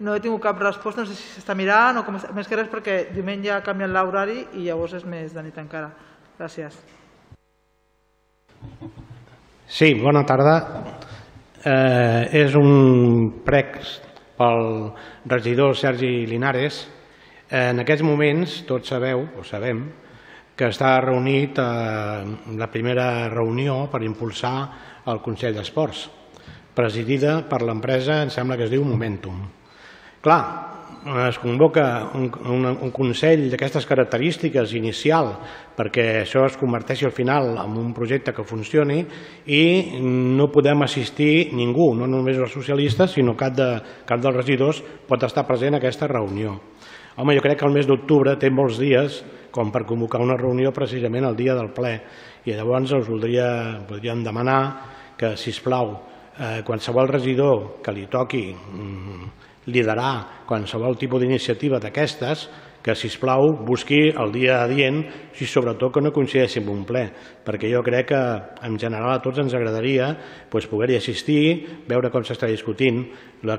No 0.00 0.14
he 0.16 0.22
tingut 0.24 0.40
cap 0.46 0.62
resposta, 0.64 1.02
no 1.02 1.10
sé 1.10 1.18
si 1.18 1.26
s'està 1.34 1.52
mirant 1.52 2.00
o 2.00 2.04
com. 2.06 2.16
Més 2.32 2.48
que 2.48 2.56
res 2.56 2.70
perquè 2.72 2.96
diumenge 3.12 3.52
ha 3.52 3.60
canviat 3.66 3.92
l'horari 3.92 4.38
i 4.56 4.64
llavors 4.70 4.96
és 4.96 5.04
més 5.04 5.36
de 5.36 5.44
nit 5.44 5.60
encara. 5.60 5.92
Gràcies. 6.40 6.80
Sí, 9.68 9.92
bona 10.00 10.24
tarda. 10.24 10.56
Eh, 11.60 12.40
és 12.40 12.56
un 12.56 13.44
prec 13.44 13.76
pel 14.40 14.66
regidor 15.28 15.76
Sergi 15.76 16.24
Linares. 16.32 16.86
En 17.52 17.82
aquests 17.82 18.00
moments, 18.00 18.62
tots 18.64 18.88
sabeu, 18.94 19.26
o 19.36 19.42
sabem, 19.44 19.82
que 20.56 20.70
està 20.72 20.94
reunit 21.04 21.58
a 21.60 22.24
la 22.56 22.68
primera 22.72 23.28
reunió 23.28 23.90
per 23.92 24.00
impulsar 24.06 24.54
el 25.12 25.20
Consell 25.20 25.58
d'Esports, 25.58 26.06
presidida 26.72 27.42
per 27.50 27.60
l'empresa, 27.60 28.22
em 28.24 28.32
sembla 28.32 28.56
que 28.56 28.64
es 28.64 28.72
diu 28.72 28.86
Momentum. 28.88 29.42
Clar, 30.24 30.40
es 31.26 31.38
convoca 31.42 31.84
un, 32.14 32.30
un, 32.54 32.64
un 32.72 32.94
Consell 32.94 33.44
d'aquestes 33.52 33.84
característiques 33.90 34.72
inicial 34.78 35.34
perquè 35.76 36.22
això 36.22 36.46
es 36.46 36.56
converteixi 36.56 37.04
al 37.04 37.12
final 37.12 37.52
en 37.58 37.76
un 37.76 37.92
projecte 37.92 38.32
que 38.32 38.46
funcioni 38.48 39.02
i 39.50 39.62
no 40.00 40.48
podem 40.54 40.86
assistir 40.86 41.50
ningú, 41.52 41.90
no 41.98 42.08
només 42.08 42.40
els 42.40 42.56
socialistes, 42.56 43.18
sinó 43.18 43.36
cap, 43.36 43.52
de, 43.60 43.70
cap 44.08 44.24
dels 44.24 44.40
regidors 44.40 44.80
pot 45.08 45.28
estar 45.28 45.44
present 45.44 45.76
a 45.76 45.82
aquesta 45.82 46.08
reunió. 46.08 46.56
Home, 47.16 47.34
jo 47.36 47.42
crec 47.44 47.58
que 47.60 47.66
el 47.68 47.74
mes 47.74 47.88
d'octubre 47.88 48.32
té 48.40 48.48
molts 48.48 48.78
dies 48.80 49.18
com 49.52 49.68
per 49.72 49.84
convocar 49.84 50.22
una 50.24 50.38
reunió 50.40 50.72
precisament 50.72 51.26
el 51.28 51.36
dia 51.36 51.54
del 51.58 51.68
ple. 51.76 51.92
I 52.48 52.56
llavors 52.56 52.94
us 52.96 53.08
voldria, 53.08 53.82
podríem 53.88 54.24
demanar 54.24 54.62
que, 55.20 55.34
si 55.36 55.52
us 55.52 55.60
plau, 55.60 55.92
eh, 56.38 56.62
qualsevol 56.64 57.10
regidor 57.12 57.82
que 57.84 57.92
li 57.92 58.06
toqui 58.08 58.46
mm, 58.54 59.28
liderar 59.68 60.44
qualsevol 60.48 60.96
tipus 60.96 61.20
d'iniciativa 61.20 61.78
d'aquestes, 61.78 62.48
que, 62.82 62.94
si 62.98 63.08
plau 63.20 63.52
busqui 63.66 64.10
el 64.10 64.32
dia 64.34 64.62
adient 64.64 65.00
i 65.40 65.46
sobretot 65.48 65.94
que 65.94 66.02
no 66.02 66.12
coincideixi 66.14 66.60
amb 66.60 66.72
un 66.74 66.82
ple, 66.86 67.04
perquè 67.46 67.70
jo 67.70 67.82
crec 67.86 68.10
que 68.10 68.22
en 68.66 68.78
general 68.78 69.14
a 69.14 69.20
tots 69.22 69.40
ens 69.42 69.54
agradaria 69.54 70.10
doncs, 70.50 70.68
poder-hi 70.70 70.98
assistir, 70.98 71.42
veure 71.88 72.10
com 72.10 72.26
s'està 72.26 72.50
discutint. 72.50 73.04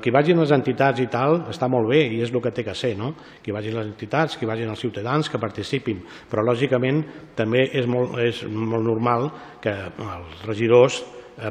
Que 0.04 0.14
vagin 0.16 0.40
les 0.40 0.52
entitats 0.56 1.02
i 1.04 1.10
tal 1.12 1.42
està 1.52 1.68
molt 1.72 1.90
bé 1.90 2.06
i 2.08 2.22
és 2.24 2.32
el 2.32 2.40
que 2.44 2.54
té 2.56 2.64
que 2.64 2.76
ser, 2.76 2.94
no? 3.00 3.14
que 3.44 3.52
vagin 3.52 3.76
les 3.76 3.90
entitats, 3.90 4.38
que 4.40 4.48
vagin 4.48 4.72
els 4.72 4.80
ciutadans, 4.80 5.28
que 5.30 5.42
participin, 5.42 6.00
però 6.30 6.46
lògicament 6.46 7.04
també 7.36 7.66
és 7.74 7.88
molt, 7.88 8.16
és 8.24 8.46
molt 8.48 8.88
normal 8.88 9.28
que 9.64 9.74
els 9.74 10.48
regidors 10.48 11.02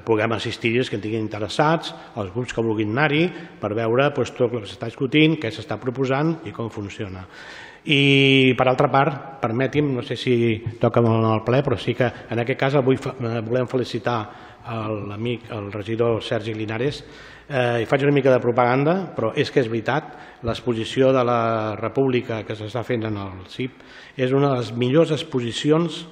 puguem 0.07 0.33
assistir 0.37 0.77
els 0.79 0.91
que 0.91 0.97
en 0.99 1.03
tinguin 1.03 1.25
interessats, 1.25 1.95
els 2.17 2.31
grups 2.35 2.55
que 2.55 2.65
vulguin 2.65 2.93
anar-hi, 2.95 3.27
per 3.61 3.73
veure 3.75 4.11
doncs, 4.15 4.33
tot 4.37 4.53
el 4.53 4.63
que 4.63 4.71
s'està 4.71 4.89
discutint, 4.91 5.37
què 5.41 5.51
s'està 5.51 5.79
proposant 5.81 6.37
i 6.47 6.55
com 6.55 6.71
funciona. 6.71 7.27
I, 7.83 8.55
per 8.55 8.69
altra 8.71 8.87
part, 8.93 9.43
permeti'm, 9.43 9.89
no 9.97 10.05
sé 10.07 10.15
si 10.15 10.35
toca 10.79 11.03
en 11.03 11.27
el 11.27 11.43
ple, 11.43 11.65
però 11.67 11.79
sí 11.79 11.97
que 11.99 12.07
en 12.31 12.39
aquest 12.39 12.61
cas 12.61 12.77
avui 12.79 12.95
eh, 12.95 13.41
volem 13.43 13.67
felicitar 13.67 14.19
l'amic, 14.63 15.49
el 15.51 15.73
regidor 15.75 16.23
Sergi 16.23 16.55
Linares, 16.55 17.03
eh, 17.49 17.83
i 17.83 17.89
faig 17.91 18.05
una 18.07 18.15
mica 18.15 18.31
de 18.31 18.39
propaganda, 18.39 18.95
però 19.17 19.33
és 19.35 19.51
que 19.51 19.61
és 19.65 19.71
veritat, 19.71 20.15
l'exposició 20.47 21.11
de 21.15 21.25
la 21.27 21.75
República 21.81 22.45
que 22.47 22.55
s'està 22.55 22.85
fent 22.87 23.09
en 23.11 23.19
el 23.19 23.43
CIP 23.51 23.83
és 24.17 24.31
una 24.31 24.53
de 24.53 24.63
les 24.63 24.73
millors 24.79 25.11
exposicions 25.11 26.05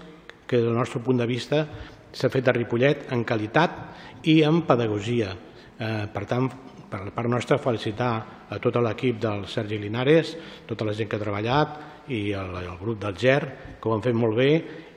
que, 0.50 0.58
del 0.58 0.74
nostre 0.74 0.98
punt 1.06 1.22
de 1.22 1.30
vista, 1.30 1.64
s'ha 2.12 2.30
fet 2.32 2.48
a 2.48 2.54
Ripollet 2.56 3.08
en 3.14 3.24
qualitat 3.24 4.26
i 4.30 4.40
en 4.46 4.62
pedagogia. 4.68 5.32
Eh, 5.80 6.06
per 6.12 6.26
tant, 6.28 6.50
per 6.90 7.04
la 7.06 7.14
part 7.14 7.30
nostra, 7.30 7.60
felicitar 7.62 8.12
a 8.50 8.58
tot 8.58 8.76
l'equip 8.82 9.20
del 9.22 9.46
Sergi 9.48 9.78
Linares, 9.78 10.34
tota 10.66 10.84
la 10.84 10.94
gent 10.96 11.08
que 11.08 11.16
ha 11.16 11.22
treballat 11.22 11.78
i 12.10 12.32
el, 12.34 12.54
el 12.64 12.78
grup 12.80 12.98
del 13.00 13.16
GER, 13.16 13.42
que 13.80 13.88
ho 13.88 13.94
han 13.94 14.02
fet 14.02 14.16
molt 14.16 14.36
bé, 14.36 14.50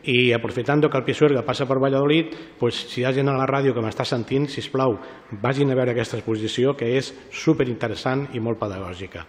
i 0.09 0.33
aprofitant 0.35 0.81
que 0.83 0.97
el 0.99 1.05
Pisuerga 1.07 1.45
passa 1.47 1.67
per 1.69 1.79
Valladolid, 1.79 2.33
doncs, 2.59 2.81
si 2.91 3.01
hi 3.01 3.05
ha 3.07 3.13
gent 3.15 3.29
a 3.31 3.37
la 3.37 3.47
ràdio 3.47 3.75
que 3.75 3.83
m'està 3.83 4.03
sentint, 4.07 4.49
si 4.51 4.63
plau, 4.73 4.97
vagin 5.43 5.71
a 5.71 5.77
veure 5.79 5.93
aquesta 5.93 6.19
exposició 6.19 6.73
que 6.75 6.89
és 6.97 7.13
superinteressant 7.31 8.27
i 8.33 8.41
molt 8.43 8.59
pedagògica. 8.59 9.23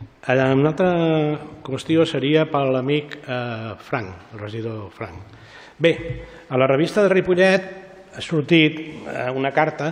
Eh, 0.00 0.34
una 0.34 0.72
altra 0.72 0.90
qüestió 1.62 2.06
seria 2.08 2.46
per 2.50 2.64
l'amic 2.72 3.20
eh, 3.20 3.76
Frank, 3.84 4.32
el 4.32 4.42
regidor 4.42 4.88
Frank. 4.96 5.38
Bé, 5.80 6.26
a 6.50 6.58
la 6.60 6.66
revista 6.66 7.00
de 7.00 7.08
Ripollet 7.08 7.62
ha 8.12 8.20
sortit 8.20 8.80
eh, 9.08 9.30
una 9.32 9.48
carta 9.48 9.86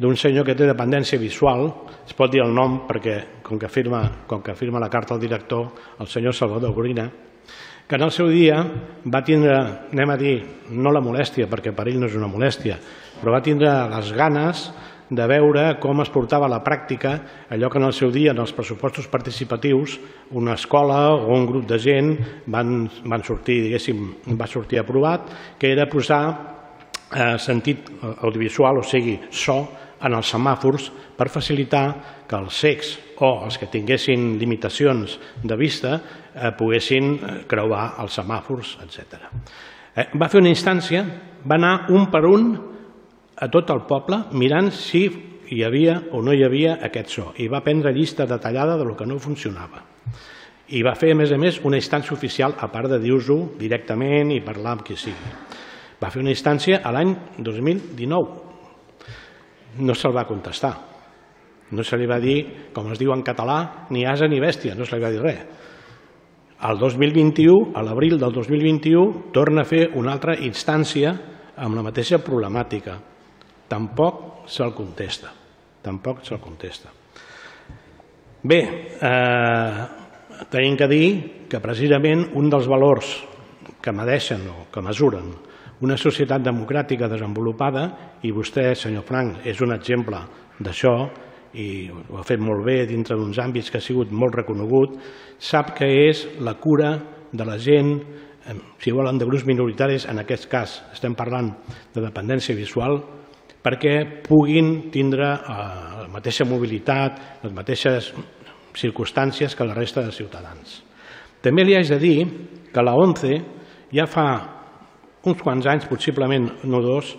d'un 0.00 0.16
senyor 0.16 0.46
que 0.48 0.54
té 0.56 0.64
dependència 0.64 1.20
visual, 1.20 1.66
es 2.08 2.16
pot 2.16 2.32
dir 2.32 2.40
el 2.40 2.54
nom 2.56 2.78
perquè 2.88 3.18
com 3.44 3.60
que 3.60 3.68
firma, 3.68 4.00
com 4.26 4.40
que 4.40 4.54
firma 4.56 4.80
la 4.80 4.88
carta 4.88 5.12
el 5.12 5.20
director, 5.20 5.66
el 6.00 6.08
senyor 6.08 6.32
Salvador 6.32 6.72
Gorina, 6.72 7.04
que 7.84 7.98
en 8.00 8.06
el 8.06 8.14
seu 8.16 8.30
dia 8.32 8.62
va 9.04 9.20
tindre, 9.26 9.58
anem 9.92 10.14
a 10.14 10.16
dir, 10.16 10.34
no 10.72 10.88
la 10.88 11.04
molèstia, 11.04 11.50
perquè 11.52 11.74
per 11.76 11.90
ell 11.90 12.00
no 12.00 12.08
és 12.08 12.16
una 12.16 12.30
molèstia, 12.32 12.78
però 13.20 13.36
va 13.36 13.44
tindre 13.44 13.74
les 13.92 14.14
ganes 14.16 14.70
de 15.10 15.26
veure 15.26 15.64
com 15.82 16.00
es 16.04 16.10
portava 16.14 16.46
a 16.46 16.52
la 16.52 16.62
pràctica 16.62 17.16
allò 17.50 17.70
que 17.70 17.80
en 17.80 17.88
el 17.88 17.94
seu 17.96 18.12
dia, 18.14 18.30
en 18.30 18.40
els 18.42 18.54
pressupostos 18.54 19.08
participatius, 19.10 19.98
una 20.38 20.54
escola 20.54 21.00
o 21.16 21.34
un 21.34 21.46
grup 21.48 21.66
de 21.68 21.78
gent 21.82 22.14
van, 22.46 22.86
van 23.04 23.26
sortir, 23.26 23.60
diguéssim, 23.66 24.06
va 24.38 24.46
sortir 24.46 24.80
aprovat, 24.80 25.26
que 25.58 25.72
era 25.74 25.88
posar 25.90 26.22
eh, 27.10 27.36
sentit 27.42 27.90
audiovisual, 28.22 28.78
o 28.78 28.86
sigui, 28.86 29.18
so, 29.30 29.64
en 30.00 30.16
els 30.16 30.30
semàfors 30.32 30.88
per 31.18 31.28
facilitar 31.28 31.84
que 32.28 32.38
els 32.38 32.56
cecs 32.62 32.94
o 33.20 33.32
els 33.44 33.58
que 33.60 33.68
tinguessin 33.68 34.38
limitacions 34.40 35.18
de 35.44 35.56
vista 35.60 35.98
eh, 35.98 36.52
poguessin 36.56 37.12
eh, 37.12 37.34
creuar 37.50 37.96
els 38.00 38.16
semàfors, 38.16 38.78
etc. 38.86 39.26
Eh, 39.92 40.06
va 40.16 40.30
fer 40.30 40.40
una 40.40 40.52
instància, 40.52 41.04
va 41.44 41.58
anar 41.58 41.74
un 41.92 42.08
per 42.12 42.24
un 42.30 42.46
a 43.40 43.48
tot 43.48 43.70
el 43.72 43.86
poble 43.88 44.26
mirant 44.36 44.68
si 44.76 45.06
hi 45.50 45.62
havia 45.64 45.96
o 46.12 46.20
no 46.22 46.34
hi 46.36 46.44
havia 46.44 46.76
aquest 46.86 47.08
so 47.14 47.30
i 47.40 47.48
va 47.48 47.62
prendre 47.64 47.92
llista 47.96 48.26
detallada 48.28 48.76
de 48.76 48.84
lo 48.84 48.94
que 48.96 49.06
no 49.08 49.18
funcionava. 49.18 49.82
I 50.70 50.84
va 50.86 50.94
fer, 50.94 51.12
a 51.12 51.18
més 51.18 51.32
a 51.32 51.38
més, 51.40 51.58
una 51.66 51.80
instància 51.80 52.14
oficial, 52.14 52.54
a 52.54 52.68
part 52.70 52.86
de 52.92 53.00
dir-ho 53.02 53.38
directament 53.58 54.30
i 54.30 54.44
parlar 54.44 54.76
amb 54.76 54.84
qui 54.86 54.94
sigui. 54.94 55.32
Va 56.00 56.10
fer 56.12 56.20
una 56.22 56.30
instància 56.30 56.78
a 56.84 56.92
l'any 56.94 57.16
2019. 57.42 58.28
No 59.82 59.94
se'l 59.98 60.14
va 60.14 60.28
contestar. 60.28 60.74
No 61.74 61.82
se 61.82 61.98
li 61.98 62.06
va 62.06 62.20
dir, 62.22 62.70
com 62.74 62.92
es 62.92 62.98
diu 63.02 63.10
en 63.14 63.26
català, 63.26 63.88
ni 63.90 64.06
asa 64.06 64.28
ni 64.30 64.38
bèstia, 64.42 64.76
no 64.78 64.86
se 64.86 64.94
li 64.94 65.02
va 65.02 65.10
dir 65.10 65.22
res. 65.24 65.42
El 66.70 66.78
2021, 66.78 67.72
a 67.74 67.82
l'abril 67.82 68.18
del 68.20 68.32
2021, 68.36 69.32
torna 69.34 69.64
a 69.64 69.68
fer 69.68 69.88
una 69.96 70.12
altra 70.12 70.36
instància 70.38 71.16
amb 71.56 71.74
la 71.74 71.82
mateixa 71.82 72.20
problemàtica 72.22 73.09
tampoc 73.70 74.48
se'l 74.50 74.74
contesta. 74.74 75.30
Tampoc 75.80 76.24
se'l 76.26 76.42
contesta. 76.42 76.90
Bé, 78.42 78.60
eh, 79.00 79.86
tenim 80.50 80.76
que 80.76 80.88
dir 80.88 81.06
que 81.48 81.60
precisament 81.60 82.30
un 82.34 82.50
dels 82.50 82.66
valors 82.68 83.12
que 83.80 83.92
medeixen 83.92 84.46
o 84.48 84.66
que 84.72 84.82
mesuren 84.84 85.30
una 85.80 85.96
societat 85.96 86.42
democràtica 86.44 87.08
desenvolupada, 87.08 87.86
i 88.22 88.32
vostè, 88.32 88.74
senyor 88.76 89.04
Frank, 89.08 89.46
és 89.48 89.60
un 89.64 89.72
exemple 89.72 90.18
d'això, 90.60 90.94
i 91.56 91.88
ho 91.90 92.18
ha 92.20 92.24
fet 92.26 92.40
molt 92.40 92.62
bé 92.66 92.84
dintre 92.86 93.16
d'uns 93.16 93.38
àmbits 93.42 93.70
que 93.70 93.80
ha 93.80 93.84
sigut 93.84 94.12
molt 94.12 94.36
reconegut, 94.42 94.98
sap 95.38 95.72
que 95.78 95.88
és 96.08 96.26
la 96.40 96.54
cura 96.60 96.92
de 97.32 97.46
la 97.46 97.56
gent, 97.58 97.96
si 98.80 98.92
volen, 98.92 99.18
de 99.18 99.26
grups 99.28 99.46
minoritaris, 99.48 100.06
en 100.10 100.20
aquest 100.20 100.48
cas 100.52 100.80
estem 100.92 101.16
parlant 101.16 101.50
de 101.94 102.04
dependència 102.04 102.56
visual, 102.56 103.00
perquè 103.64 104.22
puguin 104.24 104.90
tindre 104.92 105.32
eh, 105.34 105.56
la 106.04 106.08
mateixa 106.12 106.46
mobilitat, 106.48 107.40
les 107.44 107.52
mateixes 107.52 108.12
circumstàncies 108.76 109.56
que 109.56 109.66
la 109.66 109.76
resta 109.76 110.04
de 110.06 110.14
ciutadans. 110.14 110.80
També 111.42 111.64
li 111.64 111.74
haig 111.76 111.88
de 111.90 111.98
dir 112.00 112.18
que 112.72 112.84
la 112.84 112.94
ONCE 112.94 113.34
ja 113.92 114.06
fa 114.06 114.26
uns 115.26 115.42
quants 115.42 115.66
anys, 115.68 115.88
possiblement 115.90 116.46
no 116.64 116.80
dos, 116.84 117.14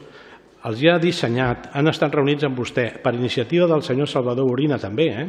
els 0.66 0.78
ja 0.82 0.96
ha 0.96 1.02
dissenyat, 1.02 1.72
han 1.74 1.90
estat 1.90 2.14
reunits 2.14 2.46
amb 2.46 2.58
vostè, 2.58 2.88
per 3.02 3.16
iniciativa 3.18 3.68
del 3.70 3.84
senyor 3.86 4.10
Salvador 4.10 4.50
Orina 4.50 4.78
també, 4.82 5.08
eh? 5.10 5.28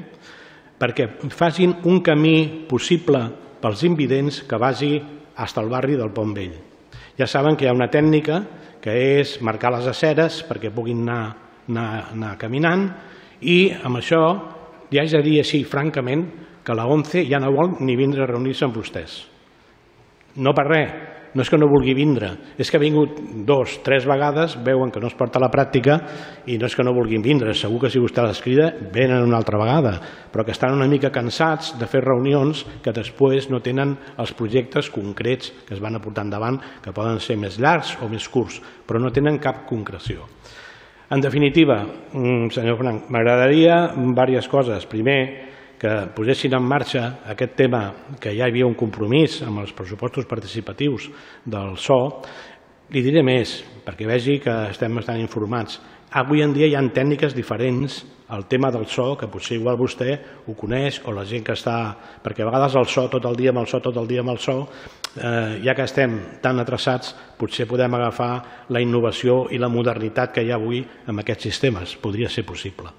perquè 0.79 1.09
facin 1.33 1.75
un 1.89 2.01
camí 2.05 2.67
possible 2.69 3.21
pels 3.63 3.85
invidents 3.87 4.43
que 4.49 4.59
vagi 4.59 4.93
fins 4.99 5.57
al 5.59 5.71
barri 5.71 5.97
del 5.97 6.13
Pont 6.13 6.35
Vell. 6.37 6.55
Ja 7.19 7.27
saben 7.27 7.57
que 7.57 7.65
hi 7.65 7.69
ha 7.71 7.77
una 7.77 7.91
tècnica 7.91 8.43
que 8.83 8.95
és 9.21 9.37
marcar 9.45 9.71
les 9.77 9.87
aceres 9.87 10.43
perquè 10.49 10.73
puguin 10.75 11.05
anar, 11.05 11.37
anar, 11.71 11.89
anar 12.13 12.33
caminant 12.41 12.89
i 13.41 13.73
amb 13.83 14.01
això 14.01 14.23
ja 14.93 15.03
haig 15.03 15.15
de 15.15 15.23
dir 15.25 15.39
així 15.41 15.63
francament 15.65 16.27
que 16.63 16.75
la 16.77 16.87
ONCE 16.91 17.25
ja 17.27 17.41
no 17.43 17.53
vol 17.55 17.77
ni 17.81 17.97
vindre 17.99 18.25
a 18.25 18.31
reunir-se 18.31 18.67
amb 18.67 18.77
vostès. 18.77 19.23
No 20.37 20.53
per 20.55 20.67
res, 20.69 20.93
no 21.35 21.43
és 21.45 21.51
que 21.51 21.59
no 21.59 21.69
vulgui 21.71 21.95
vindre, 21.97 22.33
és 22.61 22.71
que 22.71 22.77
ha 22.77 22.83
vingut 22.83 23.19
dos, 23.49 23.79
tres 23.85 24.07
vegades, 24.09 24.59
veuen 24.65 24.93
que 24.93 25.01
no 25.01 25.09
es 25.09 25.17
porta 25.19 25.41
a 25.41 25.45
la 25.45 25.51
pràctica 25.53 25.99
i 26.47 26.59
no 26.61 26.69
és 26.69 26.77
que 26.77 26.85
no 26.85 26.95
vulguin 26.97 27.25
vindre, 27.25 27.55
segur 27.57 27.81
que 27.83 27.91
si 27.93 28.03
vostè 28.03 28.25
les 28.27 28.43
crida 28.45 28.71
venen 28.95 29.25
una 29.25 29.39
altra 29.41 29.61
vegada, 29.61 29.95
però 30.33 30.45
que 30.45 30.55
estan 30.55 30.77
una 30.77 30.89
mica 30.91 31.13
cansats 31.15 31.75
de 31.81 31.89
fer 31.89 32.05
reunions 32.05 32.65
que 32.85 32.95
després 32.95 33.49
no 33.51 33.63
tenen 33.65 33.97
els 34.19 34.35
projectes 34.37 34.91
concrets 34.93 35.53
que 35.67 35.77
es 35.77 35.83
van 35.83 35.97
aportar 35.97 36.27
endavant, 36.27 36.61
que 36.83 36.95
poden 36.95 37.21
ser 37.21 37.39
més 37.41 37.59
llargs 37.61 37.97
o 38.03 38.11
més 38.13 38.29
curts, 38.29 38.61
però 38.87 39.01
no 39.01 39.13
tenen 39.13 39.41
cap 39.43 39.65
concreció. 39.69 40.29
En 41.13 41.21
definitiva, 41.21 41.83
mm, 41.85 42.49
senyor 42.51 42.79
Frank, 42.79 43.11
m'agradaria 43.11 43.93
diverses 43.97 44.49
coses. 44.49 44.87
Primer, 44.87 45.52
que 45.83 45.93
posessin 46.15 46.55
en 46.55 46.63
marxa 46.63 47.03
aquest 47.33 47.57
tema, 47.59 47.83
que 48.23 48.31
ja 48.31 48.47
hi 48.47 48.53
havia 48.53 48.69
un 48.69 48.77
compromís 48.79 49.41
amb 49.43 49.65
els 49.65 49.73
pressupostos 49.75 50.29
participatius 50.31 51.09
del 51.43 51.75
SO, 51.75 51.99
li 52.95 53.03
diré 53.03 53.25
més, 53.27 53.57
perquè 53.83 54.07
vegi 54.07 54.39
que 54.45 54.55
estem 54.71 54.95
bastant 54.95 55.19
informats. 55.19 55.81
Avui 56.21 56.45
en 56.45 56.53
dia 56.55 56.69
hi 56.69 56.77
ha 56.79 56.83
tècniques 56.95 57.35
diferents 57.35 58.03
el 58.33 58.47
tema 58.47 58.71
del 58.71 58.87
so, 58.87 59.17
que 59.19 59.27
potser 59.29 59.59
igual 59.59 59.77
vostè 59.81 60.15
ho 60.47 60.55
coneix, 60.57 61.01
o 61.05 61.13
la 61.13 61.27
gent 61.29 61.43
que 61.45 61.57
està... 61.57 61.75
Perquè 62.23 62.47
a 62.47 62.49
vegades 62.49 62.79
el 62.79 62.87
so, 62.89 63.09
tot 63.11 63.27
el 63.29 63.37
dia 63.37 63.51
amb 63.51 63.65
el 63.65 63.69
so, 63.69 63.83
tot 63.83 63.99
el 63.99 64.07
dia 64.09 64.23
amb 64.23 64.33
el 64.33 64.39
so, 64.41 64.57
eh, 65.17 65.59
ja 65.67 65.75
que 65.75 65.85
estem 65.89 66.15
tan 66.45 66.63
atrasats, 66.63 67.11
potser 67.37 67.67
podem 67.69 67.99
agafar 67.99 68.31
la 68.71 68.81
innovació 68.81 69.49
i 69.51 69.61
la 69.61 69.73
modernitat 69.73 70.33
que 70.33 70.47
hi 70.47 70.55
ha 70.55 70.61
avui 70.61 70.81
amb 71.11 71.27
aquests 71.27 71.51
sistemes. 71.51 71.99
Podria 72.01 72.31
ser 72.31 72.47
possible. 72.47 72.95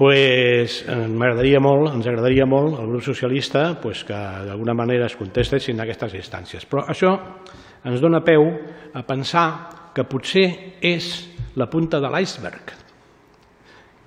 Pues, 0.00 0.78
m'agradaria 0.88 1.58
molt, 1.60 1.90
ens 1.92 2.06
agradaria 2.08 2.46
molt 2.48 2.78
al 2.80 2.86
grup 2.88 3.02
socialista 3.04 3.74
pues, 3.82 4.00
que 4.08 4.16
d'alguna 4.46 4.72
manera 4.72 5.04
es 5.10 5.16
contestessin 5.18 5.82
aquestes 5.84 6.14
instàncies. 6.16 6.64
Però 6.64 6.86
això 6.88 7.10
ens 7.84 8.00
dona 8.00 8.22
peu 8.24 8.46
a 8.96 9.02
pensar 9.04 9.44
que 9.92 10.06
potser 10.08 10.46
és 10.80 11.10
la 11.60 11.68
punta 11.68 12.00
de 12.00 12.08
l'iceberg. 12.14 12.72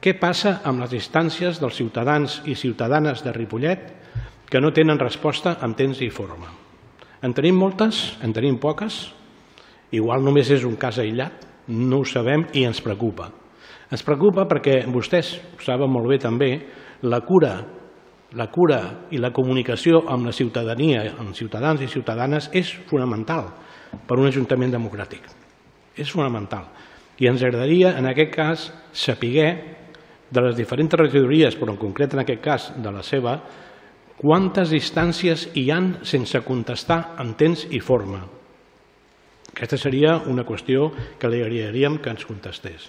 Què 0.02 0.16
passa 0.18 0.56
amb 0.66 0.82
les 0.82 0.98
instàncies 0.98 1.62
dels 1.62 1.78
ciutadans 1.78 2.39
i 2.50 2.58
ciutadanes 2.58 3.22
de 3.22 3.36
Ripollet 3.38 3.86
que 4.50 4.64
no 4.66 4.74
tenen 4.74 4.98
resposta 4.98 5.60
en 5.62 5.78
temps 5.78 6.02
i 6.02 6.10
forma? 6.10 6.50
En 7.22 7.38
tenim 7.38 7.62
moltes? 7.62 8.18
En 8.26 8.34
tenim 8.34 8.58
poques? 8.58 8.98
Igual 9.94 10.26
només 10.26 10.50
és 10.58 10.66
un 10.66 10.74
cas 10.74 10.98
aïllat? 10.98 11.46
No 11.70 12.02
ho 12.02 12.10
sabem 12.10 12.50
i 12.58 12.66
ens 12.66 12.82
preocupa. 12.82 13.30
Ens 13.92 14.04
preocupa 14.06 14.48
perquè 14.50 14.84
vostès 14.92 15.36
saben 15.64 15.92
molt 15.92 16.08
bé 16.10 16.20
també, 16.22 16.52
la 17.04 17.20
cura, 17.26 17.54
la 18.34 18.48
cura 18.52 18.80
i 19.12 19.20
la 19.22 19.34
comunicació 19.36 20.04
amb 20.10 20.30
la 20.30 20.34
ciutadania, 20.34 21.04
amb 21.20 21.36
ciutadans 21.36 21.82
i 21.84 21.90
ciutadanes, 21.92 22.50
és 22.54 22.72
fonamental 22.90 23.52
per 24.08 24.18
un 24.18 24.28
ajuntament 24.28 24.74
democràtic. 24.74 25.28
És 25.98 26.10
fonamental. 26.10 26.66
I 27.22 27.30
ens 27.30 27.44
agradaria, 27.44 27.94
en 28.00 28.08
aquest 28.10 28.32
cas, 28.34 28.70
saber 28.92 29.52
de 30.34 30.42
les 30.42 30.56
diferents 30.58 30.96
regidories, 30.98 31.56
però 31.60 31.76
en 31.76 31.82
concret 31.82 32.16
en 32.16 32.24
aquest 32.24 32.42
cas 32.42 32.72
de 32.82 32.92
la 32.92 33.04
seva, 33.06 33.36
quantes 34.18 34.72
instàncies 34.74 35.50
hi 35.60 35.68
han 35.74 36.00
sense 36.08 36.42
contestar 36.46 37.16
en 37.22 37.36
temps 37.38 37.68
i 37.70 37.82
forma. 37.84 38.24
Aquesta 39.54 39.78
seria 39.78 40.16
una 40.32 40.46
qüestió 40.48 40.88
que 41.20 41.30
li 41.30 41.44
agradaríem 41.44 42.00
que 42.02 42.10
ens 42.10 42.26
contestés. 42.26 42.88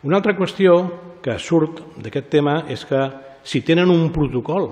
Una 0.00 0.16
altra 0.16 0.32
qüestió 0.32 0.74
que 1.20 1.34
surt 1.36 1.82
d'aquest 2.00 2.30
tema 2.32 2.54
és 2.72 2.86
que 2.88 3.00
si 3.44 3.60
tenen 3.60 3.90
un 3.92 4.06
protocol 4.14 4.70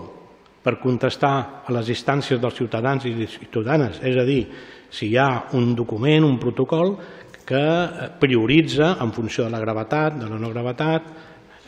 per 0.64 0.79
contestar 0.81 1.64
a 1.68 1.74
les 1.76 1.91
instàncies 1.93 2.41
dels 2.41 2.57
ciutadans 2.57 3.05
i 3.05 3.12
ciutadanes, 3.29 4.01
és 4.01 4.16
a 4.16 4.24
dir, 4.24 4.47
si 4.89 5.11
hi 5.11 5.18
ha 5.20 5.51
un 5.59 5.74
document, 5.76 6.24
un 6.24 6.39
protocol 6.41 6.95
que 7.45 7.61
prioritza 8.20 8.95
en 9.05 9.12
funció 9.12 9.45
de 9.45 9.53
la 9.53 9.61
gravetat, 9.61 10.16
de 10.16 10.31
la 10.33 10.41
no 10.41 10.49
gravetat, 10.49 11.12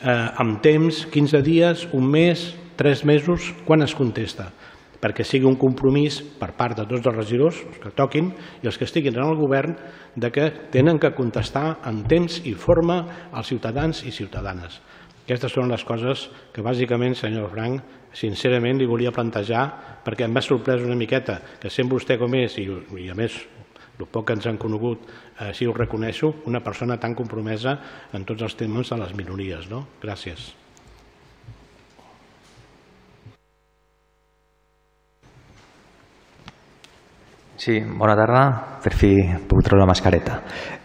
eh, 0.01 0.17
amb 0.41 0.57
temps, 0.65 1.05
15 1.13 1.43
dies, 1.45 1.85
un 1.93 2.09
mes, 2.09 2.47
3 2.81 3.05
mesos, 3.05 3.53
quan 3.65 3.85
es 3.85 3.93
contesta 3.93 4.49
perquè 5.01 5.25
sigui 5.25 5.49
un 5.49 5.57
compromís 5.59 6.19
per 6.39 6.51
part 6.57 6.77
de 6.77 6.85
tots 6.85 7.07
els 7.09 7.17
regidors, 7.17 7.61
els 7.65 7.79
que 7.81 7.93
toquin, 7.97 8.31
i 8.61 8.69
els 8.69 8.77
que 8.77 8.85
estiguin 8.85 9.17
en 9.17 9.25
el 9.25 9.39
govern, 9.39 9.75
de 10.15 10.29
que 10.31 10.49
tenen 10.71 10.99
que 11.01 11.13
contestar 11.17 11.79
en 11.89 12.03
temps 12.07 12.41
i 12.45 12.53
forma 12.53 13.01
als 13.31 13.49
ciutadans 13.49 14.03
i 14.05 14.13
ciutadanes. 14.13 14.79
Aquestes 15.25 15.53
són 15.53 15.71
les 15.71 15.83
coses 15.87 16.27
que 16.53 16.63
bàsicament, 16.65 17.15
senyor 17.15 17.49
Frank, 17.53 17.81
sincerament 18.13 18.77
li 18.77 18.89
volia 18.89 19.13
plantejar 19.15 19.63
perquè 20.05 20.25
em 20.27 20.35
va 20.35 20.43
sorprès 20.43 20.83
una 20.83 20.97
miqueta 20.99 21.39
que 21.61 21.71
sent 21.71 21.89
vostè 21.89 22.17
com 22.19 22.33
és 22.35 22.57
i, 22.59 22.67
i 22.99 23.09
a 23.09 23.15
més 23.15 23.37
el 24.01 24.07
poc 24.09 24.27
que 24.27 24.35
ens 24.35 24.47
han 24.49 24.57
conegut 24.57 25.05
així 25.45 25.67
ho 25.69 25.75
reconeixo, 25.77 26.33
una 26.49 26.61
persona 26.65 26.97
tan 26.99 27.15
compromesa 27.15 27.77
en 28.17 28.25
tots 28.25 28.41
els 28.47 28.57
temes 28.57 28.89
de 28.89 28.97
les 28.97 29.13
minories. 29.17 29.69
No? 29.69 29.85
Gràcies. 30.01 30.51
Sí, 37.61 37.75
bona 37.79 38.15
tarda. 38.17 38.39
Per 38.81 38.89
fi 38.97 39.11
puc 39.45 39.59
treure 39.61 39.83
la 39.83 39.85
mascareta. 39.85 40.39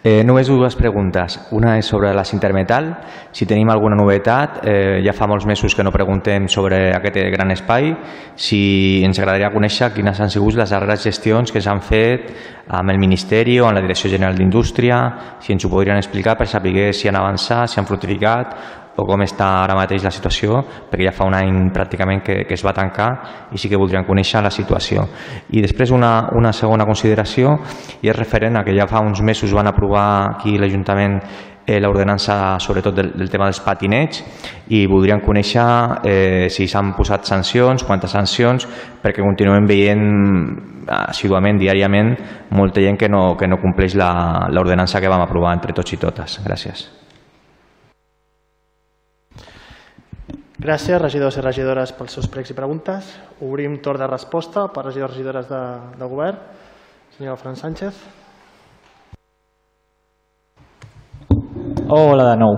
Eh, 0.04 0.20
només 0.28 0.50
dues 0.50 0.74
preguntes. 0.76 1.38
Una 1.56 1.78
és 1.80 1.88
sobre 1.88 2.10
la 2.12 2.24
Cintermetal. 2.28 2.90
Si 3.32 3.46
tenim 3.48 3.70
alguna 3.72 3.96
novetat, 3.96 4.58
eh, 4.60 5.00
ja 5.00 5.14
fa 5.16 5.24
molts 5.26 5.46
mesos 5.48 5.74
que 5.74 5.82
no 5.82 5.90
preguntem 5.90 6.50
sobre 6.52 6.92
aquest 6.92 7.16
gran 7.32 7.50
espai. 7.50 7.94
Si 8.36 9.00
ens 9.02 9.18
agradaria 9.18 9.54
conèixer 9.54 9.94
quines 9.94 10.20
han 10.20 10.28
sigut 10.28 10.60
les 10.60 10.68
darreres 10.68 11.02
gestions 11.08 11.50
que 11.50 11.62
s'han 11.64 11.80
fet 11.80 12.34
amb 12.68 12.90
el 12.90 12.98
Ministeri 12.98 13.58
o 13.58 13.64
amb 13.64 13.78
la 13.78 13.80
Direcció 13.80 14.10
General 14.10 14.36
d'Indústria, 14.36 15.38
si 15.40 15.54
ens 15.54 15.64
ho 15.64 15.70
podrien 15.70 15.96
explicar 15.96 16.36
per 16.36 16.46
saber 16.46 16.92
si 16.92 17.08
han 17.08 17.16
avançat, 17.16 17.70
si 17.70 17.80
han 17.80 17.86
fructificat 17.86 18.84
o 18.96 19.04
com 19.04 19.22
està 19.24 19.48
ara 19.62 19.76
mateix 19.76 20.04
la 20.04 20.12
situació, 20.14 20.62
perquè 20.90 21.08
ja 21.08 21.14
fa 21.16 21.26
un 21.28 21.36
any 21.36 21.70
pràcticament 21.74 22.22
que, 22.24 22.38
que 22.48 22.56
es 22.56 22.64
va 22.64 22.74
tancar 22.76 23.10
i 23.52 23.60
sí 23.60 23.68
que 23.68 23.80
voldríem 23.80 24.06
conèixer 24.08 24.42
la 24.44 24.52
situació. 24.52 25.04
I 25.52 25.64
després 25.64 25.92
una, 25.92 26.30
una 26.36 26.52
segona 26.56 26.86
consideració 26.88 27.58
i 28.02 28.10
és 28.10 28.16
referent 28.16 28.56
a 28.56 28.64
que 28.64 28.76
ja 28.76 28.88
fa 28.88 29.04
uns 29.04 29.22
mesos 29.22 29.52
van 29.52 29.68
aprovar 29.68 30.06
aquí 30.36 30.56
l'Ajuntament 30.58 31.20
eh, 31.66 31.80
l'ordenança 31.80 32.58
sobretot 32.62 32.94
del, 32.94 33.12
del 33.18 33.30
tema 33.30 33.50
dels 33.50 33.60
patinets 33.60 34.22
i 34.72 34.86
voldríem 34.86 35.20
conèixer 35.24 35.66
eh, 36.06 36.46
si 36.52 36.68
s'han 36.70 36.94
posat 36.96 37.26
sancions, 37.28 37.84
quantes 37.84 38.14
sancions, 38.14 38.68
perquè 39.02 39.24
continuem 39.24 39.66
veient 39.68 40.06
assiduament, 40.86 41.58
diàriament, 41.58 42.14
molta 42.54 42.84
gent 42.84 42.98
que 43.00 43.10
no, 43.10 43.34
que 43.36 43.50
no 43.50 43.58
compleix 43.62 43.98
l'ordenança 43.98 45.02
que 45.02 45.10
vam 45.10 45.26
aprovar 45.26 45.56
entre 45.58 45.74
tots 45.74 45.98
i 45.98 46.00
totes. 46.00 46.38
Gràcies. 46.46 46.86
Gràcies, 50.56 50.96
regidors 50.96 51.36
i 51.36 51.42
regidores, 51.44 51.90
pels 51.92 52.14
seus 52.16 52.30
pregs 52.32 52.48
i 52.48 52.54
preguntes. 52.56 53.10
Obrim 53.44 53.74
torn 53.84 54.00
de 54.00 54.06
resposta 54.08 54.62
per 54.72 54.86
regidors 54.86 55.12
i 55.12 55.18
regidores 55.18 55.50
de, 55.50 55.60
de 56.00 56.08
govern. 56.08 56.38
Senyor 57.18 57.36
Fran 57.36 57.58
Sánchez. 57.60 57.98
Hola 61.92 62.30
de 62.30 62.40
nou. 62.40 62.56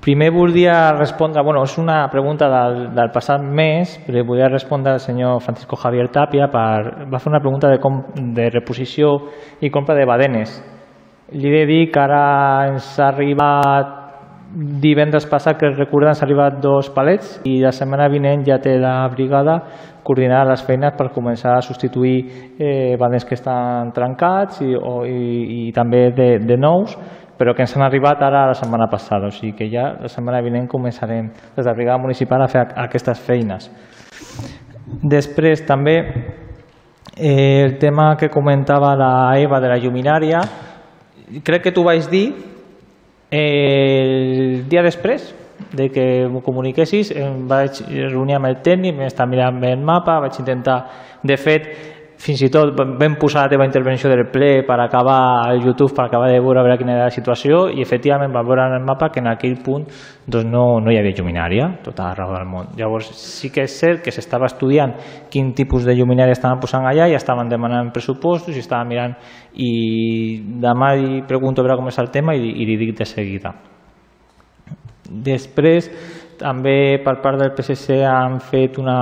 Primer 0.00 0.30
volia 0.30 0.92
respondre, 0.94 1.42
bueno, 1.42 1.64
és 1.66 1.74
una 1.82 2.06
pregunta 2.14 2.46
del, 2.48 2.78
del 2.94 3.10
passat 3.12 3.42
mes, 3.42 3.98
però 4.06 4.22
volia 4.30 4.48
respondre 4.48 4.94
al 4.94 5.02
senyor 5.02 5.42
Francisco 5.42 5.76
Javier 5.76 6.08
Tapia, 6.14 6.46
per, 6.48 7.08
va 7.10 7.18
fer 7.18 7.34
una 7.34 7.42
pregunta 7.42 7.68
de, 7.68 7.82
com, 7.82 8.04
de 8.38 8.52
reposició 8.54 9.16
i 9.60 9.68
compra 9.68 9.98
de 9.98 10.06
badenes. 10.06 10.60
Li 11.34 11.50
he 11.50 11.58
de 11.58 11.66
dir 11.66 11.84
que 11.90 12.00
ara 12.06 12.70
ens 12.70 12.94
ha 13.02 13.10
arribat 13.10 13.99
divendres 14.52 15.26
passat 15.30 15.58
que 15.60 15.68
recordem 15.70 16.14
s'ha 16.14 16.24
arribat 16.26 16.58
dos 16.62 16.88
palets 16.90 17.38
i 17.46 17.60
la 17.62 17.70
setmana 17.70 18.08
vinent 18.10 18.42
ja 18.46 18.58
té 18.58 18.74
la 18.78 19.06
brigada 19.12 19.60
coordinar 20.02 20.42
les 20.48 20.64
feines 20.66 20.96
per 20.98 21.10
començar 21.14 21.54
a 21.56 21.62
substituir 21.62 22.16
eh, 22.58 22.96
bandes 22.98 23.24
que 23.24 23.36
estan 23.38 23.92
trencats 23.94 24.62
i, 24.66 24.74
o, 24.74 25.04
i, 25.06 25.68
i 25.68 25.72
també 25.76 26.08
de, 26.16 26.30
de 26.42 26.56
nous 26.58 26.96
però 27.38 27.54
que 27.54 27.62
ens 27.64 27.76
han 27.76 27.86
arribat 27.86 28.20
ara 28.20 28.48
la 28.50 28.56
setmana 28.58 28.90
passada, 28.92 29.30
o 29.30 29.32
sigui 29.32 29.54
que 29.56 29.70
ja 29.72 29.94
la 30.02 30.10
setmana 30.12 30.42
vinent 30.44 30.66
començarem 30.68 31.30
des 31.30 31.62
de 31.62 31.70
la 31.70 31.76
brigada 31.78 32.02
municipal 32.02 32.42
a 32.42 32.48
fer 32.52 32.66
aquestes 32.82 33.22
feines. 33.24 33.70
Després 35.00 35.62
també 35.64 35.96
eh, 37.16 37.64
el 37.64 37.78
tema 37.78 38.16
que 38.20 38.28
comentava 38.28 38.92
la 38.98 39.14
Eva 39.40 39.60
de 39.60 39.72
la 39.72 39.78
lluminària, 39.80 40.42
crec 41.42 41.62
que 41.62 41.72
tu 41.72 41.86
vaig 41.86 42.10
dir 42.12 42.49
el 43.30 44.64
dia 44.68 44.82
després 44.82 45.34
de 45.76 45.88
que 45.92 46.04
m'ho 46.30 46.42
comuniquessis 46.42 47.12
em 47.14 47.46
vaig 47.48 47.82
reunir 48.10 48.38
amb 48.38 48.48
el 48.48 48.58
tècnic, 48.64 48.96
vam 48.96 49.06
estar 49.06 49.26
mirant 49.30 49.62
el 49.64 49.82
mapa, 49.86 50.18
vaig 50.24 50.38
intentar, 50.42 50.80
de 51.22 51.36
fet, 51.38 51.68
fins 52.20 52.42
i 52.44 52.50
tot 52.52 52.74
vam 52.76 53.14
posar 53.16 53.46
la 53.46 53.48
teva 53.48 53.64
intervenció 53.64 54.10
del 54.10 54.26
ple 54.28 54.62
per 54.68 54.76
acabar 54.82 55.46
al 55.48 55.62
YouTube, 55.64 55.94
per 55.96 56.04
acabar 56.04 56.28
de 56.28 56.36
veure, 56.36 56.60
veure 56.60 56.76
quina 56.76 56.92
era 56.92 57.06
la 57.08 57.14
situació 57.14 57.62
i 57.72 57.80
efectivament 57.80 58.32
vam 58.34 58.44
veure 58.44 58.66
en 58.68 58.74
el 58.76 58.84
mapa 58.84 59.08
que 59.08 59.22
en 59.22 59.30
aquell 59.30 59.56
punt 59.64 59.86
doncs 60.26 60.50
no, 60.50 60.64
no 60.84 60.92
hi 60.92 60.98
havia 61.00 61.16
lluminària 61.16 61.70
tota 61.84 62.10
arreu 62.10 62.34
del 62.34 62.44
món. 62.50 62.68
Llavors 62.76 63.08
sí 63.16 63.48
que 63.54 63.64
és 63.64 63.76
cert 63.80 64.02
que 64.04 64.12
s'estava 64.12 64.50
estudiant 64.50 64.92
quin 65.32 65.54
tipus 65.56 65.86
de 65.88 65.94
lluminària 65.96 66.36
estaven 66.36 66.60
posant 66.60 66.84
allà 66.90 67.06
i 67.08 67.16
estaven 67.16 67.48
demanant 67.48 67.88
pressupostos 67.94 68.52
i 68.52 68.60
estaven 68.60 68.90
mirant 68.92 69.14
i 69.56 69.70
demà 70.60 70.92
li 71.00 71.22
pregunto 71.28 71.64
a 71.64 71.64
veure 71.64 71.78
com 71.80 71.88
és 71.88 72.00
el 72.04 72.10
tema 72.12 72.34
i, 72.36 72.50
i 72.52 72.66
li 72.68 72.76
dic 72.82 72.98
de 72.98 73.06
seguida. 73.08 73.54
Després 75.08 75.88
també 76.40 77.00
per 77.00 77.16
part 77.24 77.40
del 77.40 77.54
PSC 77.56 78.02
han 78.04 78.42
fet 78.44 78.76
una, 78.76 78.98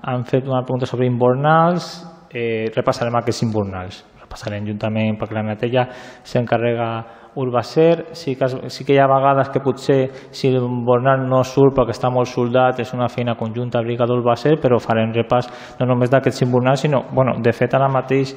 han 0.00 0.24
fet 0.24 0.48
una 0.48 0.62
pregunta 0.64 0.88
sobre 0.88 1.04
inbornals 1.04 1.90
eh, 2.32 2.70
repassarem 2.74 3.16
aquests 3.20 3.44
invernals. 3.46 4.04
Repassarem 4.20 4.66
juntament 4.66 5.18
perquè 5.18 5.36
la 5.36 5.46
neteja 5.48 5.86
s'encarrega 6.22 6.90
Urbacer, 7.34 8.08
sí 8.12 8.34
que, 8.34 8.48
sí 8.74 8.84
que 8.84 8.94
hi 8.96 8.98
ha 8.98 9.06
vegades 9.06 9.52
que 9.54 9.60
potser 9.62 10.10
si 10.34 10.48
el 10.48 10.64
Bornal 10.86 11.28
no 11.30 11.44
surt 11.46 11.76
perquè 11.76 11.94
està 11.94 12.10
molt 12.10 12.26
soldat, 12.26 12.80
és 12.82 12.90
una 12.96 13.06
feina 13.08 13.36
conjunta 13.38 13.82
Brigada 13.86 14.16
Urbacer, 14.18 14.56
però 14.58 14.80
farem 14.82 15.14
repàs 15.14 15.46
no 15.78 15.86
només 15.86 16.10
d'aquest 16.10 16.42
Simbornal, 16.42 16.76
sinó, 16.76 17.04
bueno, 17.14 17.36
de 17.38 17.52
fet 17.54 17.78
ara 17.78 17.86
mateix 17.88 18.34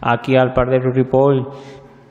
aquí 0.00 0.36
al 0.36 0.52
Parc 0.54 0.70
de 0.70 0.78
Ripoll 0.78 1.42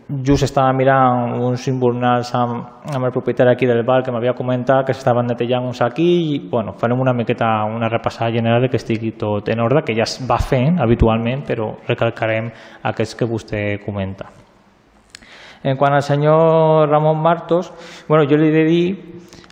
just 0.08 0.44
estava 0.46 0.72
mirant 0.74 1.34
uns 1.42 1.66
invernals 1.68 2.30
amb, 2.38 2.86
amb 2.94 3.08
el 3.08 3.12
propietari 3.12 3.50
aquí 3.50 3.66
del 3.66 3.82
bar 3.84 4.04
que 4.06 4.14
m'havia 4.14 4.36
comentat 4.38 4.86
que 4.86 4.94
s'estaven 4.94 5.26
netejant 5.32 5.66
uns 5.66 5.82
aquí 5.82 6.06
i 6.36 6.40
bueno, 6.50 6.76
farem 6.78 7.00
una 7.02 7.14
miqueta 7.14 7.66
una 7.66 7.90
repassada 7.90 8.32
general 8.32 8.70
que 8.70 8.78
estigui 8.78 9.16
tot 9.18 9.50
en 9.50 9.60
ordre, 9.66 9.82
que 9.82 9.96
ja 9.98 10.06
es 10.06 10.20
va 10.30 10.38
fent 10.38 10.78
habitualment, 10.80 11.42
però 11.48 11.72
recalcarem 11.88 12.52
aquests 12.84 13.16
que 13.16 13.26
vostè 13.26 13.64
comenta. 13.86 14.30
En 15.64 15.78
quant 15.78 15.96
al 15.98 16.04
senyor 16.06 16.88
Ramon 16.90 17.18
Martos, 17.18 17.72
bueno, 18.08 18.30
jo 18.30 18.38
li 18.38 18.52
he 18.52 18.54
de 18.54 18.66
dir 18.70 18.88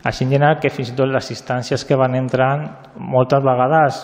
així 0.04 0.26
en 0.26 0.34
general 0.34 0.58
que 0.60 0.70
fins 0.70 0.90
i 0.92 0.96
tot 0.98 1.08
les 1.08 1.30
instàncies 1.32 1.86
que 1.88 1.96
van 1.96 2.16
entrant 2.20 2.66
moltes 3.00 3.40
vegades 3.44 4.02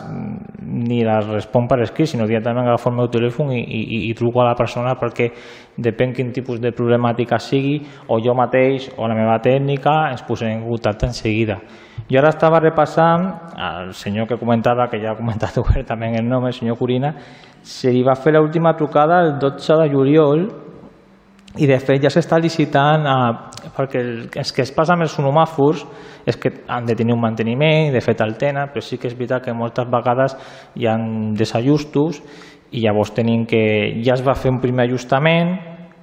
ni 0.63 1.01
les 1.03 1.25
respon 1.27 1.67
per 1.67 1.81
escrit, 1.83 2.07
sinó 2.07 2.27
directament 2.27 2.69
agafo 2.69 2.87
el 2.89 2.95
meu 3.01 3.09
telèfon 3.11 3.51
i, 3.51 3.59
i, 3.59 3.99
i 4.07 4.13
truco 4.15 4.39
a 4.39 4.45
la 4.47 4.55
persona 4.55 4.93
perquè 4.99 5.27
depèn 5.75 6.13
quin 6.15 6.31
tipus 6.31 6.61
de 6.63 6.71
problemàtica 6.75 7.39
sigui, 7.43 7.81
o 8.07 8.21
jo 8.23 8.35
mateix 8.37 8.87
o 8.95 9.09
la 9.11 9.17
meva 9.17 9.35
tècnica 9.43 9.97
ens 10.13 10.23
posem 10.27 10.53
en 10.55 10.63
contacte 10.69 11.09
en 11.09 11.17
seguida. 11.17 11.59
Jo 12.07 12.23
ara 12.23 12.31
estava 12.31 12.63
repassant 12.63 13.27
al 13.59 13.91
senyor 13.93 14.27
que 14.27 14.39
comentava, 14.39 14.87
que 14.87 15.01
ja 15.03 15.11
ha 15.11 15.19
comentat 15.19 15.59
obertament 15.63 16.15
el 16.21 16.31
nom, 16.31 16.47
el 16.47 16.55
senyor 16.55 16.79
Corina, 16.79 17.11
se 17.61 17.91
li 17.91 18.07
va 18.07 18.15
fer 18.15 18.37
l'última 18.37 18.71
trucada 18.79 19.19
el 19.25 19.35
12 19.39 19.81
de 19.83 19.91
juliol 19.91 20.47
i 21.59 21.67
de 21.67 21.79
fet 21.81 21.99
ja 22.03 22.11
s'està 22.13 22.37
licitant 22.39 23.03
a, 23.09 23.17
perquè 23.75 24.01
el, 24.01 24.13
els 24.41 24.51
que 24.55 24.63
es 24.65 24.71
passa 24.75 24.95
amb 24.95 25.05
els 25.05 25.15
sonomàfors 25.15 25.85
és 26.29 26.37
que 26.37 26.51
han 26.67 26.85
de 26.85 26.95
tenir 26.97 27.15
un 27.15 27.21
manteniment, 27.23 27.93
de 27.93 28.01
fet 28.03 28.21
el 28.25 28.35
tenen, 28.37 28.71
però 28.73 28.83
sí 28.85 28.97
que 28.97 29.09
és 29.09 29.17
veritat 29.17 29.45
que 29.45 29.55
moltes 29.55 29.89
vegades 29.89 30.35
hi 30.75 30.87
ha 30.87 30.97
desajustos 31.37 32.21
i 32.71 32.83
llavors 32.83 33.13
tenim 33.17 33.45
que 33.49 33.61
ja 34.05 34.15
es 34.17 34.25
va 34.25 34.37
fer 34.37 34.51
un 34.53 34.59
primer 34.61 34.87
ajustament, 34.87 35.55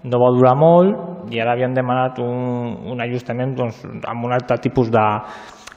no 0.07 0.23
va 0.23 0.33
durar 0.35 0.55
molt 0.59 1.33
i 1.35 1.41
ara 1.43 1.55
havien 1.55 1.75
demanat 1.75 2.19
un, 2.23 2.77
un 2.93 3.03
ajustament 3.03 3.55
doncs, 3.59 3.83
amb 4.07 4.27
un 4.27 4.35
altre 4.35 4.59
tipus 4.63 4.91
de, 4.95 5.05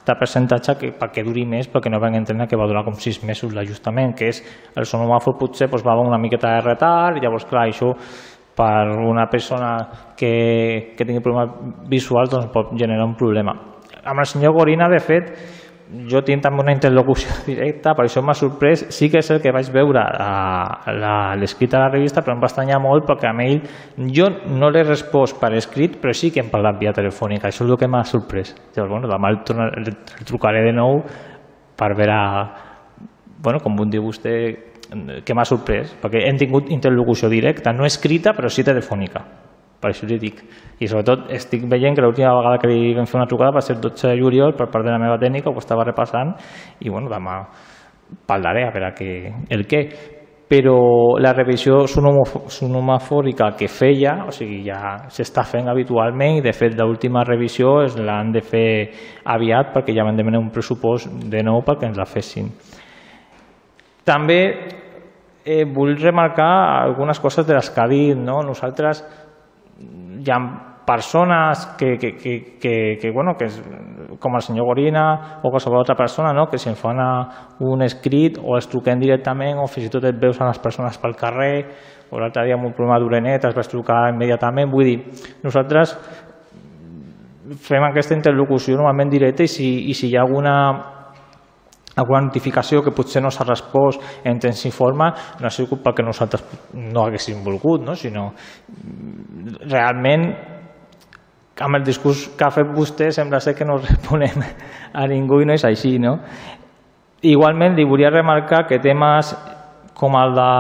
de 0.06 0.16
percentatge 0.18 0.76
que, 0.80 0.92
perquè 0.98 1.24
duri 1.26 1.46
més 1.50 1.70
perquè 1.70 1.92
no 1.92 2.02
van 2.02 2.18
entendre 2.18 2.48
que 2.50 2.60
va 2.60 2.68
durar 2.70 2.86
com 2.86 2.98
sis 2.98 3.22
mesos 3.26 3.54
l'ajustament, 3.56 4.16
que 4.18 4.30
és 4.34 4.42
el 4.76 4.86
sonomàfor 4.90 5.38
potser 5.40 5.70
doncs, 5.70 5.86
va 5.86 5.98
una 6.02 6.22
miqueta 6.22 6.56
de 6.56 6.66
retard, 6.66 7.22
llavors 7.22 7.48
clar, 7.50 7.68
això 7.70 7.94
per 8.60 8.92
una 9.00 9.30
persona 9.32 9.72
que, 10.20 10.94
que 10.98 11.06
tingui 11.08 11.24
problemes 11.24 11.88
visuals 11.88 12.32
doncs 12.32 12.52
pot 12.52 12.76
generar 12.76 13.08
un 13.08 13.16
problema. 13.16 13.56
Amb 14.04 14.20
el 14.20 14.28
senyor 14.28 14.54
Gorina, 14.58 14.90
de 14.92 15.00
fet, 15.00 15.32
jo 16.10 16.20
tinc 16.26 16.44
també 16.44 16.62
una 16.62 16.74
interlocució 16.76 17.32
directa, 17.48 17.96
per 17.98 18.06
això 18.06 18.22
m'ha 18.26 18.36
sorprès. 18.38 18.86
Sí 18.94 19.10
que 19.10 19.24
és 19.24 19.32
el 19.32 19.42
que 19.42 19.54
vaig 19.56 19.72
veure 19.74 20.04
a 20.04 21.34
l'escrit 21.40 21.72
de 21.72 21.80
la 21.80 21.90
revista, 21.90 22.22
però 22.26 22.36
em 22.36 22.44
va 22.44 22.52
estranyar 22.52 22.82
molt 22.84 23.08
perquè 23.08 23.32
amb 23.32 23.46
ell 23.46 23.60
jo 24.16 24.30
no 24.52 24.70
l'he 24.74 24.84
respost 24.86 25.40
per 25.42 25.54
escrit, 25.58 25.98
però 26.02 26.14
sí 26.14 26.34
que 26.36 26.44
hem 26.44 26.52
parlat 26.52 26.80
via 26.82 26.94
telefònica. 26.96 27.50
Això 27.50 27.66
és 27.66 27.72
el 27.72 27.80
que 27.80 27.90
m'ha 27.90 28.04
sorprès. 28.08 28.56
Llavors, 28.76 28.92
bueno, 28.92 29.12
demà 29.12 29.32
el, 29.34 29.42
el, 29.82 29.94
el 30.20 30.28
trucaré 30.28 30.66
de 30.68 30.76
nou 30.76 31.04
per 31.80 31.94
veure, 31.96 32.20
bueno, 33.40 33.64
com 33.64 33.80
diu 33.88 34.04
vostè, 34.04 34.36
que 35.26 35.36
m'ha 35.38 35.46
sorprès, 35.46 35.94
perquè 36.02 36.26
hem 36.28 36.40
tingut 36.40 36.72
interlocució 36.74 37.30
directa, 37.30 37.74
no 37.74 37.86
escrita, 37.86 38.34
però 38.34 38.50
sí 38.50 38.66
telefònica. 38.66 39.24
Per 39.80 39.94
això 39.94 40.08
li 40.10 40.18
dic. 40.20 40.42
I 40.84 40.88
sobretot 40.92 41.30
estic 41.32 41.64
veient 41.72 41.96
que 41.96 42.04
l'última 42.04 42.34
vegada 42.36 42.60
que 42.60 42.68
li 42.68 42.94
vam 42.98 43.08
fer 43.08 43.20
una 43.22 43.28
trucada 43.30 43.56
va 43.56 43.64
ser 43.64 43.78
el 43.78 43.82
12 43.82 44.12
de 44.12 44.20
juliol 44.20 44.56
per 44.58 44.68
part 44.68 44.84
de 44.86 44.92
la 44.92 45.00
meva 45.00 45.20
tècnica, 45.22 45.52
ho 45.52 45.62
estava 45.62 45.86
repassant, 45.88 46.34
i 46.84 46.90
bueno, 46.92 47.12
demà 47.12 47.40
parlaré 48.28 48.66
a 48.66 48.72
veure 48.74 48.94
què, 48.98 49.12
el 49.56 49.68
què. 49.70 49.84
Però 50.50 51.14
la 51.22 51.30
revisió 51.38 51.84
sonomafòrica 51.86 53.52
que 53.54 53.68
feia, 53.70 54.16
o 54.26 54.32
sigui, 54.34 54.64
ja 54.66 54.96
s'està 55.14 55.44
fent 55.46 55.70
habitualment 55.70 56.40
i 56.40 56.42
de 56.42 56.56
fet 56.58 56.74
l'última 56.74 57.22
revisió 57.22 57.76
l'han 58.02 58.32
de 58.34 58.42
fer 58.42 58.72
aviat 59.30 59.70
perquè 59.76 59.94
ja 59.94 60.08
van 60.08 60.18
demanar 60.18 60.42
un 60.42 60.50
pressupost 60.50 61.06
de 61.30 61.44
nou 61.46 61.62
perquè 61.62 61.92
ens 61.92 62.02
la 62.02 62.10
fessin. 62.10 62.50
També 64.10 64.42
eh, 65.46 65.66
vull 65.70 65.96
remarcar 66.00 66.50
algunes 66.88 67.22
coses 67.22 67.46
de 67.46 67.54
les 67.58 67.70
que 67.70 67.82
ha 67.82 67.88
dit. 67.92 68.18
No? 68.18 68.42
Nosaltres 68.46 69.04
hi 69.80 70.32
ha 70.34 70.40
persones 70.90 71.68
que, 71.78 71.98
que, 72.02 72.16
que, 72.18 72.58
que, 72.60 72.98
que, 73.00 73.12
bueno, 73.14 73.36
que 73.38 73.46
és, 73.46 73.60
com 74.20 74.34
el 74.36 74.42
senyor 74.42 74.66
Gorina 74.66 75.04
o 75.46 75.52
qualsevol 75.54 75.84
altra 75.84 75.96
persona, 75.96 76.34
no? 76.34 76.48
que 76.50 76.58
si 76.58 76.72
ens 76.72 76.82
fan 76.82 76.98
un 77.62 77.86
escrit 77.86 78.40
o 78.42 78.58
els 78.58 78.66
truquem 78.72 78.98
directament 78.98 79.62
o 79.62 79.68
fins 79.70 79.86
i 79.86 79.94
tot 79.94 80.08
et 80.10 80.18
veus 80.18 80.42
a 80.42 80.50
les 80.50 80.58
persones 80.64 80.98
pel 80.98 81.14
carrer 81.20 81.54
o 82.10 82.18
l'altre 82.18 82.48
dia 82.48 82.58
amb 82.58 82.66
un 82.66 82.74
problema 82.74 82.98
d'urenet 83.00 83.46
es 83.46 83.56
vas 83.56 83.70
trucar 83.70 84.08
immediatament. 84.10 84.72
Vull 84.74 84.90
dir, 84.90 84.98
nosaltres 85.46 85.94
fem 87.70 87.86
aquesta 87.86 88.18
interlocució 88.18 88.78
normalment 88.78 89.14
directa 89.14 89.46
i 89.46 89.52
si, 89.52 89.70
i 89.94 89.94
si 89.94 90.10
hi 90.10 90.18
ha 90.18 90.26
alguna 90.26 90.56
alguna 92.00 92.22
notificació 92.28 92.82
que 92.84 92.94
potser 92.96 93.22
no 93.24 93.32
s'ha 93.32 93.48
respost 93.48 94.26
en 94.26 94.40
temps 94.40 94.66
i 94.66 94.72
forma, 94.72 95.12
no 95.40 95.48
ha 95.48 95.54
sigut 95.54 95.84
perquè 95.86 96.06
nosaltres 96.06 96.46
no 96.74 97.06
haguéssim 97.06 97.44
volgut, 97.44 97.84
no? 97.86 97.96
sinó 97.96 98.30
realment 99.68 100.30
amb 101.60 101.76
el 101.76 101.84
discurs 101.84 102.30
que 102.38 102.46
ha 102.48 102.54
fet 102.56 102.70
vostè 102.72 103.10
sembla 103.12 103.42
ser 103.44 103.56
que 103.56 103.68
no 103.68 103.78
responem 103.84 104.44
a 104.94 105.06
ningú 105.12 105.42
i 105.44 105.48
no 105.48 105.56
és 105.56 105.66
així. 105.68 105.98
No? 106.00 106.18
Igualment, 107.28 107.76
li 107.76 107.86
volia 107.86 108.12
remarcar 108.14 108.66
que 108.68 108.80
temes 108.80 109.34
com 110.00 110.16
el 110.16 110.32
de, 110.32 110.52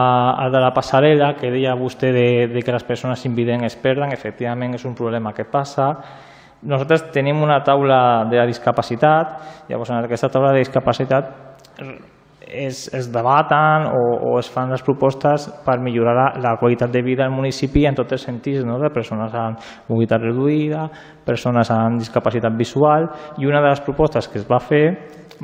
el 0.43 0.51
de 0.51 0.59
la 0.59 0.73
passarel·la, 0.75 1.29
que 1.39 1.47
deia 1.53 1.77
vostè 1.79 2.09
de, 2.11 2.25
de 2.51 2.61
que 2.61 2.73
les 2.75 2.83
persones 2.83 3.23
invidents 3.23 3.69
es 3.69 3.77
perden, 3.79 4.11
efectivament 4.11 4.75
és 4.75 4.83
un 4.83 4.97
problema 4.97 5.31
que 5.31 5.47
passa, 5.47 5.93
nosaltres 6.61 7.09
tenim 7.13 7.41
una 7.43 7.61
taula 7.63 8.25
de 8.29 8.45
discapacitat, 8.49 9.35
llavors 9.69 9.91
en 9.91 10.03
aquesta 10.03 10.29
taula 10.33 10.53
de 10.53 10.63
discapacitat 10.65 11.35
es, 12.49 12.89
es 12.93 13.11
debaten 13.13 13.85
o, 13.93 14.01
o 14.31 14.39
es 14.39 14.49
fan 14.49 14.71
les 14.73 14.81
propostes 14.83 15.47
per 15.65 15.77
millorar 15.79 16.15
la, 16.17 16.27
la 16.41 16.55
qualitat 16.59 16.91
de 16.91 17.03
vida 17.05 17.23
del 17.23 17.35
municipi 17.35 17.85
en 17.85 17.95
tots 17.95 18.17
els 18.17 18.25
sentits, 18.25 18.65
no? 18.65 18.79
de 18.81 18.89
persones 18.93 19.33
amb 19.37 19.61
mobilitat 19.87 20.25
reduïda, 20.25 20.87
persones 21.25 21.69
amb 21.71 22.01
discapacitat 22.01 22.57
visual, 22.57 23.07
i 23.37 23.47
una 23.47 23.61
de 23.61 23.69
les 23.69 23.83
propostes 23.85 24.27
que 24.27 24.41
es 24.41 24.47
va 24.49 24.59
fer 24.59 24.85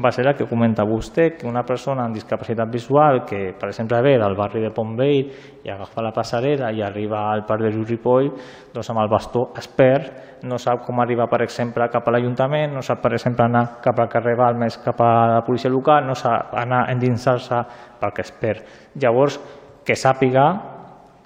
va 0.04 0.12
ser 0.12 0.26
la 0.26 0.34
que 0.36 0.48
comenta 0.48 0.84
vostè, 0.84 1.30
que 1.38 1.48
una 1.48 1.64
persona 1.64 2.04
amb 2.04 2.16
discapacitat 2.16 2.70
visual 2.72 3.22
que, 3.26 3.54
per 3.60 3.70
exemple, 3.70 4.02
ve 4.04 4.18
del 4.20 4.36
barri 4.36 4.62
de 4.64 4.72
Pontvell 4.76 5.30
i 5.64 5.72
agafa 5.72 6.04
la 6.04 6.12
passarel·la 6.16 6.72
i 6.76 6.82
arriba 6.84 7.22
al 7.32 7.46
parc 7.48 7.64
de 7.64 7.72
Ripoll, 7.76 8.32
doncs 8.74 8.90
amb 8.92 9.02
el 9.04 9.12
bastó 9.12 9.50
es 9.58 9.68
perd, 9.68 10.12
no 10.44 10.60
sap 10.60 10.84
com 10.86 11.00
arribar, 11.00 11.30
per 11.32 11.42
exemple, 11.46 11.88
cap 11.92 12.08
a 12.08 12.14
l'Ajuntament, 12.14 12.74
no 12.76 12.84
sap, 12.84 13.02
per 13.02 13.14
exemple, 13.16 13.46
anar 13.46 13.80
cap 13.84 14.00
al 14.00 14.10
carrer 14.12 14.36
Balmes, 14.38 14.78
cap 14.84 15.00
a 15.02 15.12
la 15.38 15.44
policia 15.48 15.72
local, 15.72 16.06
no 16.06 16.16
sap 16.16 16.54
anar 16.60 16.86
endinsar-se 16.92 17.62
perquè 18.02 18.26
es 18.26 18.34
perd. 18.42 18.74
Llavors, 19.02 19.40
que 19.86 19.96
sàpiga 19.96 20.50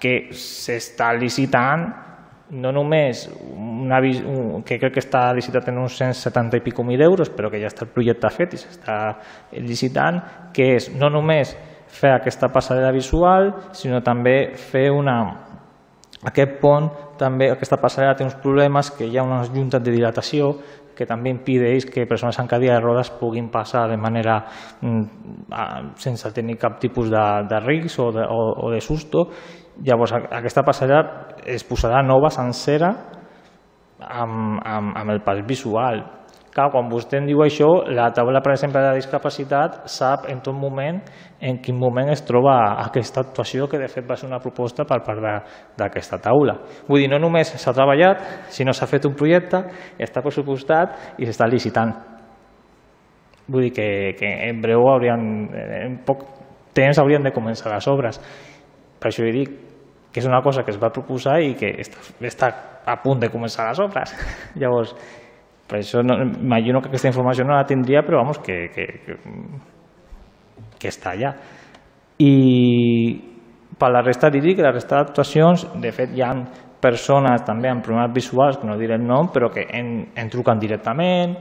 que 0.00 0.14
s'està 0.32 1.10
licitant 1.18 1.88
no 2.50 2.72
només 2.74 3.28
una, 3.54 4.00
un, 4.00 4.62
que 4.66 4.78
crec 4.80 4.96
que 4.96 5.02
està 5.02 5.28
licitat 5.34 5.68
en 5.70 5.78
uns 5.82 5.98
170 5.98 6.58
i 6.58 6.64
pico 6.64 6.84
mil 6.84 7.00
euros, 7.02 7.30
però 7.30 7.50
que 7.50 7.60
ja 7.62 7.70
està 7.70 7.86
el 7.86 7.92
projecte 7.94 8.30
fet 8.34 8.56
i 8.56 8.60
s'està 8.60 8.96
licitant, 9.62 10.20
que 10.54 10.74
és 10.76 10.90
no 10.94 11.10
només 11.10 11.54
fer 11.90 12.14
aquesta 12.14 12.50
passarel·la 12.52 12.92
visual, 12.94 13.54
sinó 13.72 14.02
també 14.02 14.52
fer 14.56 14.90
una... 14.94 15.20
Aquest 16.20 16.58
pont, 16.60 16.90
també, 17.16 17.46
aquesta 17.48 17.78
passarel·la 17.80 18.18
té 18.18 18.26
uns 18.26 18.34
problemes, 18.42 18.90
que 18.92 19.06
hi 19.08 19.16
ha 19.16 19.24
unes 19.24 19.48
juntes 19.54 19.80
de 19.80 19.94
dilatació 19.94 20.50
que 21.00 21.06
també 21.08 21.30
impedeix 21.32 21.86
que 21.88 22.04
persones 22.04 22.36
en 22.42 22.48
cadira 22.50 22.74
de 22.74 22.82
rodes 22.84 23.08
puguin 23.16 23.46
passar 23.48 23.86
de 23.88 23.96
manera 23.96 24.34
mm, 24.82 25.94
sense 25.96 26.28
tenir 26.36 26.58
cap 26.60 26.76
tipus 26.82 27.08
de, 27.08 27.22
de 27.48 27.60
risc 27.64 28.02
o 28.04 28.10
de, 28.12 28.26
o, 28.28 28.50
o 28.66 28.68
de 28.68 28.82
susto 28.84 29.30
Llavors, 29.86 30.12
aquesta 30.12 30.64
passarel·la 30.66 31.42
es 31.48 31.64
posarà 31.64 32.02
nova, 32.04 32.28
sencera, 32.34 32.90
amb, 34.00 34.58
amb, 34.64 34.96
amb 34.96 35.10
el 35.14 35.22
pas 35.24 35.40
visual. 35.46 36.02
Clar, 36.50 36.66
quan 36.72 36.88
vostè 36.90 37.20
em 37.20 37.28
diu 37.28 37.44
això, 37.44 37.68
la 37.94 38.08
taula, 38.10 38.40
per 38.42 38.56
exemple, 38.56 38.80
de 38.82 38.96
discapacitat 38.98 39.84
sap 39.88 40.24
en 40.32 40.40
tot 40.42 40.56
moment 40.58 40.98
en 41.46 41.60
quin 41.62 41.78
moment 41.78 42.10
es 42.10 42.24
troba 42.26 42.56
aquesta 42.82 43.22
actuació 43.22 43.68
que 43.70 43.78
de 43.78 43.86
fet 43.88 44.08
va 44.08 44.16
ser 44.18 44.26
una 44.26 44.40
proposta 44.42 44.84
per 44.84 44.98
part 45.06 45.22
d'aquesta 45.78 46.18
taula. 46.18 46.56
Vull 46.88 47.04
dir, 47.04 47.12
no 47.12 47.22
només 47.22 47.54
s'ha 47.54 47.76
treballat, 47.76 48.26
sinó 48.50 48.74
s'ha 48.74 48.90
fet 48.90 49.06
un 49.06 49.14
projecte, 49.14 49.62
està 50.02 50.24
pressupostat 50.26 51.22
i 51.22 51.28
s'està 51.28 51.46
licitant. 51.46 51.94
Vull 53.46 53.68
dir 53.68 53.72
que, 53.78 53.88
que 54.18 54.34
en 54.50 54.60
breu 54.62 54.90
haurien, 54.90 55.24
en 55.86 55.98
poc 56.06 56.26
temps 56.74 56.98
haurien 56.98 57.22
de 57.22 57.34
començar 57.34 57.70
les 57.70 57.86
obres. 57.90 58.18
Per 58.98 59.08
això 59.08 59.22
dit 59.30 59.69
que 60.12 60.20
és 60.20 60.26
una 60.26 60.42
cosa 60.42 60.64
que 60.66 60.72
es 60.74 60.80
va 60.80 60.90
proposar 60.90 61.38
i 61.42 61.54
que 61.58 61.70
està, 61.82 62.02
està 62.26 62.50
a 62.86 62.96
punt 63.02 63.20
de 63.22 63.30
començar 63.30 63.68
les 63.68 63.80
obres. 63.82 64.14
Llavors, 64.60 64.94
per 65.70 65.78
això 65.78 66.02
no, 66.02 66.16
imagino 66.24 66.80
que 66.82 66.90
aquesta 66.90 67.12
informació 67.12 67.46
no 67.46 67.54
la 67.54 67.66
tindria, 67.66 68.02
però 68.06 68.24
vamos, 68.24 68.40
que, 68.42 68.64
que, 68.74 68.86
que, 69.06 69.18
que 70.80 70.90
està 70.90 71.14
allà. 71.14 71.34
I 72.20 72.32
per 73.80 73.92
la 73.94 74.02
resta 74.04 74.28
dir 74.30 74.56
que 74.56 74.66
la 74.66 74.74
resta 74.74 74.98
d'actuacions, 74.98 75.68
de 75.80 75.92
fet, 75.94 76.10
hi 76.12 76.24
ha 76.26 76.34
persones 76.80 77.44
també 77.46 77.70
amb 77.70 77.84
problemes 77.84 78.12
visuals, 78.16 78.58
que 78.58 78.66
no 78.66 78.76
diré 78.80 78.96
el 78.96 79.06
nom, 79.06 79.30
però 79.32 79.50
que 79.52 79.66
en, 79.78 80.10
en 80.16 80.30
truquen 80.32 80.58
directament, 80.58 81.36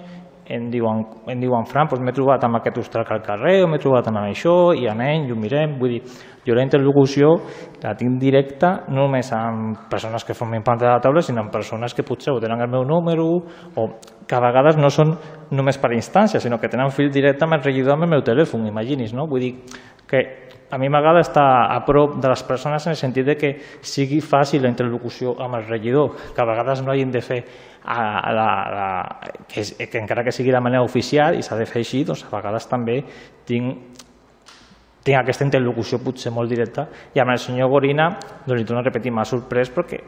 em 0.50 0.70
diuen, 0.74 1.04
em 1.30 1.40
diuen 1.42 1.68
Fran, 1.70 1.88
doncs 1.90 2.02
m'he 2.02 2.14
trobat 2.16 2.44
amb 2.46 2.58
aquest 2.58 2.80
ostrac 2.82 3.12
al 3.14 3.22
carrer, 3.26 3.60
o 3.64 3.68
m'he 3.70 3.80
trobat 3.82 4.08
amb 4.10 4.24
això, 4.24 4.74
i 4.74 4.88
anem, 4.90 5.28
i 5.28 5.34
ho 5.34 5.38
mirem. 5.38 5.78
Vull 5.80 5.94
dir, 5.94 6.02
jo 6.48 6.56
la 6.58 6.66
interlocució 6.66 7.36
la 7.84 7.94
tinc 8.00 8.18
directa 8.22 8.72
no 8.90 9.04
només 9.06 9.30
amb 9.36 9.86
persones 9.92 10.26
que 10.26 10.34
formen 10.34 10.66
part 10.66 10.82
de 10.82 10.90
la 10.90 11.00
taula, 11.04 11.22
sinó 11.22 11.44
amb 11.44 11.54
persones 11.54 11.94
que 11.94 12.06
potser 12.08 12.34
ho 12.34 12.42
tenen 12.42 12.66
el 12.66 12.72
meu 12.72 12.84
número, 12.88 13.28
o 13.76 13.88
que 14.26 14.36
a 14.36 14.42
vegades 14.42 14.78
no 14.78 14.90
són 14.94 15.14
només 15.54 15.78
per 15.78 15.94
instància, 15.94 16.42
sinó 16.42 16.58
que 16.58 16.70
tenen 16.70 16.90
fil 16.96 17.14
directe 17.14 17.46
amb 17.46 17.60
el 17.60 17.66
regidor 17.66 17.94
amb 17.94 18.10
el 18.10 18.16
meu 18.18 18.26
telèfon, 18.26 18.66
imaginis, 18.68 19.14
no? 19.14 19.30
Vull 19.30 19.46
dir 19.46 19.54
que 20.10 20.26
a 20.72 20.78
mi 20.78 20.90
m'agrada 20.90 21.22
estar 21.22 21.74
a 21.74 21.80
prop 21.86 22.20
de 22.22 22.30
les 22.30 22.44
persones 22.44 22.86
en 22.86 22.94
el 22.94 22.98
sentit 22.98 23.26
de 23.26 23.36
que 23.38 23.56
sigui 23.82 24.20
fàcil 24.22 24.62
la 24.62 24.70
interlocució 24.70 25.34
amb 25.42 25.58
el 25.58 25.66
regidor, 25.66 26.14
que 26.34 26.42
a 26.42 26.46
vegades 26.46 26.84
no 26.86 26.92
hagin 26.94 27.12
de 27.12 27.22
fer 27.26 27.40
a 27.90 28.32
la, 28.34 28.50
la, 28.70 28.88
que, 29.48 29.64
que 29.90 29.98
encara 29.98 30.24
que 30.24 30.34
sigui 30.36 30.52
de 30.54 30.62
manera 30.62 30.84
oficial 30.86 31.38
i 31.38 31.42
s'ha 31.46 31.58
de 31.58 31.66
fer 31.70 31.82
així, 31.82 32.04
doncs 32.06 32.26
a 32.28 32.32
vegades 32.36 32.70
també 32.70 33.00
tinc, 33.50 34.00
tinc 35.04 35.18
aquesta 35.18 35.48
interlocució 35.48 36.02
potser 36.04 36.32
molt 36.36 36.52
directa 36.54 36.86
i 37.16 37.24
amb 37.24 37.34
el 37.34 37.42
senyor 37.42 37.72
Gorina 37.74 38.12
doncs 38.46 38.60
li 38.60 38.68
torno 38.68 38.84
a 38.84 38.86
repetir, 38.86 39.14
m'ha 39.16 39.26
sorprès 39.26 39.74
perquè 39.74 40.04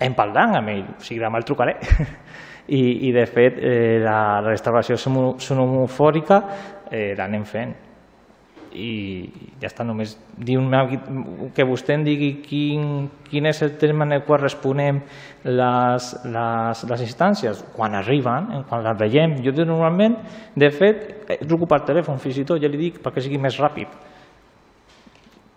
hem 0.00 0.16
parlat 0.16 0.56
amb 0.60 0.72
ell, 0.72 0.86
o 0.96 1.04
sigui 1.04 1.20
demà 1.20 1.40
el 1.40 1.48
trucaré. 1.48 1.76
I, 2.70 3.08
i 3.08 3.10
de 3.10 3.24
fet 3.26 3.56
eh, 3.58 3.98
la 3.98 4.40
restauració 4.44 4.94
sonomofòrica 5.00 6.36
eh, 6.86 7.16
l'anem 7.18 7.42
fent 7.48 7.72
i 8.72 9.26
ja 9.60 9.68
està, 9.68 9.84
només 9.86 10.12
dir 10.38 10.56
que 11.54 11.66
vostè 11.66 11.96
em 11.96 12.04
digui 12.06 12.30
quin, 12.44 13.08
quin 13.26 13.48
és 13.50 13.62
el 13.66 13.76
terme 13.80 14.06
en 14.06 14.14
el 14.18 14.22
qual 14.26 14.40
responem 14.42 15.00
les, 15.44 16.10
les, 16.24 16.84
les 16.92 17.04
instàncies 17.06 17.64
quan 17.74 17.96
arriben, 17.98 18.64
quan 18.68 18.84
les 18.86 18.98
veiem. 19.00 19.36
Jo 19.44 19.54
normalment, 19.64 20.16
de 20.56 20.70
fet, 20.70 21.04
eh, 21.28 21.40
truco 21.46 21.66
per 21.70 21.82
telèfon 21.88 22.20
fins 22.22 22.38
i 22.38 22.46
tot, 22.46 22.62
ja 22.62 22.70
li 22.70 22.80
dic 22.80 23.00
perquè 23.02 23.24
sigui 23.24 23.40
més 23.42 23.58
ràpid. 23.60 23.98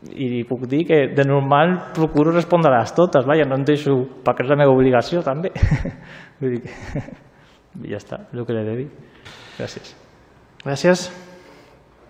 I 0.03 0.43
puc 0.49 0.65
dir 0.67 0.83
que 0.87 1.03
de 1.15 1.23
normal 1.23 1.77
procuro 1.95 2.33
respondre-les 2.35 2.91
totes, 2.97 3.25
vaja, 3.25 3.45
no 3.47 3.55
em 3.55 3.67
deixo, 3.67 3.95
perquè 4.25 4.43
és 4.43 4.51
la 4.51 4.59
meva 4.59 4.75
obligació 4.75 5.23
també. 5.23 5.53
Vull 6.41 6.57
dir 6.57 6.63
que 6.65 6.73
ja 7.93 8.01
està, 8.01 8.25
el 8.33 8.43
que 8.45 8.57
l'he 8.57 8.65
de 8.67 8.79
dir. 8.81 8.89
Gràcies. 9.59 9.93
Gràcies. 10.65 11.07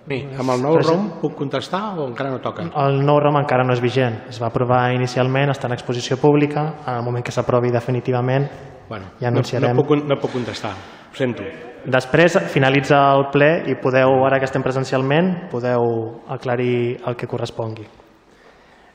Bé, 0.04 0.18
amb 0.36 0.51
el 0.51 0.60
nou 0.60 0.76
ROM 0.82 1.06
puc 1.22 1.38
contestar 1.39 1.93
o 1.95 2.10
encara 2.10 2.34
no 2.34 2.41
toca? 2.43 2.66
El 2.82 2.97
nou 3.08 3.22
ROM 3.24 3.38
encara 3.39 3.64
no 3.64 3.72
és 3.72 3.80
vigent. 3.80 4.18
Es 4.28 4.41
va 4.43 4.49
aprovar 4.49 4.89
inicialment, 4.91 5.54
està 5.54 5.70
en 5.70 5.78
exposició 5.78 6.18
pública. 6.20 6.66
En 6.84 6.97
el 6.97 7.06
moment 7.06 7.24
que 7.24 7.32
s'aprovi 7.32 7.72
definitivament 7.72 8.49
bueno, 8.89 9.14
ja 9.22 9.30
anunciarem. 9.30 9.72
No, 9.72 9.80
no, 9.80 9.88
puc, 9.88 10.04
no 10.04 10.20
puc 10.20 10.36
contestar, 10.36 10.74
ho 11.08 11.16
sento. 11.16 11.47
Després 11.88 12.38
finalitza 12.51 12.99
el 13.16 13.30
ple 13.32 13.49
i 13.72 13.78
podeu, 13.80 14.22
ara 14.28 14.39
que 14.39 14.47
estem 14.47 14.64
presencialment, 14.64 15.49
podeu 15.51 15.88
aclarir 16.32 16.99
el 17.08 17.16
que 17.20 17.28
correspongui. 17.28 17.88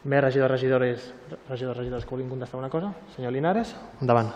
Més 0.08 0.22
regidors, 0.24 0.52
regidores, 0.52 1.10
regidors, 1.48 1.76
regidors 1.76 2.04
que 2.04 2.14
vulguin 2.14 2.30
contestar 2.36 2.60
una 2.60 2.70
cosa? 2.72 2.92
Senyor 3.16 3.32
Linares, 3.32 3.74
endavant. 4.00 4.30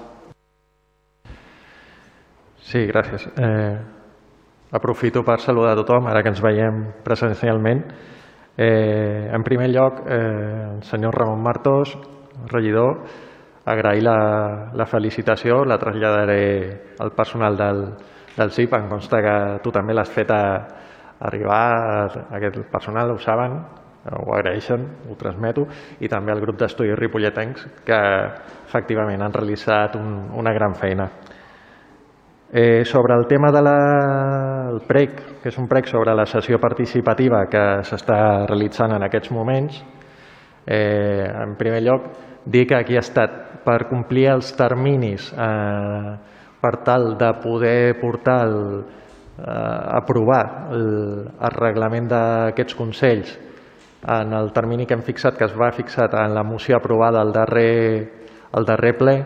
Sí, 2.63 2.87
gràcies. 2.89 3.29
Eh, 3.37 4.02
Aprofito 4.73 5.23
per 5.25 5.39
saludar 5.41 5.75
a 5.75 5.81
tothom, 5.83 6.09
ara 6.09 6.23
que 6.25 6.33
ens 6.33 6.41
veiem 6.41 6.87
presencialment. 7.05 7.85
Eh, 8.57 9.29
en 9.33 9.45
primer 9.45 9.69
lloc, 9.71 10.01
eh, 10.07 10.77
el 10.79 10.83
senyor 10.89 11.15
Ramon 11.15 11.43
Martos, 11.43 11.93
regidor, 12.49 13.03
agrair 13.65 14.03
la, 14.03 14.71
la 14.75 14.87
felicitació, 14.87 15.65
la 15.65 15.79
traslladaré 15.79 16.95
al 16.99 17.13
personal 17.13 17.57
del, 17.57 17.85
del 18.37 18.51
CIP, 18.51 18.75
em 18.75 18.89
consta 18.89 19.21
que 19.23 19.37
tu 19.63 19.71
també 19.71 19.95
l'has 19.95 20.11
fet 20.11 20.33
a, 20.33 20.43
arribar 21.23 21.61
a 21.61 22.09
aquest 22.39 22.59
personal, 22.73 23.13
ho 23.13 23.19
saben, 23.23 23.61
ho 24.11 24.35
agraeixen, 24.35 24.87
ho 25.09 25.15
transmeto, 25.19 25.67
i 26.01 26.11
també 26.11 26.33
al 26.33 26.41
grup 26.43 26.59
d'estudis 26.59 26.99
ripolletens 26.99 27.63
que 27.87 28.01
efectivament 28.67 29.23
han 29.23 29.37
realitzat 29.37 29.95
un, 30.01 30.33
una 30.35 30.53
gran 30.57 30.75
feina. 30.75 31.09
Eh, 32.55 32.85
sobre 32.85 33.15
el 33.15 33.27
tema 33.27 33.51
del 33.51 33.65
de 33.65 34.87
PREC, 34.87 35.41
que 35.41 35.49
és 35.49 35.57
un 35.57 35.65
PREC 35.71 35.87
sobre 35.89 36.13
la 36.13 36.27
sessió 36.29 36.59
participativa 36.61 37.47
que 37.49 37.63
s'està 37.89 38.45
realitzant 38.45 38.93
en 38.93 39.07
aquests 39.07 39.33
moments, 39.33 39.79
eh, 40.67 41.33
en 41.33 41.57
primer 41.57 41.81
lloc, 41.81 42.11
dir 42.45 42.67
que 42.67 42.77
aquí 42.77 42.97
ha 43.01 43.01
estat 43.01 43.65
per 43.65 43.89
complir 43.89 44.27
els 44.35 44.53
terminis 44.53 45.31
eh, 45.33 46.13
per 46.61 46.75
tal 46.85 47.17
de 47.17 47.33
poder 47.41 47.97
portar 47.99 48.43
el, 48.45 48.85
eh, 49.39 49.97
aprovar 49.97 50.69
el, 50.77 50.87
el 51.33 51.57
reglament 51.57 52.13
d'aquests 52.13 52.77
consells 52.77 53.33
en 54.05 54.37
el 54.37 54.53
termini 54.53 54.85
que 54.85 54.93
hem 54.93 55.09
fixat, 55.09 55.41
que 55.41 55.49
es 55.49 55.57
va 55.57 55.73
fixar 55.73 56.11
en 56.21 56.35
la 56.37 56.45
moció 56.45 56.77
aprovada 56.77 57.25
al 57.25 57.33
darrer, 57.33 58.13
al 58.53 58.69
darrer 58.69 58.99
ple, 58.99 59.23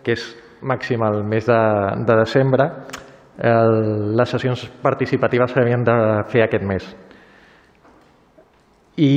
que 0.00 0.16
és 0.16 0.30
màxim 0.62 1.02
al 1.02 1.22
mes 1.24 1.46
de, 1.46 1.60
de 2.06 2.16
desembre, 2.20 2.66
el, 3.40 4.16
les 4.16 4.28
sessions 4.28 4.66
participatives 4.82 5.54
s'havien 5.54 5.84
de 5.84 5.96
fer 6.28 6.44
aquest 6.44 6.66
mes. 6.66 6.88
I 9.00 9.12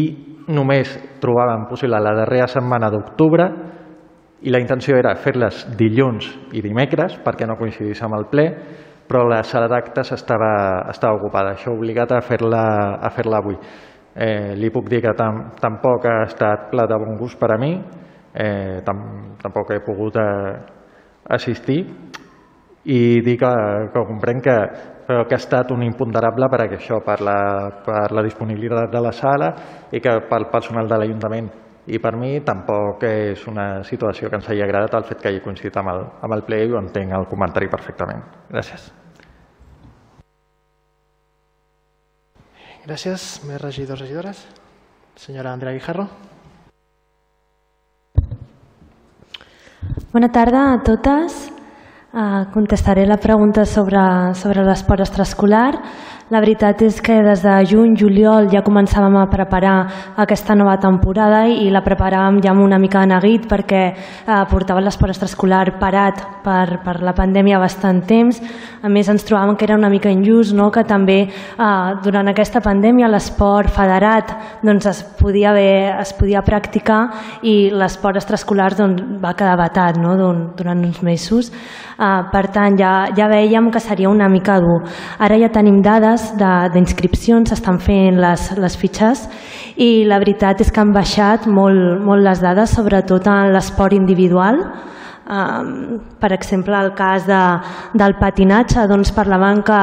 només 0.53 0.93
trobàvem 1.23 1.67
possible 1.69 1.99
la 1.99 2.13
darrera 2.15 2.47
setmana 2.47 2.89
d'octubre 2.93 3.47
i 4.43 4.51
la 4.51 4.59
intenció 4.59 4.95
era 4.99 5.15
fer-les 5.15 5.65
dilluns 5.79 6.27
i 6.55 6.61
dimecres 6.63 7.17
perquè 7.23 7.47
no 7.47 7.57
coincidís 7.59 8.01
amb 8.03 8.17
el 8.19 8.27
ple, 8.31 8.45
però 9.07 9.25
la 9.27 9.41
sala 9.43 9.67
d'actes 9.71 10.13
estava, 10.15 10.53
estava 10.91 11.17
ocupada. 11.19 11.53
Això 11.53 11.71
ha 11.71 11.77
obligat 11.77 12.11
a 12.11 12.21
fer-la 12.23 12.63
a 13.03 13.11
fer 13.11 13.27
avui. 13.31 13.57
Eh, 14.15 14.53
li 14.55 14.69
puc 14.69 14.87
dir 14.89 15.01
que 15.01 15.13
tam, 15.17 15.49
tampoc 15.59 16.05
ha 16.05 16.23
estat 16.27 16.69
plat 16.71 16.89
de 16.89 16.99
bon 17.01 17.17
gust 17.17 17.39
per 17.39 17.51
a 17.51 17.57
mi, 17.57 17.73
eh, 18.33 18.81
tam, 18.85 18.99
tampoc 19.41 19.71
he 19.73 19.79
pogut 19.85 20.19
eh, 20.21 20.82
assistir 21.29 21.79
i 22.83 23.21
dir 23.23 23.37
que, 23.39 23.51
que 23.93 24.05
comprenc 24.07 24.43
que, 24.43 24.55
però 25.07 25.25
que 25.27 25.35
ha 25.35 25.41
estat 25.41 25.71
un 25.71 25.83
imponderable 25.83 26.49
per 26.51 26.61
això, 26.65 26.99
per 27.03 27.19
la, 27.23 27.37
per 27.85 28.07
la 28.11 28.23
disponibilitat 28.25 28.91
de 28.91 29.03
la 29.03 29.11
sala 29.15 29.51
i 29.91 30.01
que 30.03 30.17
pel 30.29 30.49
personal 30.51 30.89
de 30.89 30.99
l'Ajuntament. 30.99 31.51
I 31.83 31.99
per 31.99 32.13
mi 32.15 32.37
tampoc 32.47 33.03
és 33.03 33.43
una 33.51 33.83
situació 33.83 34.29
que 34.29 34.39
ens 34.39 34.47
hagi 34.47 34.63
agradat 34.63 34.95
el 34.95 35.07
fet 35.07 35.19
que 35.19 35.31
hagi 35.31 35.43
coincidit 35.43 35.79
amb 35.81 35.91
el, 35.91 36.03
amb 36.23 36.35
el 36.37 36.45
ple 36.47 36.61
i 36.63 36.71
ho 36.71 36.79
entenc 36.79 37.15
el 37.15 37.27
comentari 37.31 37.67
perfectament. 37.71 38.23
Gràcies. 38.51 38.91
Gràcies. 42.83 43.27
Més 43.47 43.61
regidors, 43.63 43.99
regidores. 43.99 44.45
Senyora 45.15 45.53
Andrea 45.53 45.75
Guijarro. 45.75 46.07
Bona 50.13 50.29
tarda 50.29 50.73
a 50.73 50.79
totes. 50.85 51.49
Uh, 52.13 52.45
contestaré 52.53 53.07
la 53.09 53.17
pregunta 53.17 53.65
sobre, 53.65 53.97
sobre 54.37 54.61
l'esport 54.61 55.01
extraescolar. 55.01 55.71
La 56.31 56.39
veritat 56.39 56.79
és 56.85 57.01
que 57.03 57.17
des 57.19 57.41
de 57.43 57.53
juny, 57.67 57.97
juliol 57.99 58.45
ja 58.47 58.61
començàvem 58.63 59.17
a 59.19 59.25
preparar 59.27 59.73
aquesta 60.23 60.55
nova 60.55 60.77
temporada 60.79 61.41
i 61.51 61.67
la 61.71 61.81
preparàvem 61.83 62.37
ja 62.45 62.53
amb 62.53 62.63
una 62.63 62.79
mica 62.79 63.01
de 63.03 63.09
neguit 63.11 63.43
perquè 63.51 63.81
eh, 63.91 64.37
portava 64.47 64.79
l'esport 64.79 65.11
extraescolar 65.11 65.73
parat 65.81 66.21
per, 66.45 66.79
per 66.85 67.01
la 67.03 67.11
pandèmia 67.17 67.59
bastant 67.59 67.99
temps. 68.07 68.39
A 68.83 68.91
més, 68.91 69.09
ens 69.11 69.25
trobàvem 69.27 69.57
que 69.59 69.67
era 69.67 69.75
una 69.75 69.89
mica 69.91 70.11
injust, 70.11 70.55
no? 70.55 70.69
que 70.71 70.85
també 70.87 71.17
eh, 71.27 71.67
durant 72.05 72.31
aquesta 72.31 72.63
pandèmia 72.63 73.11
l'esport 73.11 73.73
federat 73.75 74.31
doncs, 74.63 74.87
es, 74.87 75.03
podia 75.19 75.51
haver, 75.51 75.99
es 75.99 76.15
podia 76.15 76.41
practicar 76.41 77.01
i 77.43 77.67
l'esport 77.75 78.21
extraescolar 78.21 78.71
doncs, 78.79 79.03
va 79.19 79.35
quedar 79.35 79.57
batat 79.59 79.99
no? 79.99 80.15
durant 80.55 80.87
uns 80.87 81.03
mesos. 81.03 81.51
Eh, 81.99 82.23
per 82.31 82.47
tant, 82.55 82.79
ja, 82.79 83.09
ja 83.11 83.27
veiem 83.27 83.69
que 83.75 83.83
seria 83.83 84.09
una 84.09 84.31
mica 84.31 84.61
dur. 84.63 84.79
Ara 85.19 85.35
ja 85.41 85.51
tenim 85.51 85.83
dades 85.83 86.12
dades 86.13 86.73
d'inscripcions, 86.73 87.49
s'estan 87.49 87.79
fent 87.81 88.19
les, 88.21 88.47
les 88.59 88.77
fitxes 88.77 89.25
i 89.81 90.05
la 90.05 90.19
veritat 90.21 90.61
és 90.61 90.71
que 90.71 90.81
han 90.81 90.93
baixat 90.93 91.47
molt, 91.47 92.01
molt 92.05 92.23
les 92.25 92.41
dades, 92.43 92.73
sobretot 92.75 93.27
en 93.27 93.53
l'esport 93.53 93.95
individual. 93.97 94.59
Um, 95.23 96.01
per 96.19 96.33
exemple, 96.35 96.75
el 96.75 96.93
cas 96.97 97.25
de, 97.25 97.41
del 97.97 98.17
patinatge, 98.19 98.87
doncs 98.91 99.13
parlaven 99.15 99.63
que, 99.65 99.79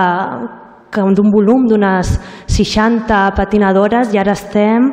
que 0.93 1.07
d'un 1.17 1.31
volum 1.33 1.67
d'unes 1.71 2.13
60 2.47 3.23
patinadores 3.39 4.15
i 4.15 4.21
ara 4.21 4.37
estem 4.37 4.93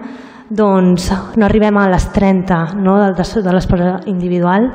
doncs 0.49 1.09
no 1.35 1.45
arribem 1.45 1.75
a 1.77 1.89
les 1.91 2.07
30 2.15 2.79
no, 2.79 2.95
de, 3.11 3.25
de 3.43 3.53
l'esport 3.53 4.07
individual 4.07 4.71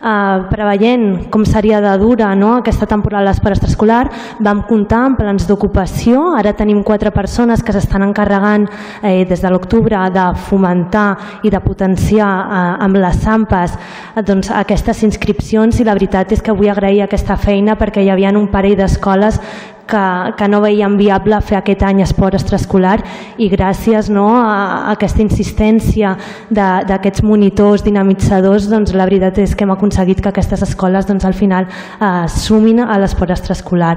eh, 0.00 0.38
preveient 0.50 1.28
com 1.30 1.44
seria 1.44 1.80
de 1.80 1.92
dura 1.98 2.34
no, 2.34 2.56
aquesta 2.56 2.86
temporada 2.86 3.24
de 3.24 3.30
l'esport 3.30 3.56
extraescolar, 3.56 4.10
vam 4.40 4.62
comptar 4.68 5.04
amb 5.06 5.20
plans 5.20 5.46
d'ocupació. 5.48 6.32
Ara 6.38 6.54
tenim 6.56 6.82
quatre 6.86 7.12
persones 7.14 7.62
que 7.62 7.74
s'estan 7.74 8.06
encarregant 8.06 8.66
eh, 9.02 9.24
des 9.28 9.42
de 9.42 9.52
l'octubre 9.52 10.06
de 10.12 10.26
fomentar 10.48 11.40
i 11.42 11.52
de 11.52 11.60
potenciar 11.60 12.32
eh, 12.32 12.84
amb 12.86 13.00
les 13.00 13.22
SAMPAs 13.22 13.76
eh, 13.76 14.22
doncs, 14.26 14.50
aquestes 14.50 15.02
inscripcions 15.06 15.80
i 15.80 15.86
la 15.86 15.96
veritat 15.96 16.32
és 16.32 16.42
que 16.42 16.54
vull 16.56 16.72
agrair 16.72 17.04
aquesta 17.04 17.36
feina 17.36 17.76
perquè 17.76 18.04
hi 18.04 18.12
havia 18.12 18.34
un 18.36 18.50
parell 18.52 18.76
d'escoles 18.76 19.40
que, 19.86 20.34
que 20.36 20.48
no 20.48 20.60
veiem 20.64 20.96
viable 20.98 21.38
fer 21.46 21.60
aquest 21.60 21.82
any 21.86 22.02
esport 22.04 22.36
extraescolar 22.36 22.98
i 23.38 23.48
gràcies 23.52 24.10
no, 24.12 24.28
a, 24.36 24.86
a 24.86 24.94
aquesta 24.96 25.22
insistència 25.24 26.16
d'aquests 26.50 27.24
monitors 27.26 27.84
dinamitzadors, 27.86 28.68
doncs 28.70 28.94
la 28.96 29.06
veritat 29.08 29.38
és 29.42 29.54
que 29.54 29.66
hem 29.66 29.74
aconseguit 29.74 30.22
que 30.22 30.32
aquestes 30.32 30.64
escoles 30.66 31.06
doncs, 31.08 31.24
al 31.24 31.36
final 31.36 31.68
eh, 31.68 32.26
sumin 32.32 32.82
a 32.84 32.98
l'esport 33.00 33.34
extraescolar. 33.36 33.96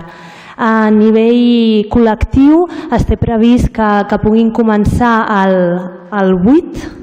A 0.60 0.90
nivell 0.92 1.88
col·lectiu 1.92 2.66
es 2.96 3.06
té 3.08 3.16
previst 3.20 3.72
que, 3.76 3.90
que 4.10 4.20
puguin 4.20 4.52
començar 4.52 5.14
el, 5.46 5.56
el 6.20 6.34
8 6.36 6.98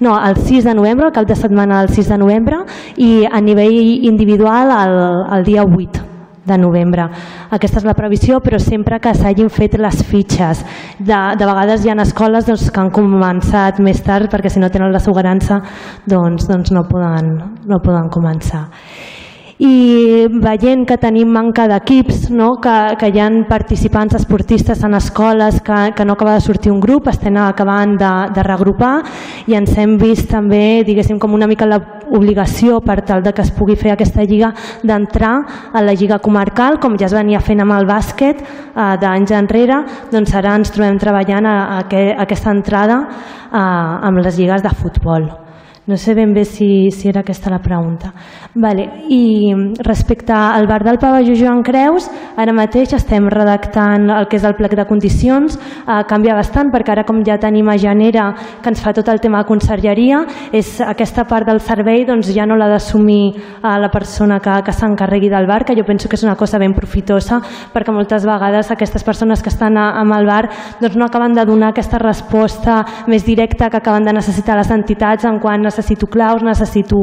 no, 0.00 0.18
el 0.20 0.36
6 0.36 0.66
de 0.66 0.74
novembre, 0.74 1.06
el 1.06 1.14
cap 1.14 1.24
de 1.24 1.36
setmana 1.38 1.78
del 1.80 1.94
6 1.94 2.10
de 2.12 2.18
novembre 2.20 2.58
i 3.00 3.24
a 3.24 3.40
nivell 3.40 4.04
individual 4.10 4.74
el, 4.74 4.98
el 5.38 5.48
dia 5.48 5.64
8 5.64 6.15
de 6.46 6.58
novembre. 6.58 7.08
Aquesta 7.50 7.80
és 7.82 7.88
la 7.88 7.96
previsió, 7.98 8.40
però 8.44 8.60
sempre 8.62 9.00
que 9.02 9.14
s'hagin 9.14 9.50
fet 9.50 9.76
les 9.80 10.02
fitxes. 10.06 10.62
De, 10.98 11.20
de 11.38 11.48
vegades 11.48 11.84
hi 11.84 11.92
ha 11.92 11.98
escoles 12.02 12.46
doncs, 12.46 12.70
que 12.70 12.80
han 12.80 12.92
començat 12.94 13.82
més 13.82 14.00
tard 14.06 14.30
perquè 14.32 14.52
si 14.52 14.62
no 14.62 14.70
tenen 14.70 14.94
l'assegurança 14.94 15.60
doncs, 16.06 16.46
doncs 16.48 16.72
no, 16.74 16.86
poden, 16.88 17.36
no 17.66 17.82
poden 17.82 18.10
començar 18.12 18.66
i 19.58 20.26
veient 20.28 20.84
que 20.84 20.98
tenim 21.00 21.30
manca 21.32 21.64
d'equips, 21.70 22.28
no? 22.28 22.56
que, 22.60 22.74
que 23.00 23.08
hi 23.08 23.20
ha 23.22 23.28
participants 23.48 24.14
esportistes 24.18 24.82
en 24.84 24.94
escoles 24.94 25.62
que, 25.64 25.92
que 25.96 26.04
no 26.04 26.12
acaba 26.12 26.34
de 26.34 26.42
sortir 26.44 26.72
un 26.72 26.80
grup, 26.80 27.08
estem 27.08 27.36
acabant 27.40 27.96
de, 27.96 28.12
de 28.36 28.42
regrupar 28.44 29.00
i 29.48 29.56
ens 29.56 29.72
hem 29.78 29.96
vist 30.00 30.28
també 30.30 30.84
diguéssim 30.84 31.18
com 31.18 31.32
una 31.32 31.48
mica 31.48 31.68
l'obligació 31.68 32.82
per 32.84 33.00
tal 33.08 33.24
de 33.24 33.32
que 33.32 33.42
es 33.46 33.54
pugui 33.56 33.78
fer 33.80 33.94
aquesta 33.94 34.24
lliga 34.24 34.52
d'entrar 34.84 35.32
a 35.72 35.82
la 35.82 35.96
lliga 35.96 36.20
comarcal 36.20 36.78
com 36.80 36.98
ja 37.00 37.08
es 37.08 37.16
venia 37.16 37.40
fent 37.40 37.64
amb 37.64 37.78
el 37.78 37.88
bàsquet 37.88 38.44
eh, 38.44 38.92
d'anys 39.00 39.32
enrere, 39.40 39.80
doncs 40.12 40.36
ara 40.36 40.54
ens 40.60 40.74
trobem 40.74 41.00
treballant 41.00 41.48
a, 41.48 41.56
a, 41.80 41.80
a 41.80 42.22
aquesta 42.28 42.52
entrada 42.52 43.02
eh, 43.08 43.56
amb 43.56 44.20
les 44.20 44.36
lligues 44.36 44.62
de 44.62 44.76
futbol. 44.76 45.45
No 45.86 45.96
sé 45.96 46.14
ben 46.14 46.32
bé 46.34 46.44
si, 46.44 46.90
si 46.90 47.08
era 47.08 47.20
aquesta 47.20 47.48
la 47.48 47.60
pregunta. 47.62 48.12
Vale. 48.54 49.04
I 49.08 49.54
respecte 49.78 50.32
al 50.32 50.66
bar 50.66 50.82
del 50.82 50.98
pavelló 50.98 51.34
Joan 51.38 51.62
Creus, 51.62 52.08
ara 52.36 52.50
mateix 52.52 52.90
estem 52.96 53.28
redactant 53.30 54.08
el 54.10 54.26
que 54.26 54.40
és 54.40 54.46
el 54.48 54.56
plec 54.58 54.74
de 54.74 54.86
condicions. 54.88 55.54
Eh, 55.54 56.00
canvia 56.10 56.34
bastant 56.34 56.72
perquè 56.74 56.90
ara 56.90 57.04
com 57.06 57.20
ja 57.22 57.36
tenim 57.38 57.70
a 57.70 57.76
Genera 57.78 58.32
que 58.62 58.72
ens 58.72 58.82
fa 58.82 58.90
tot 58.96 59.06
el 59.12 59.20
tema 59.22 59.44
de 59.44 59.46
consergeria, 59.46 60.24
és 60.50 60.80
aquesta 60.82 61.22
part 61.30 61.46
del 61.46 61.60
servei 61.62 62.02
doncs, 62.08 62.32
ja 62.34 62.48
no 62.50 62.56
l'ha 62.58 62.68
d'assumir 62.72 63.36
eh, 63.36 63.78
la 63.78 63.90
persona 63.92 64.40
que, 64.42 64.58
que 64.66 64.74
s'encarregui 64.74 65.30
del 65.30 65.46
bar, 65.46 65.62
que 65.64 65.78
jo 65.78 65.86
penso 65.86 66.08
que 66.08 66.18
és 66.18 66.26
una 66.26 66.34
cosa 66.34 66.58
ben 66.58 66.74
profitosa 66.74 67.38
perquè 67.72 67.94
moltes 67.94 68.26
vegades 68.26 68.72
aquestes 68.74 69.04
persones 69.06 69.42
que 69.42 69.54
estan 69.54 69.78
a, 69.78 69.92
amb 70.00 70.18
el 70.18 70.26
bar 70.26 70.42
doncs, 70.80 70.96
no 70.96 71.06
acaben 71.06 71.38
de 71.38 71.46
donar 71.46 71.70
aquesta 71.70 72.02
resposta 72.02 72.82
més 73.06 73.22
directa 73.22 73.70
que 73.70 73.78
acaben 73.78 74.04
de 74.04 74.16
necessitar 74.18 74.58
les 74.58 74.74
entitats 74.74 75.24
en 75.30 75.38
quan 75.38 75.62
necessito 75.76 76.06
claus, 76.06 76.42
necessito... 76.42 76.96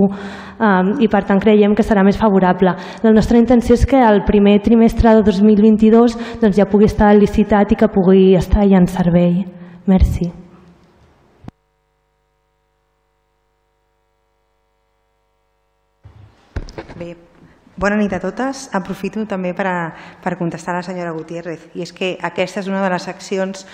Um, 0.63 0.93
I 1.01 1.09
per 1.11 1.24
tant 1.28 1.41
creiem 1.41 1.74
que 1.76 1.84
serà 1.84 2.03
més 2.05 2.17
favorable. 2.17 2.76
La 3.03 3.11
nostra 3.11 3.39
intenció 3.41 3.76
és 3.76 3.86
que 3.89 3.99
el 3.99 4.21
primer 4.24 4.59
trimestre 4.63 5.15
de 5.17 5.26
2022 5.26 6.15
doncs, 6.41 6.55
ja 6.55 6.69
pugui 6.69 6.88
estar 6.88 7.11
licitat 7.17 7.74
i 7.74 7.80
que 7.80 7.89
pugui 7.91 8.32
estar 8.38 8.63
ja 8.69 8.80
en 8.80 8.88
servei. 8.88 9.43
Merci. 9.89 10.32
Bé, 16.95 17.15
Bona 17.76 17.97
nit 17.97 18.13
a 18.13 18.19
totes. 18.21 18.67
Aprofito 18.78 19.26
també 19.28 19.49
per, 19.57 19.65
a, 19.65 19.78
per 20.21 20.38
contestar 20.38 20.76
a 20.76 20.78
la 20.78 20.86
senyora 20.86 21.11
Gutiérrez. 21.11 21.65
I 21.74 21.82
és 21.84 21.91
que 21.91 22.13
aquesta 22.21 22.61
és 22.61 22.69
una 22.69 22.84
de 22.86 22.91
les 22.93 23.07
accions 23.09 23.65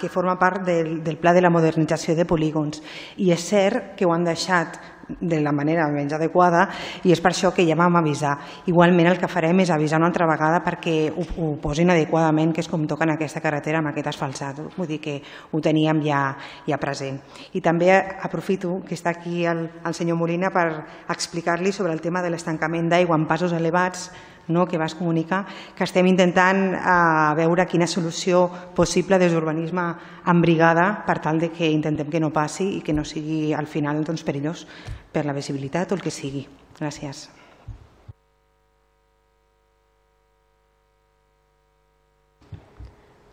que 0.00 0.10
forma 0.10 0.38
part 0.38 0.64
del, 0.66 1.04
del 1.04 1.18
pla 1.22 1.32
de 1.32 1.44
la 1.44 1.52
modernització 1.54 2.16
de 2.18 2.26
polígons. 2.26 2.82
I 3.22 3.30
és 3.34 3.46
cert 3.46 3.94
que 3.96 4.06
ho 4.06 4.12
han 4.14 4.26
deixat 4.26 4.80
de 5.06 5.40
la 5.40 5.52
manera 5.52 5.86
menys 5.92 6.16
adequada 6.16 6.64
i 7.06 7.12
és 7.14 7.20
per 7.22 7.30
això 7.30 7.52
que 7.54 7.64
ja 7.66 7.76
vam 7.78 7.94
avisar. 8.00 8.34
Igualment 8.66 9.06
el 9.12 9.20
que 9.22 9.30
farem 9.30 9.62
és 9.62 9.70
avisar 9.70 10.00
una 10.00 10.10
altra 10.10 10.26
vegada 10.26 10.62
perquè 10.64 11.12
ho, 11.12 11.22
ho 11.22 11.50
posin 11.62 11.92
adequadament, 11.94 12.52
que 12.52 12.64
és 12.64 12.70
com 12.70 12.86
toca 12.90 13.06
en 13.06 13.14
aquesta 13.14 13.42
carretera 13.44 13.78
amb 13.78 13.92
aquest 13.92 14.10
asfaltat. 14.10 14.60
Vull 14.76 14.90
dir 14.90 15.00
que 15.02 15.20
ho 15.52 15.62
teníem 15.62 16.02
ja, 16.04 16.22
ja 16.66 16.80
present. 16.82 17.20
I 17.54 17.62
també 17.62 17.92
aprofito 17.94 18.80
que 18.86 18.96
està 18.98 19.14
aquí 19.14 19.44
el, 19.46 19.68
el 19.86 19.94
senyor 19.94 20.18
Molina 20.18 20.50
per 20.50 20.68
explicar-li 21.12 21.72
sobre 21.72 21.94
el 21.94 22.02
tema 22.02 22.22
de 22.22 22.32
l'estancament 22.34 22.90
d'aigua 22.90 23.18
en 23.18 23.30
passos 23.30 23.54
elevats 23.54 24.10
no, 24.48 24.66
que 24.66 24.78
vas 24.78 24.94
comunicar, 24.94 25.44
que 25.76 25.84
estem 25.84 26.06
intentant 26.06 26.74
eh, 26.74 27.32
veure 27.38 27.66
quina 27.66 27.86
solució 27.86 28.46
possible 28.76 29.18
des 29.18 29.32
d'urbanisme 29.32 29.86
en 30.26 30.42
brigada 30.42 31.04
per 31.06 31.18
tal 31.20 31.40
de 31.40 31.50
que 31.50 31.70
intentem 31.70 32.10
que 32.10 32.20
no 32.20 32.32
passi 32.32 32.76
i 32.78 32.82
que 32.82 32.94
no 32.94 33.04
sigui 33.04 33.52
al 33.54 33.66
final 33.66 34.04
doncs, 34.04 34.24
perillós 34.26 34.66
per 35.12 35.26
la 35.26 35.36
visibilitat 35.36 35.92
o 35.92 35.98
el 35.98 36.04
que 36.04 36.14
sigui. 36.14 36.46
Gràcies. 36.78 37.26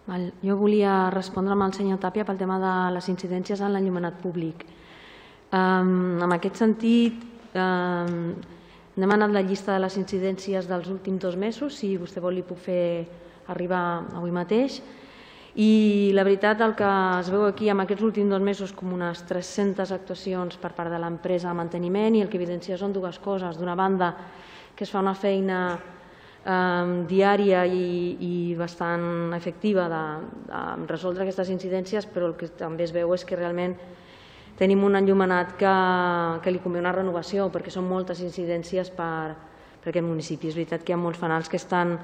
Val. 0.05 0.33
Jo 0.43 0.57
volia 0.59 1.09
respondre 1.13 1.55
amb 1.55 1.63
el 1.65 1.73
senyor 1.75 1.99
Tàpia 2.03 2.25
pel 2.27 2.39
tema 2.39 2.57
de 2.59 2.73
les 2.95 3.07
incidències 3.11 3.61
en 3.63 3.71
l'enllumenat 3.71 4.19
públic. 4.19 4.65
Um, 5.53 6.19
en 6.25 6.33
aquest 6.35 6.59
sentit, 6.59 7.21
um, 7.55 8.33
N'hem 8.93 9.09
anat 9.09 9.31
la 9.33 9.41
llista 9.41 9.73
de 9.73 9.81
les 9.81 9.95
incidències 9.97 10.67
dels 10.69 10.85
últims 10.93 11.17
dos 11.23 11.33
mesos, 11.33 11.73
si 11.79 11.95
vostè 11.97 12.21
vol 12.21 12.35
li 12.37 12.43
puc 12.45 12.59
fer 12.61 13.07
arribar 13.49 14.03
avui 14.13 14.29
mateix. 14.29 14.75
I 15.57 16.11
la 16.13 16.21
veritat, 16.25 16.61
el 16.61 16.75
que 16.77 16.89
es 17.17 17.31
veu 17.33 17.47
aquí 17.47 17.71
amb 17.73 17.81
aquests 17.81 18.05
últims 18.05 18.29
dos 18.29 18.41
mesos 18.45 18.73
com 18.77 18.93
unes 18.93 19.23
300 19.29 19.89
actuacions 19.97 20.59
per 20.61 20.75
part 20.77 20.93
de 20.93 20.99
l'empresa 21.01 21.49
de 21.49 21.57
manteniment 21.57 22.13
i 22.13 22.21
el 22.21 22.29
que 22.29 22.37
evidencia 22.37 22.77
són 22.77 22.93
dues 22.93 23.17
coses. 23.17 23.57
D'una 23.57 23.73
banda, 23.73 24.11
que 24.77 24.85
es 24.85 24.93
fa 24.93 25.01
una 25.01 25.15
feina 25.17 25.59
eh, 25.73 26.85
diària 27.09 27.65
i, 27.65 27.89
i 28.21 28.33
bastant 28.61 29.33
efectiva 29.33 29.89
de, 29.89 30.05
de 30.53 30.63
resoldre 30.93 31.25
aquestes 31.25 31.49
incidències, 31.49 32.05
però 32.05 32.29
el 32.29 32.37
que 32.37 32.53
també 32.61 32.85
es 32.85 32.93
veu 32.93 33.13
és 33.17 33.25
que 33.25 33.41
realment 33.41 33.73
Tenim 34.63 34.79
un 34.87 34.93
enllumenat 34.95 35.57
que, 35.59 35.71
que 36.39 36.51
li 36.53 36.59
convé 36.63 36.79
una 36.79 36.93
renovació 36.95 37.49
perquè 37.51 37.71
són 37.73 37.83
moltes 37.83 38.21
incidències 38.23 38.93
per, 38.95 39.33
per 39.83 39.89
aquest 39.91 40.05
municipi. 40.07 40.47
És 40.47 40.55
veritat 40.55 40.85
que 40.85 40.93
hi 40.93 40.95
ha 40.95 40.99
molts 41.01 41.19
fanals 41.19 41.49
que, 41.51 41.59
estan, 41.59 41.97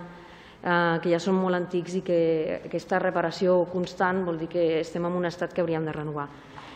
eh, 0.60 0.98
que 1.00 1.14
ja 1.14 1.22
són 1.24 1.38
molt 1.40 1.56
antics 1.56 1.96
i 1.96 2.04
que 2.04 2.18
aquesta 2.66 3.00
reparació 3.00 3.62
constant 3.72 4.26
vol 4.28 4.42
dir 4.42 4.50
que 4.52 4.66
estem 4.82 5.08
en 5.08 5.16
un 5.22 5.30
estat 5.30 5.56
que 5.56 5.64
hauríem 5.64 5.88
de 5.88 5.94
renovar. 5.96 6.28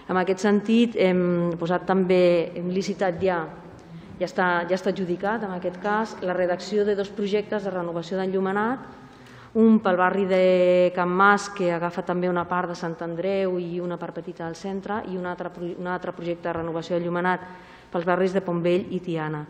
En 0.07 0.21
aquest 0.21 0.45
sentit, 0.45 0.95
hem 0.95 1.51
posat 1.59 1.83
també, 1.89 2.23
hem 2.55 2.71
licitat 2.71 3.19
ja, 3.19 3.41
ja 4.21 4.29
està, 4.29 4.47
ja 4.69 4.79
està 4.79 4.95
adjudicat 4.95 5.43
en 5.43 5.51
aquest 5.57 5.83
cas, 5.83 6.15
la 6.23 6.37
redacció 6.39 6.87
de 6.87 6.95
dos 6.95 7.11
projectes 7.11 7.67
de 7.67 7.75
renovació 7.75 8.21
d'enllumenat 8.21 8.87
un 9.53 9.77
pel 9.85 9.97
barri 9.97 10.25
de 10.25 10.91
Can 10.95 11.09
Mas, 11.13 11.49
que 11.53 11.69
agafa 11.71 12.01
també 12.01 12.29
una 12.29 12.47
part 12.49 12.71
de 12.71 12.77
Sant 12.77 12.95
Andreu 13.05 13.59
i 13.61 13.79
una 13.79 13.99
part 14.01 14.15
petita 14.17 14.47
del 14.47 14.57
centre, 14.57 15.03
i 15.11 15.17
un 15.17 15.27
altre, 15.29 15.51
un 15.77 15.87
altre 15.87 16.13
projecte 16.13 16.49
de 16.49 16.55
renovació 16.57 16.97
de 16.97 17.05
Llumenat 17.05 17.45
pels 17.93 18.07
barris 18.07 18.33
de 18.33 18.41
Pontvell 18.41 18.89
i 18.89 18.99
Tiana. 19.05 19.43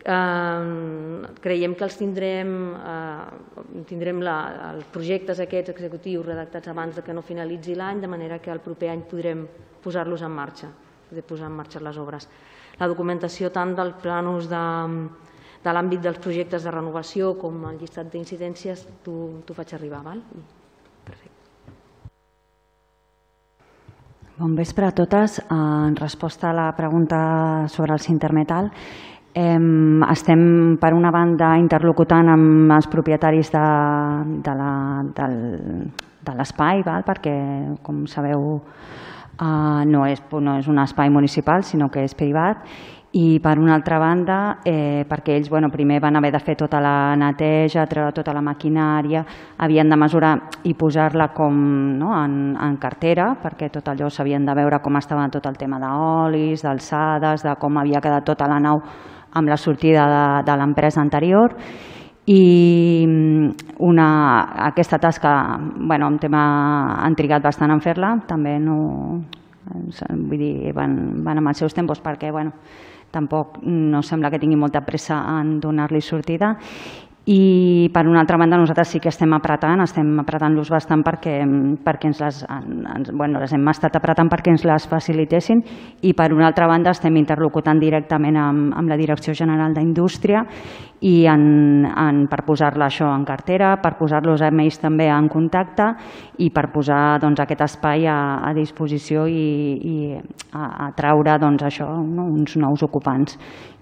Eh, 0.00 1.32
creiem 1.44 1.74
que 1.76 1.84
els 1.84 1.98
tindrem, 2.00 2.54
eh, 2.72 3.82
tindrem 3.90 4.22
la, 4.24 4.36
els 4.72 4.86
projectes 4.88 5.42
aquests 5.44 5.74
executius 5.74 6.24
redactats 6.24 6.72
abans 6.72 6.96
de 6.96 7.04
que 7.04 7.12
no 7.12 7.20
finalitzi 7.20 7.76
l'any, 7.76 8.00
de 8.00 8.08
manera 8.08 8.38
que 8.40 8.50
el 8.50 8.64
proper 8.64 8.88
any 8.88 9.04
podrem 9.04 9.44
posar-los 9.84 10.22
en 10.24 10.32
marxa, 10.32 10.70
poder 11.10 11.24
posar 11.28 11.52
en 11.52 11.58
marxa 11.60 11.84
les 11.84 11.98
obres. 12.00 12.28
La 12.80 12.88
documentació 12.88 13.50
tant 13.52 13.74
dels 13.76 14.00
plànols 14.00 14.48
de, 14.48 14.64
de 15.64 15.74
l'àmbit 15.74 16.00
dels 16.00 16.18
projectes 16.22 16.64
de 16.64 16.72
renovació 16.72 17.34
com 17.40 17.64
el 17.68 17.76
llistat 17.80 18.08
d'incidències 18.12 18.86
t'ho 19.04 19.56
faig 19.56 19.74
arribar. 19.76 20.00
Val? 20.06 20.22
Perfecte. 21.04 21.36
Bon 24.40 24.56
vespre 24.56 24.88
a 24.88 24.94
totes. 24.96 25.40
En 25.52 25.96
resposta 25.96 26.50
a 26.50 26.56
la 26.56 26.70
pregunta 26.76 27.68
sobre 27.68 27.92
el 27.92 28.00
Cintermetal, 28.00 28.70
estem, 30.10 30.78
per 30.80 30.94
una 30.96 31.10
banda, 31.12 31.52
interlocutant 31.60 32.32
amb 32.32 32.72
els 32.74 32.88
propietaris 32.90 33.52
de, 33.52 33.66
de 34.48 36.34
l'espai, 36.40 36.82
perquè, 37.04 37.36
com 37.84 38.06
sabeu, 38.08 38.58
Uh, 39.40 39.86
no, 39.88 40.02
és, 40.04 40.18
no 40.36 40.58
és 40.60 40.66
un 40.68 40.76
espai 40.82 41.08
municipal, 41.08 41.62
sinó 41.64 41.86
que 41.88 42.02
és 42.04 42.12
privat 42.12 42.60
i 43.12 43.40
per 43.42 43.58
una 43.58 43.74
altra 43.74 43.98
banda 43.98 44.60
eh, 44.62 45.02
perquè 45.08 45.34
ells 45.34 45.48
bueno, 45.50 45.68
primer 45.68 45.98
van 46.00 46.14
haver 46.16 46.30
de 46.30 46.38
fer 46.38 46.54
tota 46.56 46.78
la 46.80 47.16
neteja, 47.18 47.88
treure 47.90 48.12
tota 48.14 48.32
la 48.36 48.42
maquinària, 48.42 49.24
havien 49.58 49.90
de 49.90 49.96
mesurar 49.98 50.36
i 50.70 50.76
posar-la 50.78 51.32
com 51.34 51.56
no, 51.98 52.12
en, 52.14 52.54
en 52.54 52.76
cartera 52.78 53.32
perquè 53.42 53.70
tot 53.74 53.88
allò 53.90 54.08
s'havien 54.08 54.46
de 54.46 54.54
veure 54.54 54.78
com 54.78 54.96
estava 54.96 55.26
tot 55.28 55.46
el 55.50 55.58
tema 55.58 55.80
d'olis, 55.82 56.62
d'alçades, 56.62 57.42
de 57.42 57.54
com 57.58 57.78
havia 57.78 58.00
quedat 58.00 58.24
tota 58.30 58.46
la 58.46 58.60
nau 58.62 58.82
amb 59.34 59.48
la 59.48 59.56
sortida 59.56 60.06
de, 60.10 60.22
de 60.46 60.56
l'empresa 60.58 61.00
anterior. 61.00 61.56
I 62.30 63.06
una, 63.82 64.06
aquesta 64.68 64.98
tasca, 65.02 65.58
bueno, 65.58 66.06
un 66.06 66.18
tema 66.22 66.42
han 67.02 67.16
trigat 67.18 67.42
bastant 67.42 67.72
en 67.74 67.82
fer-la, 67.82 68.12
també 68.28 68.54
no, 68.62 68.76
vull 69.66 70.38
dir, 70.38 70.70
van, 70.76 71.24
van 71.24 71.40
amb 71.40 71.50
els 71.50 71.62
seus 71.64 71.74
tempos 71.74 72.02
perquè, 72.04 72.30
bueno, 72.30 72.52
tampoc 73.10 73.58
no 73.62 74.02
sembla 74.02 74.30
que 74.30 74.40
tingui 74.42 74.58
molta 74.58 74.84
pressa 74.86 75.20
en 75.40 75.58
donar-li 75.60 76.00
sortida 76.00 76.56
i 77.30 77.90
per 77.94 78.08
una 78.08 78.18
altra 78.24 78.36
banda 78.36 78.58
nosaltres 78.58 78.88
sí 78.90 78.98
que 78.98 79.10
estem 79.12 79.30
apretant, 79.36 79.78
estem 79.84 80.08
apretant-los 80.18 80.70
bastant 80.72 81.04
perquè, 81.06 81.36
perquè 81.84 82.10
ens 82.10 82.18
les, 82.24 82.40
ens, 82.42 83.12
bueno, 83.14 83.38
les 83.38 83.54
hem 83.54 83.70
estat 83.70 83.94
apretant 84.00 84.30
perquè 84.32 84.50
ens 84.50 84.66
les 84.66 84.88
facilitessin 84.90 85.62
i 86.02 86.14
per 86.18 86.32
una 86.34 86.48
altra 86.48 86.66
banda 86.66 86.90
estem 86.90 87.20
interlocutant 87.20 87.78
directament 87.78 88.38
amb, 88.40 88.72
amb 88.74 88.90
la 88.90 88.98
Direcció 88.98 89.36
General 89.38 89.76
d'Indústria 89.76 90.42
i 91.00 91.24
en, 91.30 91.86
en, 91.86 92.24
per 92.28 92.42
posar-la 92.44 92.90
això 92.90 93.08
en 93.14 93.22
cartera, 93.24 93.76
per 93.80 93.94
posar-los 93.96 94.42
a 94.42 94.50
ells 94.50 94.80
també 94.82 95.06
en 95.08 95.30
contacte 95.32 95.86
i 96.44 96.50
per 96.52 96.66
posar 96.74 97.20
doncs, 97.22 97.40
aquest 97.40 97.62
espai 97.64 98.04
a, 98.10 98.18
a 98.44 98.52
disposició 98.56 99.24
i, 99.30 99.46
i 99.80 99.96
a, 100.52 100.66
a 100.88 100.90
traure 100.98 101.38
doncs, 101.40 101.64
això, 101.64 101.88
no? 102.04 102.26
uns 102.28 102.56
nous 102.60 102.82
ocupants. 102.84 103.38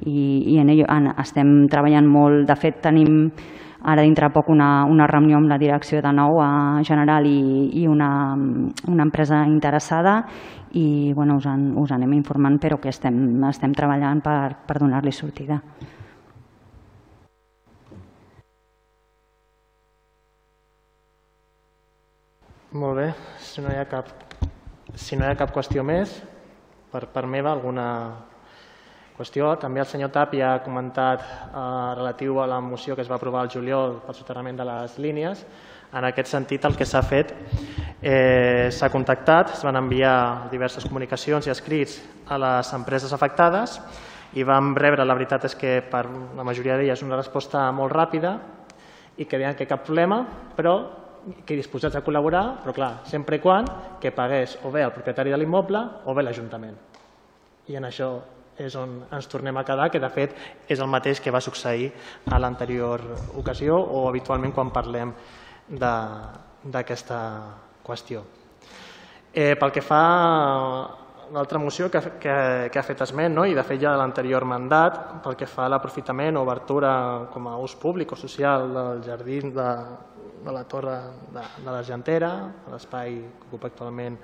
I, 0.07 0.55
i 0.55 0.61
en, 0.63 0.69
ello, 0.71 0.87
en, 0.95 1.11
estem 1.19 1.67
treballant 1.71 2.07
molt, 2.07 2.45
de 2.47 2.55
fet 2.55 2.79
tenim 2.85 3.33
ara 3.83 4.03
dintre 4.03 4.31
poc 4.35 4.49
una, 4.51 4.85
una 4.91 5.07
reunió 5.07 5.39
amb 5.39 5.49
la 5.51 5.59
direcció 5.59 6.01
de 6.03 6.13
nou 6.13 6.41
a 6.43 6.83
general 6.87 7.27
i, 7.27 7.71
i 7.83 7.87
una, 7.87 8.35
una 8.89 9.07
empresa 9.07 9.45
interessada 9.47 10.25
i 10.73 11.13
bueno, 11.15 11.37
us, 11.39 11.47
en, 11.47 11.71
us 11.79 11.93
anem 11.95 12.13
informant 12.19 12.59
però 12.61 12.81
que 12.83 12.91
estem, 12.91 13.15
estem 13.49 13.75
treballant 13.75 14.21
per, 14.25 14.57
per 14.67 14.79
donar-li 14.83 15.13
sortida. 15.13 15.63
Molt 22.79 22.99
bé, 22.99 23.07
si 23.41 23.63
no 23.65 23.71
hi 23.73 23.79
ha 23.81 23.87
cap, 23.89 24.11
si 24.95 25.17
no 25.17 25.25
hi 25.25 25.31
ha 25.33 25.39
cap 25.41 25.55
qüestió 25.55 25.81
més, 25.87 26.19
per 26.93 27.07
part 27.15 27.29
meva 27.29 27.55
alguna 27.55 27.87
qüestió. 29.19 29.51
També 29.61 29.83
el 29.83 29.89
senyor 29.91 30.13
Tapia 30.15 30.55
ha 30.55 30.63
comentat 30.65 31.21
eh, 31.21 31.63
relatiu 31.99 32.39
a 32.41 32.47
la 32.47 32.61
moció 32.63 32.95
que 32.95 33.03
es 33.03 33.11
va 33.11 33.19
aprovar 33.19 33.45
el 33.45 33.51
juliol 33.53 33.99
pel 34.07 34.17
soterrament 34.17 34.57
de 34.57 34.67
les 34.69 34.99
línies. 35.03 35.45
En 35.93 36.05
aquest 36.05 36.29
sentit, 36.29 36.65
el 36.69 36.77
que 36.77 36.87
s'ha 36.87 37.01
fet 37.03 37.33
eh, 38.03 38.69
s'ha 38.71 38.91
contactat, 38.93 39.55
es 39.57 39.65
van 39.65 39.79
enviar 39.81 40.49
diverses 40.53 40.85
comunicacions 40.85 41.49
i 41.49 41.53
escrits 41.55 41.99
a 42.29 42.39
les 42.39 42.73
empreses 42.77 43.13
afectades 43.17 43.79
i 44.37 44.45
vam 44.45 44.75
rebre, 44.77 45.07
la 45.09 45.17
veritat 45.17 45.49
és 45.49 45.57
que 45.57 45.79
per 45.89 46.05
la 46.37 46.45
majoria 46.45 46.77
d'elles, 46.77 47.03
una 47.03 47.17
resposta 47.17 47.65
molt 47.73 47.95
ràpida 47.97 48.37
i 49.17 49.25
que 49.25 49.41
deien 49.41 49.57
que 49.57 49.67
cap 49.67 49.87
problema, 49.87 50.21
però 50.57 50.77
que 51.45 51.57
disposats 51.57 51.97
a 51.97 52.05
col·laborar, 52.05 52.61
però 52.63 52.75
clar, 52.77 52.93
sempre 53.09 53.37
i 53.37 53.43
quan 53.43 53.67
que 54.01 54.13
pagués 54.15 54.59
o 54.65 54.73
bé 54.73 54.85
el 54.85 54.93
propietari 54.95 55.33
de 55.33 55.41
l'immoble 55.41 55.81
o 56.05 56.15
bé 56.15 56.25
l'Ajuntament. 56.25 56.77
I 57.69 57.77
en 57.77 57.89
això 57.89 58.13
és 58.59 58.75
on 58.77 59.05
ens 59.15 59.29
tornem 59.31 59.57
a 59.57 59.65
quedar, 59.65 59.91
que 59.91 60.01
de 60.03 60.11
fet 60.11 60.35
és 60.69 60.79
el 60.79 60.91
mateix 60.91 61.21
que 61.21 61.31
va 61.35 61.41
succeir 61.41 61.93
a 62.27 62.39
l'anterior 62.39 63.03
ocasió 63.39 63.79
o 63.79 64.09
habitualment 64.09 64.53
quan 64.53 64.73
parlem 64.75 65.13
d'aquesta 65.69 67.21
qüestió. 67.87 68.25
Eh, 69.33 69.55
pel 69.61 69.71
que 69.73 69.85
fa 69.85 70.03
l'altra 71.33 71.59
moció 71.59 71.91
que, 71.91 72.01
que, 72.19 72.37
que 72.73 72.79
ha 72.79 72.83
fet 72.87 73.03
esment, 73.05 73.35
no? 73.37 73.45
i 73.45 73.55
de 73.55 73.65
fet 73.67 73.81
ja 73.83 73.93
de 73.93 74.01
l'anterior 74.01 74.45
mandat, 74.49 74.99
pel 75.25 75.37
que 75.37 75.47
fa 75.47 75.67
a 75.67 75.73
l'aprofitament 75.73 76.39
o 76.39 76.45
obertura 76.47 76.93
com 77.33 77.49
a 77.49 77.59
ús 77.61 77.77
públic 77.77 78.13
o 78.13 78.17
social 78.17 78.73
del 78.73 79.03
jardí 79.05 79.41
de, 79.53 79.69
de 80.45 80.53
la 80.53 80.65
torre 80.65 80.97
de, 81.35 81.45
de 81.65 81.71
l'Argentera, 81.71 82.33
l'espai 82.73 83.19
que 83.21 83.49
ocupa 83.51 83.69
actualment 83.69 84.17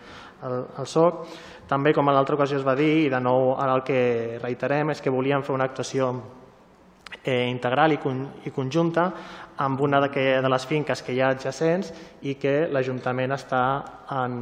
el, 0.44 0.56
el 0.78 0.86
SOC. 0.86 1.24
També, 1.68 1.94
com 1.96 2.08
a 2.08 2.14
l'altra 2.14 2.36
ocasió 2.36 2.58
es 2.58 2.66
va 2.66 2.76
dir, 2.78 3.06
i 3.06 3.12
de 3.12 3.20
nou 3.20 3.54
ara 3.56 3.76
el 3.78 3.84
que 3.86 4.38
reiterem, 4.42 4.92
és 4.92 5.00
que 5.00 5.12
volíem 5.12 5.44
fer 5.44 5.54
una 5.56 5.68
actuació 5.70 6.10
eh, 7.22 7.46
integral 7.48 7.96
i, 7.96 8.00
con, 8.02 8.24
i 8.44 8.52
conjunta 8.52 9.08
amb 9.64 9.80
una 9.80 10.00
de, 10.02 10.10
que, 10.10 10.26
de 10.42 10.50
les 10.50 10.66
finques 10.66 11.02
que 11.02 11.14
hi 11.14 11.20
ha 11.22 11.30
adjacents 11.34 11.92
i 12.26 12.36
que 12.40 12.64
l'Ajuntament 12.72 13.36
està 13.36 13.64
en 14.12 14.38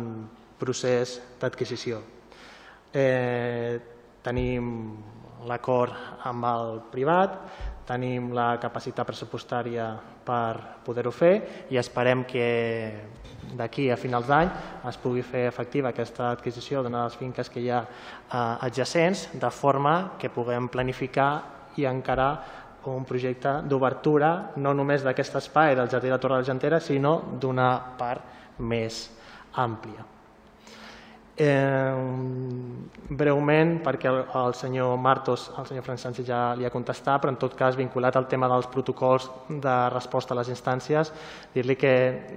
procés 0.58 1.18
d'adquisició. 1.40 2.00
Eh, 2.92 3.78
tenim 4.22 4.72
l'acord 5.48 6.26
amb 6.28 6.46
el 6.46 6.80
privat, 6.92 7.38
tenim 7.88 8.30
la 8.34 8.54
capacitat 8.62 9.08
pressupostària 9.08 9.88
per 10.22 10.82
poder-ho 10.86 11.10
fer 11.10 11.34
i 11.70 11.80
esperem 11.80 12.22
que 12.28 12.46
d'aquí 13.58 13.90
a 13.90 13.96
finals 13.96 14.26
d'any 14.28 14.50
es 14.88 14.98
pugui 15.02 15.22
fer 15.22 15.46
efectiva 15.48 15.90
aquesta 15.92 16.30
adquisició 16.30 16.82
de 16.82 16.90
les 16.94 17.16
finques 17.16 17.50
que 17.50 17.60
hi 17.60 17.70
ha 17.70 17.82
eh, 17.82 18.66
adjacents 18.68 19.28
de 19.34 19.50
forma 19.50 20.14
que 20.18 20.30
puguem 20.30 20.68
planificar 20.68 21.30
i 21.76 21.86
encarar 21.88 22.32
un 22.90 23.04
projecte 23.06 23.60
d'obertura 23.68 24.52
no 24.56 24.72
només 24.74 25.04
d'aquest 25.04 25.38
espai 25.38 25.76
del 25.78 25.90
Jardí 25.90 26.10
de 26.10 26.18
Torre 26.18 26.40
Argentera 26.40 26.80
sinó 26.80 27.20
d'una 27.40 27.70
part 27.98 28.58
més 28.58 29.04
àmplia. 29.54 30.04
Eh, 31.36 31.94
breument, 33.08 33.78
perquè 33.84 34.08
el, 34.10 34.18
el 34.36 34.54
senyor 34.54 34.98
Martos, 35.00 35.46
el 35.58 35.66
senyor 35.66 35.84
Francesc 35.84 36.04
Sánchez 36.04 36.26
ja 36.28 36.40
li 36.56 36.66
ha 36.66 36.70
contestat, 36.72 37.22
però 37.22 37.32
en 37.32 37.38
tot 37.40 37.54
cas 37.56 37.76
vinculat 37.76 38.16
al 38.16 38.26
tema 38.28 38.48
dels 38.52 38.68
protocols 38.72 39.28
de 39.48 39.76
resposta 39.92 40.34
a 40.34 40.38
les 40.38 40.50
instàncies, 40.52 41.12
dir-li 41.54 41.76
que 41.80 41.92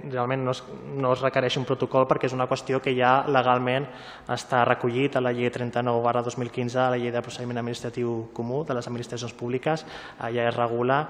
realment 0.08 0.44
no 0.44 0.54
es, 0.56 0.62
no 0.96 1.12
es 1.12 1.24
requereix 1.24 1.58
un 1.60 1.66
protocol 1.68 2.06
perquè 2.08 2.30
és 2.30 2.36
una 2.36 2.48
qüestió 2.48 2.80
que 2.84 2.94
ja 2.96 3.18
legalment 3.28 3.88
està 4.32 4.64
recollit 4.68 5.16
a 5.16 5.24
la 5.24 5.32
llei 5.36 5.50
39 5.52 6.04
barra 6.04 6.24
2015, 6.24 6.78
a 6.80 6.90
la 6.94 7.00
llei 7.00 7.12
de 7.12 7.24
procediment 7.24 7.60
administratiu 7.60 8.30
comú 8.36 8.64
de 8.64 8.76
les 8.76 8.88
administracions 8.88 9.36
públiques, 9.36 9.84
allà 10.18 10.48
es 10.48 10.56
regula 10.56 11.02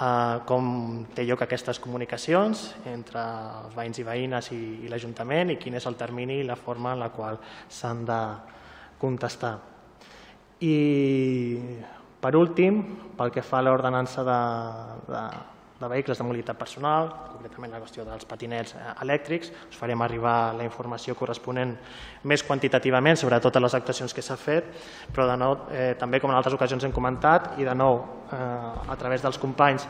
eh, 0.00 0.38
com 0.46 1.04
té 1.14 1.26
lloc 1.26 1.44
aquestes 1.46 1.80
comunicacions 1.82 2.68
entre 2.90 3.22
els 3.62 3.76
veïns 3.76 4.02
i 4.02 4.06
veïnes 4.06 4.50
i, 4.54 4.60
i 4.86 4.90
l'Ajuntament 4.90 5.54
i 5.54 5.58
quin 5.62 5.78
és 5.78 5.86
el 5.90 5.98
termini 6.00 6.40
i 6.40 6.48
la 6.48 6.58
forma 6.58 6.94
en 6.94 7.02
la 7.02 7.10
qual 7.14 7.31
s'han 7.68 8.04
de 8.08 8.20
contestar. 9.02 9.56
I 10.62 10.76
per 12.22 12.36
últim, 12.38 12.82
pel 13.18 13.32
que 13.34 13.42
fa 13.42 13.58
a 13.58 13.66
l'ordenança 13.66 14.22
de, 14.26 14.40
de, 15.08 15.22
de 15.82 15.90
vehicles 15.90 16.18
de 16.18 16.24
mobilitat 16.24 16.58
personal, 16.58 17.10
concretament 17.32 17.72
la 17.74 17.80
qüestió 17.82 18.06
dels 18.06 18.26
patinets 18.28 18.76
eh, 18.78 18.88
elèctrics, 19.04 19.52
us 19.70 19.78
farem 19.78 20.02
arribar 20.02 20.54
la 20.56 20.66
informació 20.66 21.16
corresponent 21.18 21.74
més 22.30 22.44
quantitativament 22.46 23.18
sobre 23.18 23.40
totes 23.42 23.62
les 23.62 23.76
actuacions 23.78 24.14
que 24.14 24.24
s'ha 24.24 24.38
fet, 24.40 24.72
però 25.12 25.26
de 25.30 25.36
nou, 25.40 25.56
eh, 25.70 25.92
també 25.98 26.20
com 26.22 26.30
en 26.30 26.38
altres 26.38 26.54
ocasions 26.56 26.84
hem 26.84 26.94
comentat, 26.94 27.54
i 27.58 27.68
de 27.68 27.74
nou 27.74 28.00
eh, 28.32 28.92
a 28.92 28.96
través 28.98 29.22
dels 29.22 29.38
companys 29.38 29.86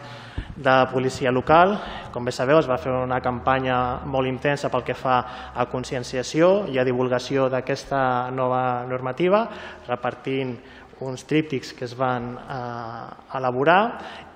de 0.56 0.76
policia 0.92 1.32
local, 1.32 1.76
com 2.12 2.24
bé 2.24 2.32
sabeu 2.34 2.58
es 2.60 2.68
va 2.68 2.76
fer 2.80 2.92
una 2.92 3.20
campanya 3.24 4.04
molt 4.04 4.28
intensa 4.28 4.70
pel 4.72 4.84
que 4.84 4.96
fa 4.98 5.16
a 5.54 5.66
conscienciació 5.70 6.68
i 6.68 6.78
a 6.78 6.84
divulgació 6.84 7.48
d'aquesta 7.52 8.30
nova 8.34 8.84
normativa, 8.88 9.46
repartint 9.88 10.56
uns 11.02 11.24
tríptics 11.28 11.72
que 11.76 11.86
es 11.88 11.94
van 11.98 12.34
eh, 12.38 13.36
elaborar 13.38 13.80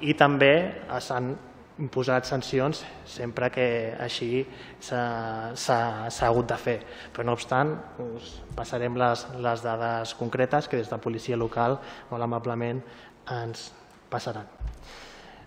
i 0.01 0.15
també 0.19 0.53
s'han 1.01 1.35
imposat 1.79 2.25
sancions 2.25 2.81
sempre 3.05 3.51
que 3.53 3.67
així 4.01 4.47
s'ha 4.81 6.29
hagut 6.29 6.49
de 6.49 6.57
fer. 6.57 6.77
Però 7.13 7.27
no 7.27 7.35
obstant, 7.37 7.75
us 8.01 8.37
passarem 8.57 8.97
les, 8.97 9.27
les 9.45 9.65
dades 9.65 10.15
concretes 10.17 10.69
que 10.69 10.81
des 10.81 10.89
de 10.89 10.99
policia 11.03 11.37
local 11.37 11.79
molt 12.11 12.25
amablement 12.25 12.81
ens 13.43 13.69
passaran. 14.11 14.49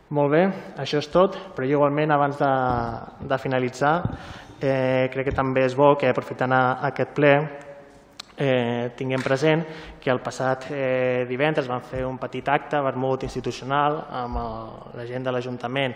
Molt 0.09 0.31
bé, 0.33 0.43
això 0.81 1.01
és 1.01 1.09
tot, 1.13 1.35
però 1.55 1.67
igualment 1.69 2.11
abans 2.11 2.37
de, 2.37 2.53
de 3.29 3.37
finalitzar 3.37 3.93
eh, 4.59 5.09
crec 5.13 5.29
que 5.29 5.35
també 5.37 5.65
és 5.67 5.75
bo 5.77 5.93
que 5.97 6.09
aprofitant 6.09 6.53
aquest 6.89 7.13
ple 7.17 7.33
eh, 8.39 8.91
tinguem 8.95 9.21
present 9.21 9.65
que 9.99 10.09
el 10.09 10.21
passat 10.23 10.69
eh, 10.71 11.25
divendres 11.27 11.67
vam 11.67 11.83
fer 11.83 12.05
un 12.07 12.17
petit 12.17 12.47
acte 12.47 12.79
vermut 12.81 13.25
institucional 13.27 13.99
amb 14.21 14.39
el, 14.39 14.73
la 15.01 15.07
gent 15.09 15.27
de 15.27 15.35
l'Ajuntament 15.35 15.95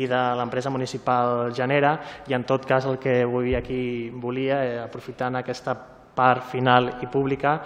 i 0.00 0.08
de 0.08 0.22
l'empresa 0.40 0.72
municipal 0.72 1.52
Genera 1.54 1.98
i 2.28 2.34
en 2.34 2.48
tot 2.48 2.64
cas 2.66 2.88
el 2.88 2.98
que 2.98 3.20
avui 3.26 3.54
aquí 3.54 4.10
volia, 4.10 4.64
eh, 4.64 4.78
aprofitant 4.80 5.36
aquesta 5.36 5.76
part 6.12 6.48
final 6.48 6.98
i 7.00 7.08
pública 7.08 7.58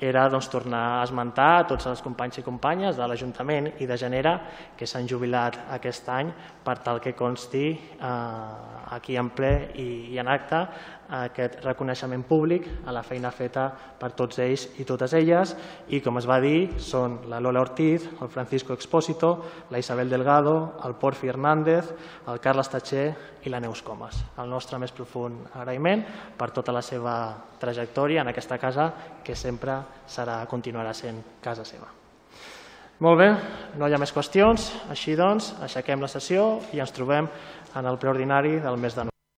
era 0.00 0.28
doncs, 0.30 0.46
tornar 0.46 1.00
a 1.00 1.04
esmentar 1.04 1.66
tots 1.66 1.88
els 1.90 2.02
companys 2.02 2.38
i 2.38 2.44
companyes 2.46 2.96
de 2.96 3.06
l'Ajuntament 3.06 3.72
i 3.82 3.86
de 3.86 3.96
Genera 3.98 4.36
que 4.78 4.86
s'han 4.86 5.08
jubilat 5.10 5.58
aquest 5.74 6.06
any 6.14 6.30
per 6.64 6.78
tal 6.86 7.00
que 7.02 7.16
consti 7.18 7.64
eh, 7.74 8.92
aquí 8.94 9.18
en 9.18 9.30
ple 9.34 9.52
i, 9.74 9.88
i 10.14 10.18
en 10.22 10.30
acte 10.30 10.62
aquest 11.08 11.58
reconeixement 11.64 12.22
públic 12.28 12.66
a 12.86 12.92
la 12.92 13.02
feina 13.02 13.30
feta 13.32 13.68
per 13.98 14.10
tots 14.16 14.38
ells 14.44 14.66
i 14.78 14.84
totes 14.88 15.14
elles 15.16 15.54
i 15.88 16.02
com 16.04 16.20
es 16.20 16.28
va 16.28 16.38
dir 16.44 16.78
són 16.80 17.18
la 17.30 17.40
Lola 17.40 17.62
Ortiz, 17.64 18.04
el 18.20 18.28
Francisco 18.28 18.74
Expósito, 18.76 19.30
la 19.70 19.78
Isabel 19.78 20.10
Delgado, 20.10 20.78
el 20.84 20.94
Porfi 21.00 21.28
Hernández, 21.28 21.92
el 22.28 22.40
Carles 22.40 22.68
Tatxer 22.68 23.06
i 23.44 23.52
la 23.52 23.60
Neus 23.60 23.82
Comas. 23.82 24.20
El 24.38 24.50
nostre 24.50 24.78
més 24.78 24.92
profund 24.92 25.48
agraïment 25.54 26.04
per 26.36 26.50
tota 26.52 26.72
la 26.72 26.82
seva 26.82 27.14
trajectòria 27.58 28.22
en 28.22 28.32
aquesta 28.34 28.58
casa 28.58 28.92
que 29.24 29.36
sempre 29.36 29.80
serà, 30.06 30.42
continuarà 30.46 30.92
sent 30.94 31.22
casa 31.40 31.64
seva. 31.64 31.88
Molt 32.98 33.20
bé, 33.20 33.28
no 33.78 33.86
hi 33.86 33.94
ha 33.94 34.00
més 34.02 34.12
qüestions, 34.12 34.72
així 34.90 35.14
doncs 35.14 35.52
aixequem 35.62 36.02
la 36.02 36.10
sessió 36.10 36.56
i 36.74 36.82
ens 36.82 36.94
trobem 36.96 37.30
en 37.78 37.86
el 37.86 38.00
preordinari 38.02 38.58
del 38.58 38.76
mes 38.76 38.96
de 38.96 39.06
novembre. 39.06 39.17